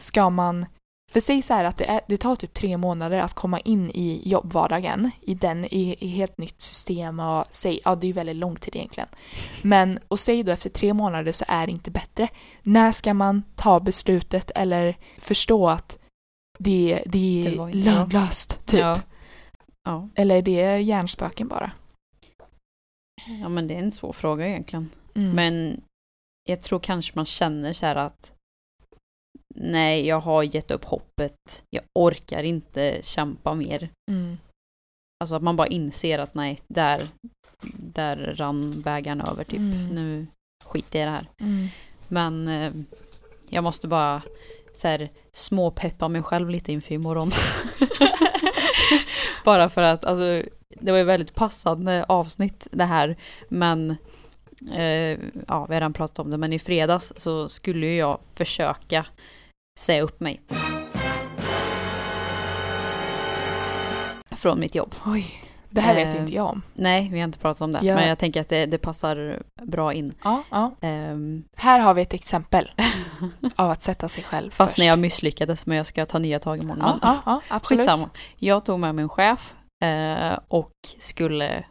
ska 0.00 0.30
man... 0.30 0.66
För 1.12 1.20
säg 1.20 1.42
så 1.42 1.54
här 1.54 1.64
att 1.64 1.78
det, 1.78 1.84
är, 1.84 2.00
det 2.08 2.16
tar 2.16 2.36
typ 2.36 2.54
tre 2.54 2.76
månader 2.76 3.18
att 3.18 3.34
komma 3.34 3.60
in 3.60 3.90
i 3.90 4.22
jobbvardagen, 4.24 5.10
i 5.20 5.34
den, 5.34 5.64
i, 5.64 5.96
i 6.00 6.06
helt 6.06 6.38
nytt 6.38 6.60
system 6.60 7.20
och 7.20 7.44
säg, 7.50 7.80
ja 7.84 7.94
det 7.94 8.06
är 8.06 8.08
ju 8.08 8.12
väldigt 8.12 8.36
lång 8.36 8.56
tid 8.56 8.76
egentligen. 8.76 9.08
Men, 9.62 9.98
och 10.08 10.20
säg 10.20 10.42
då 10.42 10.52
efter 10.52 10.70
tre 10.70 10.94
månader 10.94 11.32
så 11.32 11.44
är 11.48 11.66
det 11.66 11.72
inte 11.72 11.90
bättre. 11.90 12.28
När 12.62 12.92
ska 12.92 13.14
man 13.14 13.42
ta 13.56 13.80
beslutet 13.80 14.50
eller 14.54 14.96
förstå 15.18 15.68
att 15.68 15.98
det, 16.58 17.02
det 17.06 17.46
är 17.46 17.72
lönlöst, 17.72 18.66
typ? 18.66 18.80
Ja. 18.80 19.00
Ja. 19.84 20.08
Eller 20.14 20.36
är 20.36 20.42
det 20.42 20.78
hjärnspöken 20.80 21.48
bara? 21.48 21.70
ja, 23.26 23.48
men 23.48 23.68
det 23.68 23.74
är 23.74 23.78
en 23.78 23.92
svår 23.92 24.12
fråga 24.12 24.48
egentligen. 24.48 24.90
Mm. 25.14 25.30
Men 25.30 25.80
jag 26.44 26.62
tror 26.62 26.78
kanske 26.78 27.12
man 27.14 27.26
känner 27.26 27.72
så 27.72 27.86
här 27.86 27.96
att 27.96 28.34
nej, 29.54 30.06
jag 30.06 30.20
har 30.20 30.42
gett 30.42 30.70
upp 30.70 30.84
hoppet. 30.84 31.64
Jag 31.70 31.84
orkar 31.92 32.42
inte 32.42 33.00
kämpa 33.02 33.54
mer. 33.54 33.88
Mm. 34.10 34.36
Alltså 35.20 35.36
att 35.36 35.42
man 35.42 35.56
bara 35.56 35.66
inser 35.68 36.18
att 36.18 36.34
nej, 36.34 36.60
där, 36.66 37.08
där 37.76 38.16
rann 38.16 38.82
bägaren 38.82 39.20
över 39.20 39.44
typ. 39.44 39.58
Mm. 39.58 39.88
Nu 39.88 40.26
skiter 40.64 40.98
jag 40.98 41.06
i 41.06 41.10
det 41.10 41.16
här. 41.16 41.26
Mm. 41.40 41.68
Men 42.08 42.48
eh, 42.48 42.72
jag 43.48 43.64
måste 43.64 43.88
bara 43.88 44.22
så 44.74 44.88
här, 44.88 45.10
småpeppa 45.32 46.08
mig 46.08 46.22
själv 46.22 46.50
lite 46.50 46.72
inför 46.72 46.94
imorgon. 46.94 47.30
bara 49.44 49.70
för 49.70 49.82
att 49.82 50.04
alltså, 50.04 50.42
det 50.80 50.90
var 50.90 50.98
ju 50.98 51.04
väldigt 51.04 51.34
passande 51.34 52.04
avsnitt 52.04 52.66
det 52.70 52.84
här. 52.84 53.16
Men 53.48 53.96
eh, 54.72 55.18
ja, 55.48 55.66
vi 55.68 55.74
har 55.74 55.80
redan 55.80 55.92
pratat 55.92 56.18
om 56.18 56.30
det. 56.30 56.36
Men 56.38 56.52
i 56.52 56.58
fredags 56.58 57.12
så 57.16 57.48
skulle 57.48 57.86
ju 57.86 57.96
jag 57.96 58.18
försöka 58.34 59.06
säga 59.80 60.02
upp 60.02 60.20
mig. 60.20 60.40
Från 64.30 64.60
mitt 64.60 64.74
jobb. 64.74 64.94
Oj, 65.06 65.26
det 65.70 65.80
här 65.80 65.94
vet 65.94 66.14
Eh, 66.14 66.20
inte 66.20 66.34
jag 66.34 66.46
om. 66.46 66.62
Nej, 66.74 67.08
vi 67.12 67.18
har 67.18 67.24
inte 67.24 67.38
pratat 67.38 67.60
om 67.60 67.72
det. 67.72 67.78
Ja. 67.82 67.94
Men 67.94 68.08
jag 68.08 68.18
tänker 68.18 68.40
att 68.40 68.48
det, 68.48 68.66
det 68.66 68.78
passar 68.78 69.42
bra 69.62 69.92
in. 69.92 70.14
Ja, 70.24 70.42
ja. 70.50 70.70
Ehm, 70.80 71.44
Här 71.56 71.80
har 71.80 71.94
vi 71.94 72.02
ett 72.02 72.14
exempel 72.14 72.70
av 73.56 73.70
att 73.70 73.82
sätta 73.82 74.08
sig 74.08 74.24
själv 74.24 74.50
Fast 74.50 74.70
först. 74.70 74.78
när 74.78 74.86
jag 74.86 74.98
misslyckades 74.98 75.66
men 75.66 75.76
jag 75.76 75.86
ska 75.86 76.06
ta 76.06 76.18
nya 76.18 76.38
tag 76.38 76.58
imorgon. 76.62 76.82
Ja, 76.82 76.98
ja, 77.02 77.22
ja 77.26 77.40
absolut. 77.56 77.88
skitsamma. 77.88 78.10
Jag 78.38 78.64
tog 78.64 78.80
med 78.80 78.94
min 78.94 79.08
chef 79.08 79.54
eh, 79.84 80.38
och 80.48 80.72
skulle 80.98 81.64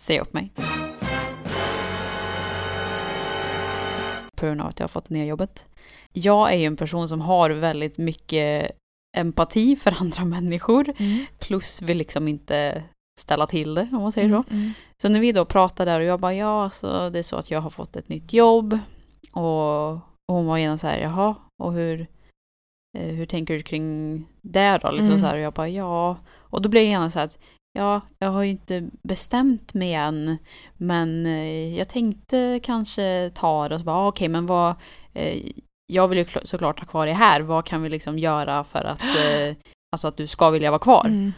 säga 0.00 0.20
upp 0.20 0.32
mig. 0.32 0.52
På 4.40 4.46
grund 4.46 4.60
av 4.60 4.66
att 4.66 4.78
jag 4.80 4.84
har 4.84 4.88
fått 4.88 5.08
det 5.08 5.14
nya 5.14 5.24
jobbet. 5.24 5.64
Jag 6.12 6.52
är 6.52 6.56
ju 6.56 6.64
en 6.64 6.76
person 6.76 7.08
som 7.08 7.20
har 7.20 7.50
väldigt 7.50 7.98
mycket 7.98 8.70
empati 9.16 9.76
för 9.76 9.94
andra 10.00 10.24
människor. 10.24 10.92
Mm. 10.98 11.24
Plus 11.38 11.82
vill 11.82 11.96
liksom 11.98 12.28
inte 12.28 12.82
ställa 13.20 13.46
till 13.46 13.74
det 13.74 13.88
om 13.92 14.02
man 14.02 14.12
säger 14.12 14.28
så. 14.28 14.34
Mm, 14.34 14.62
mm. 14.62 14.72
Så 15.02 15.08
när 15.08 15.20
vi 15.20 15.32
då 15.32 15.44
pratade 15.44 15.90
där 15.90 16.00
och 16.00 16.06
jag 16.06 16.20
bara 16.20 16.34
ja, 16.34 16.70
så 16.70 17.10
det 17.10 17.18
är 17.18 17.22
så 17.22 17.36
att 17.36 17.50
jag 17.50 17.60
har 17.60 17.70
fått 17.70 17.96
ett 17.96 18.08
nytt 18.08 18.32
jobb. 18.32 18.78
Och, 19.34 19.92
och 19.92 20.34
hon 20.34 20.46
var 20.46 20.58
gärna 20.58 20.78
så 20.78 20.86
här, 20.86 20.98
jaha, 20.98 21.34
och 21.62 21.72
hur, 21.72 22.06
eh, 22.98 23.14
hur 23.14 23.26
tänker 23.26 23.54
du 23.54 23.62
kring 23.62 24.24
det 24.42 24.78
då? 24.82 24.90
Liksom 24.90 25.06
Mm. 25.06 25.18
så 25.18 25.26
här, 25.26 25.34
och 25.34 25.40
jag 25.40 25.52
bara 25.52 25.68
ja. 25.68 26.16
Och 26.30 26.62
då 26.62 26.68
blev 26.68 26.82
jag 26.82 26.90
gärna 26.90 27.10
så 27.10 27.18
här 27.18 27.26
att 27.26 27.38
ja, 27.72 28.00
jag 28.18 28.28
har 28.28 28.42
ju 28.42 28.50
inte 28.50 28.88
bestämt 29.02 29.74
mig 29.74 29.94
än. 29.94 30.36
Men 30.76 31.26
eh, 31.26 31.76
jag 31.78 31.88
tänkte 31.88 32.60
kanske 32.62 33.30
ta 33.34 33.68
det 33.68 33.74
och 33.74 33.80
så 33.80 33.84
bara 33.84 33.96
ah, 33.96 34.08
okej, 34.08 34.28
men 34.28 34.46
vad 34.46 34.74
eh, 35.14 35.42
jag 35.92 36.08
vill 36.08 36.18
ju 36.18 36.24
kl- 36.24 36.44
såklart 36.44 36.78
ha 36.80 36.86
kvar 36.86 37.06
det 37.06 37.12
här. 37.12 37.40
Vad 37.40 37.64
kan 37.64 37.82
vi 37.82 37.88
liksom 37.88 38.18
göra 38.18 38.64
för 38.64 38.84
att 38.84 39.00
eh, 39.02 39.54
Alltså 39.92 40.08
att 40.08 40.16
du 40.16 40.26
ska 40.26 40.50
vilja 40.50 40.70
vara 40.70 40.78
kvar. 40.78 41.06
Mm. 41.06 41.32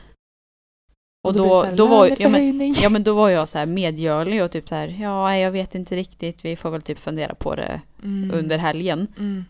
Och 1.28 1.32
det 1.32 1.38
då, 1.38 1.62
här, 1.64 1.76
då 1.76 1.86
var 1.86 2.16
ja, 2.18 2.28
men. 2.28 2.72
Ja 2.82 2.88
men 2.88 3.02
då 3.04 3.14
var 3.14 3.28
jag 3.30 3.48
så 3.48 3.58
här 3.58 3.66
medgörlig 3.66 4.44
och 4.44 4.50
typ 4.50 4.68
så 4.68 4.74
här, 4.74 4.88
ja 5.00 5.36
jag 5.36 5.50
vet 5.50 5.74
inte 5.74 5.96
riktigt, 5.96 6.44
vi 6.44 6.56
får 6.56 6.70
väl 6.70 6.82
typ 6.82 6.98
fundera 6.98 7.34
på 7.34 7.54
det 7.54 7.80
Mm. 8.02 8.30
under 8.38 8.58
helgen. 8.58 9.06
Mm. 9.18 9.44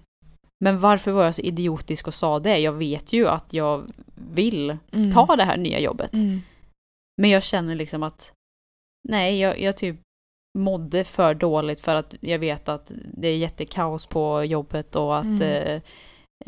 Men 0.65 0.81
varför 0.81 1.11
var 1.13 1.25
jag 1.25 1.35
så 1.35 1.43
idiotisk 1.43 2.07
och 2.09 2.15
sa 2.15 2.39
det? 2.39 2.59
Jag 2.59 2.73
vet 2.73 3.13
ju 3.13 3.29
att 3.29 3.53
jag 3.55 3.83
vill 4.15 4.77
Mm. 4.93 5.13
ta 5.13 5.37
det 5.37 5.45
här 5.45 5.57
nya 5.57 5.81
jobbet. 5.81 6.13
Men 7.21 7.31
jag 7.31 7.43
känner 7.43 7.75
liksom 7.75 8.03
att 8.03 8.33
nej, 9.09 9.39
jag, 9.39 9.61
jag 9.61 9.77
typ 9.77 9.97
mådde 10.59 11.05
för 11.05 11.35
dåligt 11.35 11.81
för 11.81 11.95
att 11.95 12.15
jag 12.21 12.39
vet 12.39 12.69
att 12.69 12.93
det 13.17 13.29
är 13.29 13.37
jättekaos 13.37 14.07
på 14.07 14.45
jobbet 14.45 14.97
och 14.97 15.19
att 15.19 15.25
Mm. 15.25 15.43
eh, 15.43 15.83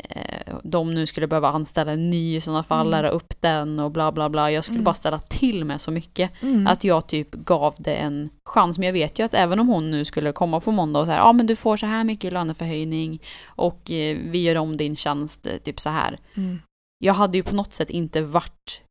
eh, 0.09 0.55
de 0.63 0.93
nu 0.93 1.05
skulle 1.07 1.27
behöva 1.27 1.47
anställa 1.49 1.91
en 1.91 2.09
ny 2.09 2.35
i 2.35 2.41
sådana 2.41 2.63
fall, 2.63 2.87
Mm. 2.87 2.91
lära 2.91 3.09
upp 3.09 3.41
den 3.41 3.79
och 3.79 3.91
bla 3.91 4.11
bla 4.11 4.29
bla. 4.29 4.51
Jag 4.51 4.63
skulle 4.63 4.75
Mm. 4.77 4.83
bara 4.83 4.93
ställa 4.93 5.19
till 5.19 5.65
med 5.65 5.81
så 5.81 5.91
mycket. 5.91 6.31
Mm. 6.43 6.67
Att 6.67 6.83
jag 6.83 7.07
typ 7.07 7.31
gav 7.31 7.75
det 7.77 7.95
en 7.95 8.29
chans. 8.45 8.79
Men 8.79 8.85
jag 8.85 8.93
vet 8.93 9.19
ju 9.19 9.23
att 9.25 9.33
även 9.33 9.59
om 9.59 9.67
hon 9.67 9.91
nu 9.91 10.05
skulle 10.05 10.31
komma 10.31 10.59
på 10.59 10.71
måndag 10.71 10.99
och 10.99 11.05
säga 11.05 11.17
ja 11.17 11.33
men 11.33 11.45
du 11.47 11.55
får 11.55 11.77
så 11.77 11.85
här 11.85 12.03
mycket 12.03 12.33
löneförhöjning 12.33 13.21
och 13.45 13.91
eh, 13.91 14.17
vi 14.17 14.41
gör 14.43 14.57
om 14.57 14.77
din 14.77 14.95
tjänst 14.95 15.45
eh, 15.47 15.57
typ 15.57 15.79
så 15.79 15.89
här. 15.89 16.17
Mm. 16.37 16.59
Jag 16.99 17.13
hade 17.13 17.37
ju 17.37 17.43
på 17.43 17.55
något 17.55 17.73
sätt 17.73 17.89
inte 17.89 18.21
varit 18.21 18.81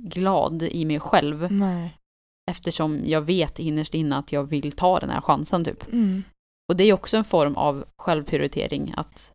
glad 0.00 0.62
i 0.62 0.84
mig 0.84 1.00
själv 1.00 1.52
Nej. 1.52 1.96
eftersom 2.50 3.00
jag 3.04 3.20
vet 3.20 3.58
innerst 3.58 3.94
inne 3.94 4.16
att 4.16 4.32
jag 4.32 4.44
vill 4.44 4.72
ta 4.72 5.00
den 5.00 5.10
här 5.10 5.20
chansen 5.20 5.64
typ. 5.64 5.92
Mm. 5.92 6.22
Och 6.68 6.76
det 6.76 6.84
är 6.84 6.92
också 6.92 7.16
en 7.16 7.24
form 7.24 7.56
av 7.56 7.84
självprioritering 7.98 8.94
att 8.96 9.32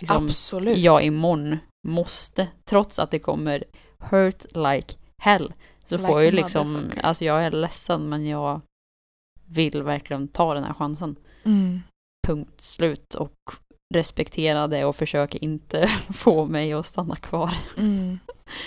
liksom, 0.00 0.26
Absolut. 0.26 0.78
jag 0.78 1.04
imorgon 1.04 1.58
måste, 1.88 2.48
trots 2.64 2.98
att 2.98 3.10
det 3.10 3.18
kommer 3.18 3.64
hurt 3.98 4.44
like 4.54 4.96
hell, 5.22 5.52
så 5.84 5.96
Like 5.96 6.08
får 6.08 6.18
jag 6.20 6.24
ju 6.24 6.32
liksom, 6.32 6.90
alltså 7.02 7.24
jag 7.24 7.44
är 7.44 7.50
ledsen 7.50 8.08
men 8.08 8.26
jag 8.26 8.60
vill 9.46 9.82
verkligen 9.82 10.28
ta 10.28 10.54
den 10.54 10.64
här 10.64 10.74
chansen. 10.74 11.16
Mm. 11.44 11.80
Punkt 12.26 12.60
slut 12.60 13.14
och 13.14 13.34
respektera 13.94 14.66
det 14.66 14.84
och 14.84 14.96
försöka 14.96 15.38
inte 15.38 15.86
få 16.14 16.46
mig 16.46 16.72
att 16.72 16.86
stanna 16.86 17.16
kvar. 17.16 17.54
Mm. 17.78 18.18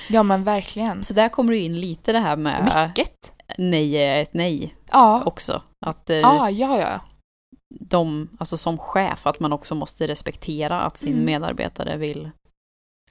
Ja 0.10 0.24
men 0.24 0.44
verkligen. 0.44 1.04
Så 1.04 1.14
där 1.14 1.30
kommer 1.30 1.52
det 1.52 1.58
in 1.60 1.80
lite 1.80 2.12
det 2.12 2.20
här 2.20 2.36
med 2.36 2.64
Mycket. 2.88 3.34
nej 3.58 3.96
är 3.96 4.22
ett 4.22 4.34
nej 4.34 4.76
Ja. 4.92 5.24
också. 5.26 5.62
Att 5.86 6.10
eh, 6.10 6.16
Ja, 6.18 6.50
ja, 6.50 6.80
ja. 6.80 7.02
de, 7.80 8.30
alltså 8.40 8.58
som 8.58 8.78
chef, 8.78 9.28
att 9.28 9.40
man 9.40 9.54
också 9.54 9.76
måste 9.76 10.08
respektera 10.08 10.82
att 10.82 10.98
sin 10.98 11.14
Mm. 11.14 11.26
medarbetare 11.26 11.98
vill 11.98 12.30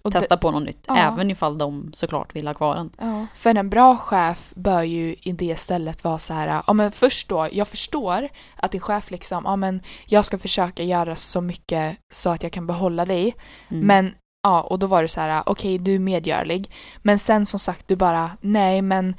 Och 0.02 0.12
testa 0.12 0.36
på 0.36 0.50
något 0.50 0.62
nytt. 0.62 0.84
Ja. 0.88 0.96
Även 0.96 1.30
ifall 1.30 1.58
de 1.58 1.90
såklart 1.94 2.34
vill 2.36 2.46
ha 2.46 2.54
kvar 2.54 2.74
den. 2.74 2.90
Ja, 2.98 3.26
för 3.34 3.54
en 3.54 3.70
bra 3.70 3.96
chef 3.96 4.52
bör 4.56 4.82
ju 4.82 5.16
i 5.22 5.32
det 5.32 5.56
stället 5.56 6.04
vara 6.04 6.18
så 6.18 6.34
här, 6.34 6.62
ja 6.66 6.72
men 6.72 6.92
först 6.92 7.28
då, 7.28 7.48
jag 7.52 7.68
förstår 7.68 8.28
att 8.56 8.72
din 8.72 8.80
chef 8.80 9.10
liksom, 9.10 9.42
ja 9.44 9.56
men 9.56 9.82
jag 10.06 10.24
ska 10.24 10.38
försöka 10.38 10.82
göra 10.82 11.16
så 11.16 11.40
mycket 11.40 11.98
så 12.12 12.30
att 12.30 12.42
jag 12.42 12.52
kan 12.52 12.66
behålla 12.66 13.04
dig. 13.04 13.34
Mm. 13.68 13.86
Men, 13.86 14.14
ja, 14.44 14.60
och 14.62 14.78
då 14.78 14.86
var 14.86 15.02
det 15.02 15.08
så 15.08 15.20
här, 15.20 15.42
okej 15.46 15.78
du 15.78 15.94
är 15.94 15.98
medgörlig. 15.98 16.70
Men 17.02 17.18
sen 17.18 17.46
som 17.46 17.60
sagt, 17.60 17.88
du 17.88 17.96
bara, 17.96 18.30
nej 18.40 18.82
men 18.82 19.14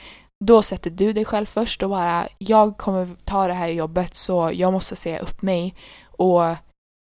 då 0.46 0.62
sätter 0.62 0.90
du 0.90 1.14
dig 1.14 1.26
själv 1.26 1.46
först 1.46 1.84
och 1.84 1.90
bara, 1.90 2.28
jag 2.38 2.78
kommer 2.78 3.16
ta 3.24 3.48
det 3.48 3.54
här 3.54 3.68
jobbet 3.68 4.16
så 4.16 4.52
jag 4.54 4.74
måste 4.74 4.96
säga 4.96 5.20
upp 5.20 5.42
mig. 5.42 5.76
Och 6.06 6.42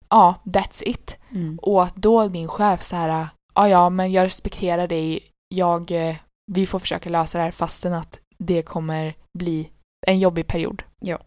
ja, 0.09 0.35
that's 0.45 0.83
it. 0.87 1.19
Mm. 1.31 1.59
Och 1.63 1.83
att 1.83 1.97
då 1.97 2.29
din 2.29 2.49
chef 2.49 2.83
så 2.83 2.97
här, 2.97 3.29
ja 3.55 3.69
ja 3.69 3.91
men 3.91 4.13
jag 4.13 4.27
respekterar 4.27 4.87
dig, 4.89 5.21
jag, 5.49 5.91
eh, 5.91 6.17
vi 6.53 6.67
får 6.67 6.79
försöka 6.79 7.11
lösa 7.11 7.39
det 7.39 7.45
här 7.45 7.51
fastän 7.51 7.93
att 7.93 8.19
det 8.39 8.63
kommer 8.63 9.15
bli 9.39 9.71
en 10.07 10.19
jobbig 10.19 10.47
period. 10.47 10.83
Ja. 11.01 11.19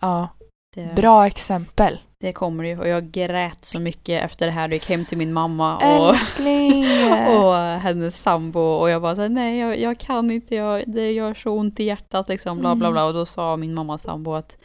Ja, 0.00 0.28
Det, 0.74 0.94
bra 0.96 1.26
exempel. 1.26 2.00
Det 2.22 2.32
kommer 2.32 2.64
ju 2.64 2.78
och 2.78 2.88
jag 2.88 3.10
grät 3.10 3.64
så 3.64 3.78
mycket 3.80 4.24
efter 4.24 4.46
det 4.46 4.52
här 4.52 4.68
och 4.68 4.74
gick 4.74 4.88
hem 4.88 5.04
till 5.04 5.18
min 5.18 5.32
mamma 5.32 5.76
och, 5.76 6.08
och 7.44 7.54
hennes 7.56 8.22
sambo 8.22 8.60
och 8.60 8.90
jag 8.90 9.02
bara 9.02 9.14
såhär 9.14 9.28
nej 9.28 9.58
jag, 9.58 9.80
jag 9.80 9.98
kan 9.98 10.30
inte, 10.30 10.54
jag, 10.54 10.84
det 10.86 11.12
gör 11.12 11.34
så 11.34 11.50
ont 11.50 11.80
i 11.80 11.84
hjärtat 11.84 12.28
liksom 12.28 12.58
bla 12.60 12.74
bla 12.74 12.86
Mm. 12.86 12.92
bla 12.94 13.04
och 13.04 13.14
då 13.14 13.26
sa 13.26 13.56
min 13.56 13.74
mammas 13.74 14.02
sambo 14.02 14.32
att 14.34 14.56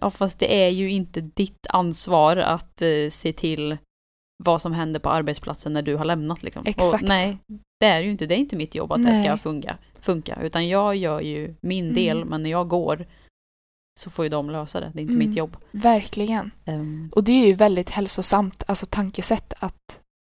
ja 0.00 0.10
fast 0.10 0.38
det 0.38 0.64
är 0.64 0.68
ju 0.68 0.90
inte 0.90 1.20
ditt 1.20 1.66
ansvar 1.68 2.36
att 2.36 2.82
eh, 2.82 3.10
se 3.10 3.32
till 3.32 3.76
vad 4.44 4.62
som 4.62 4.72
händer 4.72 5.00
på 5.00 5.10
arbetsplatsen 5.10 5.72
när 5.72 5.82
du 5.82 5.96
har 5.96 6.04
lämnat 6.04 6.42
liksom. 6.42 6.62
Exakt. 6.66 7.02
Och, 7.02 7.08
nej, 7.08 7.38
det 7.80 7.86
är 7.86 8.00
ju 8.00 8.10
inte, 8.10 8.26
det 8.26 8.34
är 8.34 8.38
inte 8.38 8.56
mitt 8.56 8.74
jobb 8.74 8.92
att 8.92 9.04
det 9.04 9.14
ska 9.14 9.28
Nej. 9.28 9.38
funka, 9.38 9.76
funka 10.00 10.38
utan 10.42 10.68
jag 10.68 10.96
gör 10.96 11.20
ju 11.20 11.54
min 11.60 11.84
Mm. 11.84 11.94
del 11.94 12.24
men 12.24 12.42
när 12.42 12.50
jag 12.50 12.68
går 12.68 13.06
så 13.98 14.10
får 14.10 14.24
ju 14.24 14.28
de 14.28 14.50
lösa 14.50 14.80
det, 14.80 14.90
det 14.94 14.98
är 14.98 15.02
inte 15.02 15.14
Mm. 15.14 15.28
mitt 15.28 15.36
jobb. 15.36 15.56
Verkligen. 15.70 16.50
Ehm, 16.64 17.10
Och 17.12 17.24
det 17.24 17.32
är 17.32 17.46
ju 17.46 17.52
väldigt 17.54 17.90
hälsosamt, 17.90 18.62
alltså 18.66 18.86
tankesätt 18.90 19.54
att 19.58 19.74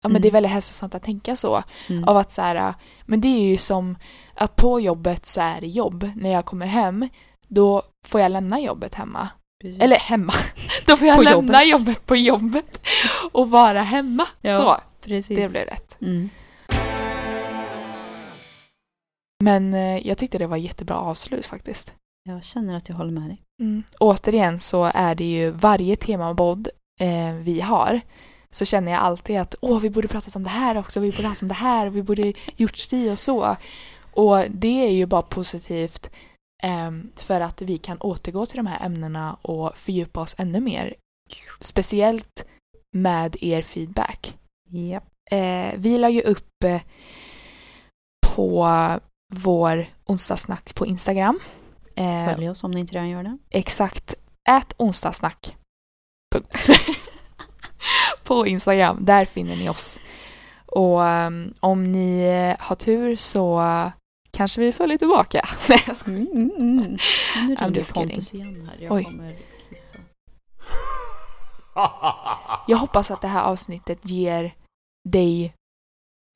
Ja 0.03 0.09
men 0.09 0.11
Mm. 0.11 0.21
det 0.21 0.27
är 0.27 0.31
väldigt 0.31 0.51
hälsosamt 0.51 0.95
att 0.95 1.03
tänka 1.03 1.35
så. 1.35 1.63
mm. 1.89 2.03
Av 2.03 2.17
att 2.17 2.31
så 2.31 2.41
här, 2.41 2.73
men 3.05 3.21
det 3.21 3.27
är 3.27 3.41
ju 3.49 3.57
som 3.57 3.97
att 4.33 4.55
på 4.55 4.79
jobbet 4.79 5.25
så 5.25 5.41
är 5.41 5.61
det 5.61 5.67
jobb. 5.67 6.09
När 6.15 6.29
jag 6.31 6.45
kommer 6.45 6.65
hem, 6.65 7.09
då 7.47 7.81
får 8.07 8.21
jag 8.21 8.31
lämna 8.31 8.59
jobbet 8.59 8.95
hemma. 8.95 9.29
Precis. 9.61 9.81
Eller 9.81 9.95
hemma. 9.95 10.33
Då 10.87 10.97
får 10.97 11.07
jag 11.07 11.17
På 11.17 11.23
lämna 11.23 11.63
jobbet. 11.63 11.69
jobbet 11.71 12.05
på 12.05 12.15
jobbet 12.15 12.81
och 13.31 13.49
vara 13.49 13.81
hemma. 13.83 14.27
Ja, 14.41 14.59
Så, 14.59 14.77
Precis. 15.05 15.37
det 15.37 15.49
blev 15.49 15.61
rätt. 15.65 15.97
Mm. 16.01 16.29
Men 19.43 19.73
eh, 19.73 20.07
jag 20.07 20.17
tyckte 20.17 20.37
det 20.37 20.47
var 20.47 20.57
jättebra 20.57 20.95
avslut 20.97 21.45
faktiskt. 21.45 21.93
Jag 22.29 22.43
känner 22.43 22.75
att 22.75 22.89
jag 22.89 22.95
håller 22.95 23.11
med 23.11 23.29
dig. 23.29 23.41
Mm. 23.61 23.83
Återigen 23.99 24.59
så 24.59 24.91
är 24.93 25.15
det 25.15 25.23
ju 25.23 25.51
varje 25.51 25.95
temabodd 25.95 26.67
eh, 26.99 27.33
vi 27.33 27.61
har 27.61 28.01
så 28.55 28.65
känner 28.65 28.91
jag 28.91 29.01
alltid 29.01 29.39
att 29.39 29.55
åh, 29.61 29.79
vi 29.79 29.89
borde 29.89 30.07
pratat 30.07 30.35
om 30.35 30.43
det 30.43 30.49
här 30.49 30.77
också, 30.77 30.99
vi 30.99 31.11
borde 31.11 31.23
pratat 31.23 31.41
om 31.41 31.47
det 31.47 31.53
här, 31.53 31.89
vi 31.89 32.03
borde 32.03 32.33
gjort 32.55 32.77
si 32.77 33.11
och 33.11 33.19
så. 33.19 33.55
Och 34.13 34.43
det 34.49 34.87
är 34.87 34.91
ju 34.91 35.05
bara 35.05 35.21
positivt 35.21 36.09
ehm, 36.63 37.11
för 37.15 37.41
att 37.41 37.61
vi 37.61 37.77
kan 37.77 37.97
återgå 37.97 38.45
till 38.45 38.57
de 38.57 38.67
här 38.67 38.85
ämnena 38.85 39.37
och 39.41 39.77
fördjupa 39.77 40.21
oss 40.21 40.35
ännu 40.37 40.59
mer. 40.59 40.95
Speciellt 41.59 42.45
med 42.91 43.35
er 43.41 43.61
feedback. 43.61 44.37
Ja. 44.69 45.01
Eh, 45.37 45.73
vi 45.77 45.97
la 45.97 46.09
ju 46.09 46.21
upp 46.21 46.63
eh, 46.63 46.81
på 48.27 48.69
vår 49.33 49.85
onsdagssnack 50.05 50.75
på 50.75 50.85
Instagram. 50.85 51.39
Eh, 51.95 52.33
Följ 52.33 52.49
oss 52.49 52.63
om 52.63 52.71
ni 52.71 52.79
inte 52.79 52.93
redan 52.95 53.09
gör 53.09 53.23
det. 53.23 53.37
Exakt. 53.49 54.15
Ät 54.49 54.73
onsdagssnack. 54.77 55.57
Punkt. 56.35 56.55
på 58.23 58.47
Instagram. 58.47 58.97
Där 59.05 59.25
finner 59.25 59.55
ni 59.55 59.69
oss. 59.69 59.99
Och 60.65 60.99
um, 60.99 61.53
om 61.59 61.91
ni 61.91 62.25
har 62.59 62.75
tur 62.75 63.15
så 63.15 63.59
uh, 63.59 63.91
kanske 64.31 64.61
vi 64.61 64.71
följer 64.71 64.97
tillbaka. 64.97 65.41
Nej, 65.69 65.79
jag 65.87 65.95
skojar. 65.95 66.19
Mm, 66.19 66.51
mm, 66.57 66.79
mm. 66.79 66.97
Nu 67.47 67.55
ringer. 67.55 67.93
Pontus 67.93 68.33
igen 68.33 68.69
här. 68.69 68.83
Jag 68.83 68.91
Oj. 68.91 69.03
kommer 69.03 69.35
kissa. 69.69 69.97
Jag 72.67 72.77
hoppas 72.77 73.11
att 73.11 73.21
det 73.21 73.27
här 73.27 73.43
avsnittet 73.43 74.09
ger 74.09 74.55
dig 75.09 75.53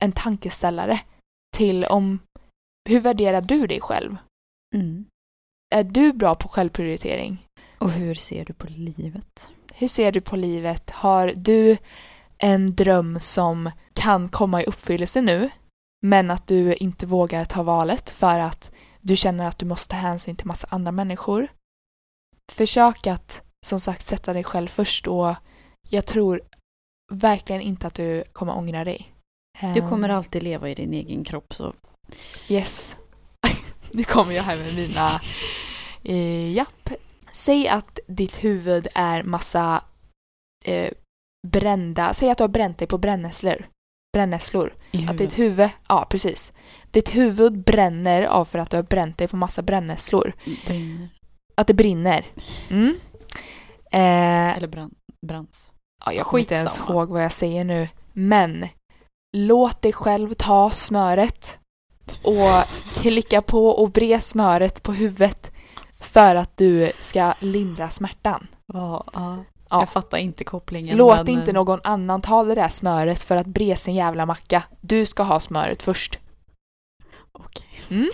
en 0.02 0.12
tankeställare 0.12 1.00
till 1.56 1.84
om 1.84 2.18
hur 2.88 3.00
värderar 3.00 3.40
du 3.40 3.66
dig 3.66 3.80
själv? 3.80 4.16
Mm. 4.74 5.06
Är 5.70 5.84
du 5.84 6.12
bra 6.12 6.34
på 6.34 6.48
självprioritering? 6.48 7.46
Och 7.78 7.90
hur 7.90 8.14
ser 8.14 8.44
du 8.44 8.52
på 8.52 8.66
livet? 8.66 9.48
Hur 9.74 9.88
ser 9.88 10.12
du 10.12 10.20
på 10.20 10.36
livet? 10.36 10.90
Har 10.90 11.32
du 11.36 11.76
en 12.38 12.74
dröm 12.74 13.20
som 13.20 13.70
kan 13.94 14.28
komma 14.28 14.62
i 14.62 14.64
uppfyllelse 14.64 15.20
nu 15.20 15.50
men 16.06 16.30
att 16.30 16.46
du 16.46 16.74
inte 16.74 17.06
vågar 17.06 17.44
ta 17.44 17.62
valet 17.62 18.10
för 18.10 18.40
att 18.40 18.72
du 19.00 19.16
känner 19.16 19.44
att 19.44 19.58
du 19.58 19.66
måste 19.66 19.88
ta 19.90 19.96
hänsyn 19.96 20.36
till 20.36 20.46
massa 20.46 20.66
andra 20.70 20.92
människor? 20.92 21.48
Försök 22.52 23.06
att 23.06 23.42
som 23.66 23.80
sagt 23.80 24.06
sätta 24.06 24.32
dig 24.32 24.44
själv 24.44 24.68
först 24.68 25.06
och 25.06 25.34
jag 25.88 26.06
tror 26.06 26.40
verkligen 27.12 27.60
inte 27.62 27.86
att 27.86 27.94
du 27.94 28.24
kommer 28.32 28.56
ångra 28.56 28.84
dig. 28.84 29.14
Du 29.60 29.66
Ehm, 29.80 29.88
kommer 29.88 30.08
alltid 30.08 30.42
leva 30.42 30.68
i 30.68 30.74
din 30.74 30.92
egen 30.92 31.24
kropp 31.24 31.54
så 31.54 31.74
Yes. 32.48 32.96
Nu 33.92 34.04
kommer 34.04 34.32
jag 34.32 34.42
här 34.42 34.56
med 34.56 34.74
mina... 34.74 35.20
Eh, 36.04 36.52
japp. 36.52 36.90
Säg 37.32 37.68
att 37.68 37.98
ditt 38.06 38.44
huvud 38.44 38.88
är 38.94 39.22
massa 39.22 39.84
eh, 40.64 40.90
brända... 41.48 42.14
Säg 42.14 42.30
att 42.30 42.38
du 42.38 42.44
har 42.44 42.48
bränt 42.48 42.78
dig 42.78 42.88
på 42.88 42.98
brännässlor. 42.98 43.68
Brännässlor. 44.12 44.74
Att 45.08 45.18
ditt 45.18 45.38
huvud... 45.38 45.68
Ja, 45.88 46.06
precis. 46.10 46.52
Ditt 46.90 47.14
huvud 47.14 47.64
bränner 47.64 48.22
av 48.22 48.44
för 48.44 48.58
att 48.58 48.70
du 48.70 48.76
har 48.76 48.84
bränt 48.84 49.18
dig 49.18 49.28
på 49.28 49.36
massa 49.36 49.62
brännässlor. 49.62 50.32
brinner. 50.66 51.08
Att 51.54 51.66
det 51.66 51.74
brinner. 51.74 52.26
Mm. 52.70 53.00
Eh, 53.92 54.56
Eller 54.56 54.68
brann, 54.68 54.94
branns. 55.26 55.72
ja, 56.06 56.12
jag 56.12 56.26
kommer 56.26 56.40
inte 56.40 56.54
ens 56.54 56.78
ihåg 56.78 57.08
vad 57.08 57.24
jag 57.24 57.32
säger 57.32 57.64
nu. 57.64 57.88
Men 58.12 58.68
låt 59.36 59.82
dig 59.82 59.92
själv 59.92 60.34
ta 60.34 60.70
smöret 60.70 61.58
och 62.22 62.64
klicka 62.92 63.42
på 63.42 63.68
och 63.68 63.90
bre 63.90 64.20
smöret 64.20 64.82
på 64.82 64.92
huvudet 64.92 65.52
för 66.00 66.34
att 66.34 66.56
du 66.56 66.92
ska 67.00 67.34
lindra 67.40 67.90
smärtan. 67.90 68.46
Ja, 68.72 69.04
ja. 69.12 69.44
Jag 69.70 69.88
fattar 69.88 70.18
inte 70.18 70.44
kopplingen. 70.44 70.96
Låt 70.96 71.16
men... 71.16 71.28
inte 71.28 71.50
eh, 71.50 71.54
någon 71.54 71.80
annan 71.84 72.20
ta 72.20 72.44
det 72.44 72.54
där 72.54 72.68
smöret 72.68 73.22
för 73.22 73.36
att 73.36 73.46
bre 73.46 73.76
sin 73.76 73.94
jävla 73.94 74.26
macka. 74.26 74.62
Du 74.80 75.06
ska 75.06 75.22
ha 75.22 75.40
smöret 75.40 75.82
först. 75.82 76.18
Okej. 77.32 77.66
Mm. 77.88 78.10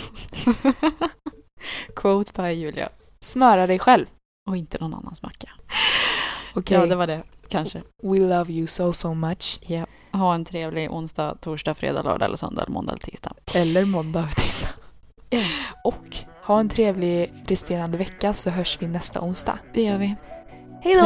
Quote 1.97 2.43
by 2.43 2.49
Julia. 2.49 2.89
Smöra 3.21 3.67
dig 3.67 3.79
själv. 3.79 4.07
Och 4.49 4.57
inte 4.57 4.79
någon 4.79 4.95
annans 4.95 5.23
macka. 5.23 5.49
Okej. 6.51 6.61
Okay. 6.61 6.79
Ja, 6.79 6.87
det 6.87 6.97
var 6.97 7.07
det. 7.07 7.23
Kanske. 7.49 7.83
We 8.03 8.19
love 8.19 8.53
you 8.53 8.67
so 8.67 8.93
so 8.93 9.15
much. 9.15 9.61
Yeah 9.71 9.89
ha 10.17 10.35
en 10.35 10.45
trevlig 10.45 10.91
onsdag, 10.93 11.37
torsdag, 11.41 11.75
fredag, 11.75 12.03
lördag 12.03 12.27
eller 12.27 12.37
söndag, 12.37 12.65
måndag 12.69 12.93
eller 12.93 13.03
tisdag. 13.03 13.33
Eller 13.55 13.85
måndag 13.85 14.23
och 14.23 14.37
tisdag. 14.37 14.69
Och 15.85 16.17
ha 16.43 16.61
en 16.61 16.69
trevlig 16.69 17.33
resterande 17.47 17.99
vecka 17.99 18.35
så 18.35 18.51
hörs 18.51 18.79
vi 18.81 18.87
nästa 18.87 19.21
onsdag. 19.21 19.59
Det 19.75 19.83
gör 19.83 19.99
vi. 19.99 20.15
Hej 20.83 20.95
då! 20.95 21.01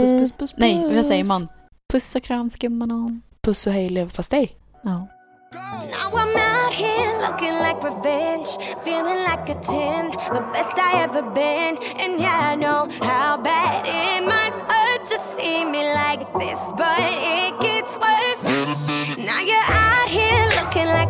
Puss! 0.00 0.10
Puss, 0.10 0.20
puss, 0.20 0.32
puss, 0.32 0.54
Nej, 0.56 0.94
vad 0.96 1.06
säger 1.06 1.24
man? 1.24 1.48
Puss 1.92 2.14
och 2.14 2.22
kram 2.22 2.50
skummanon. 2.50 3.22
Puss 3.42 3.66
och 3.66 3.72
hej 3.72 3.88
leverpastej. 3.88 4.56
Ja. 4.82 5.06
Now 5.52 6.10
I'm 6.14 6.34
out 6.34 6.72
here 6.72 7.12
looking 7.26 7.54
like 7.66 7.78
revenge, 7.82 8.48
feeling 8.84 9.20
like 9.30 9.48
a 9.50 9.58
ten. 9.62 10.10
the 10.36 10.40
best 10.52 10.78
I 10.78 11.02
ever 11.04 11.22
been. 11.22 11.76
And 12.02 12.20
yeah, 12.20 12.52
I 12.52 12.54
know 12.54 12.88
how 13.02 13.36
bad 13.36 13.84
it 13.86 14.24
must 14.24 14.58
hurt 14.72 15.02
to 15.12 15.18
see 15.18 15.64
me 15.64 15.82
like 15.92 16.22
this, 16.40 16.72
but 16.76 17.00
it 17.00 17.52
gets 17.60 17.81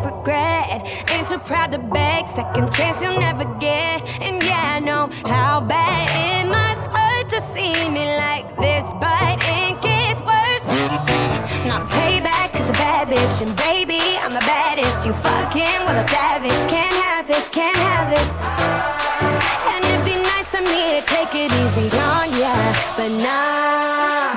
regret. 0.05 0.87
Ain't 1.11 1.29
too 1.29 1.39
proud 1.39 1.73
to 1.73 1.79
beg, 1.79 2.27
second 2.29 2.73
chance 2.73 3.03
you'll 3.03 3.19
never 3.19 3.45
get. 3.59 4.03
And 4.21 4.43
yeah, 4.43 4.77
I 4.77 4.79
know 4.81 5.09
how 5.27 5.61
bad 5.61 6.07
it 6.27 6.49
must 6.49 6.83
hurt 6.91 7.29
to 7.31 7.41
see 7.55 7.75
me 7.91 8.05
like 8.17 8.49
this, 8.57 8.85
but 9.01 9.39
it 9.61 9.81
gets 9.81 10.21
worse. 10.23 10.67
Not 11.67 11.89
payback, 11.89 12.53
cause 12.53 12.69
a 12.69 12.73
bad 12.75 13.09
bitch, 13.09 13.47
and 13.47 13.55
baby, 13.57 14.01
I'm 14.23 14.33
the 14.33 14.45
baddest. 14.47 15.07
You 15.07 15.13
fucking 15.13 15.81
with 15.87 16.05
a 16.05 16.07
savage, 16.09 16.63
can't 16.69 16.97
have 17.07 17.27
this, 17.27 17.49
can't 17.51 17.77
have 17.77 18.11
this. 18.11 18.31
And 19.73 19.85
it'd 19.85 20.05
be 20.05 20.17
nice 20.21 20.49
for 20.51 20.63
me 20.63 20.99
to 20.99 21.03
take 21.07 21.33
it 21.35 21.51
easy 21.53 21.89
on 21.97 22.29
ya, 22.39 22.55
but 22.97 23.13
nah. 23.23 24.32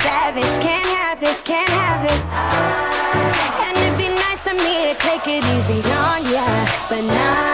savage. 0.00 0.44
Can't 0.62 0.86
have 0.86 1.20
this, 1.20 1.42
can't 1.42 1.70
have 1.70 2.02
this. 2.06 2.22
And 3.66 3.76
it'd 3.78 3.98
be 3.98 4.08
nice 4.14 4.40
for 4.40 4.54
me 4.54 4.90
to 4.90 4.94
take 4.98 5.26
it 5.26 5.44
easy 5.54 5.80
on 5.92 6.22
ya, 6.32 6.44
but 6.88 7.04
not. 7.12 7.47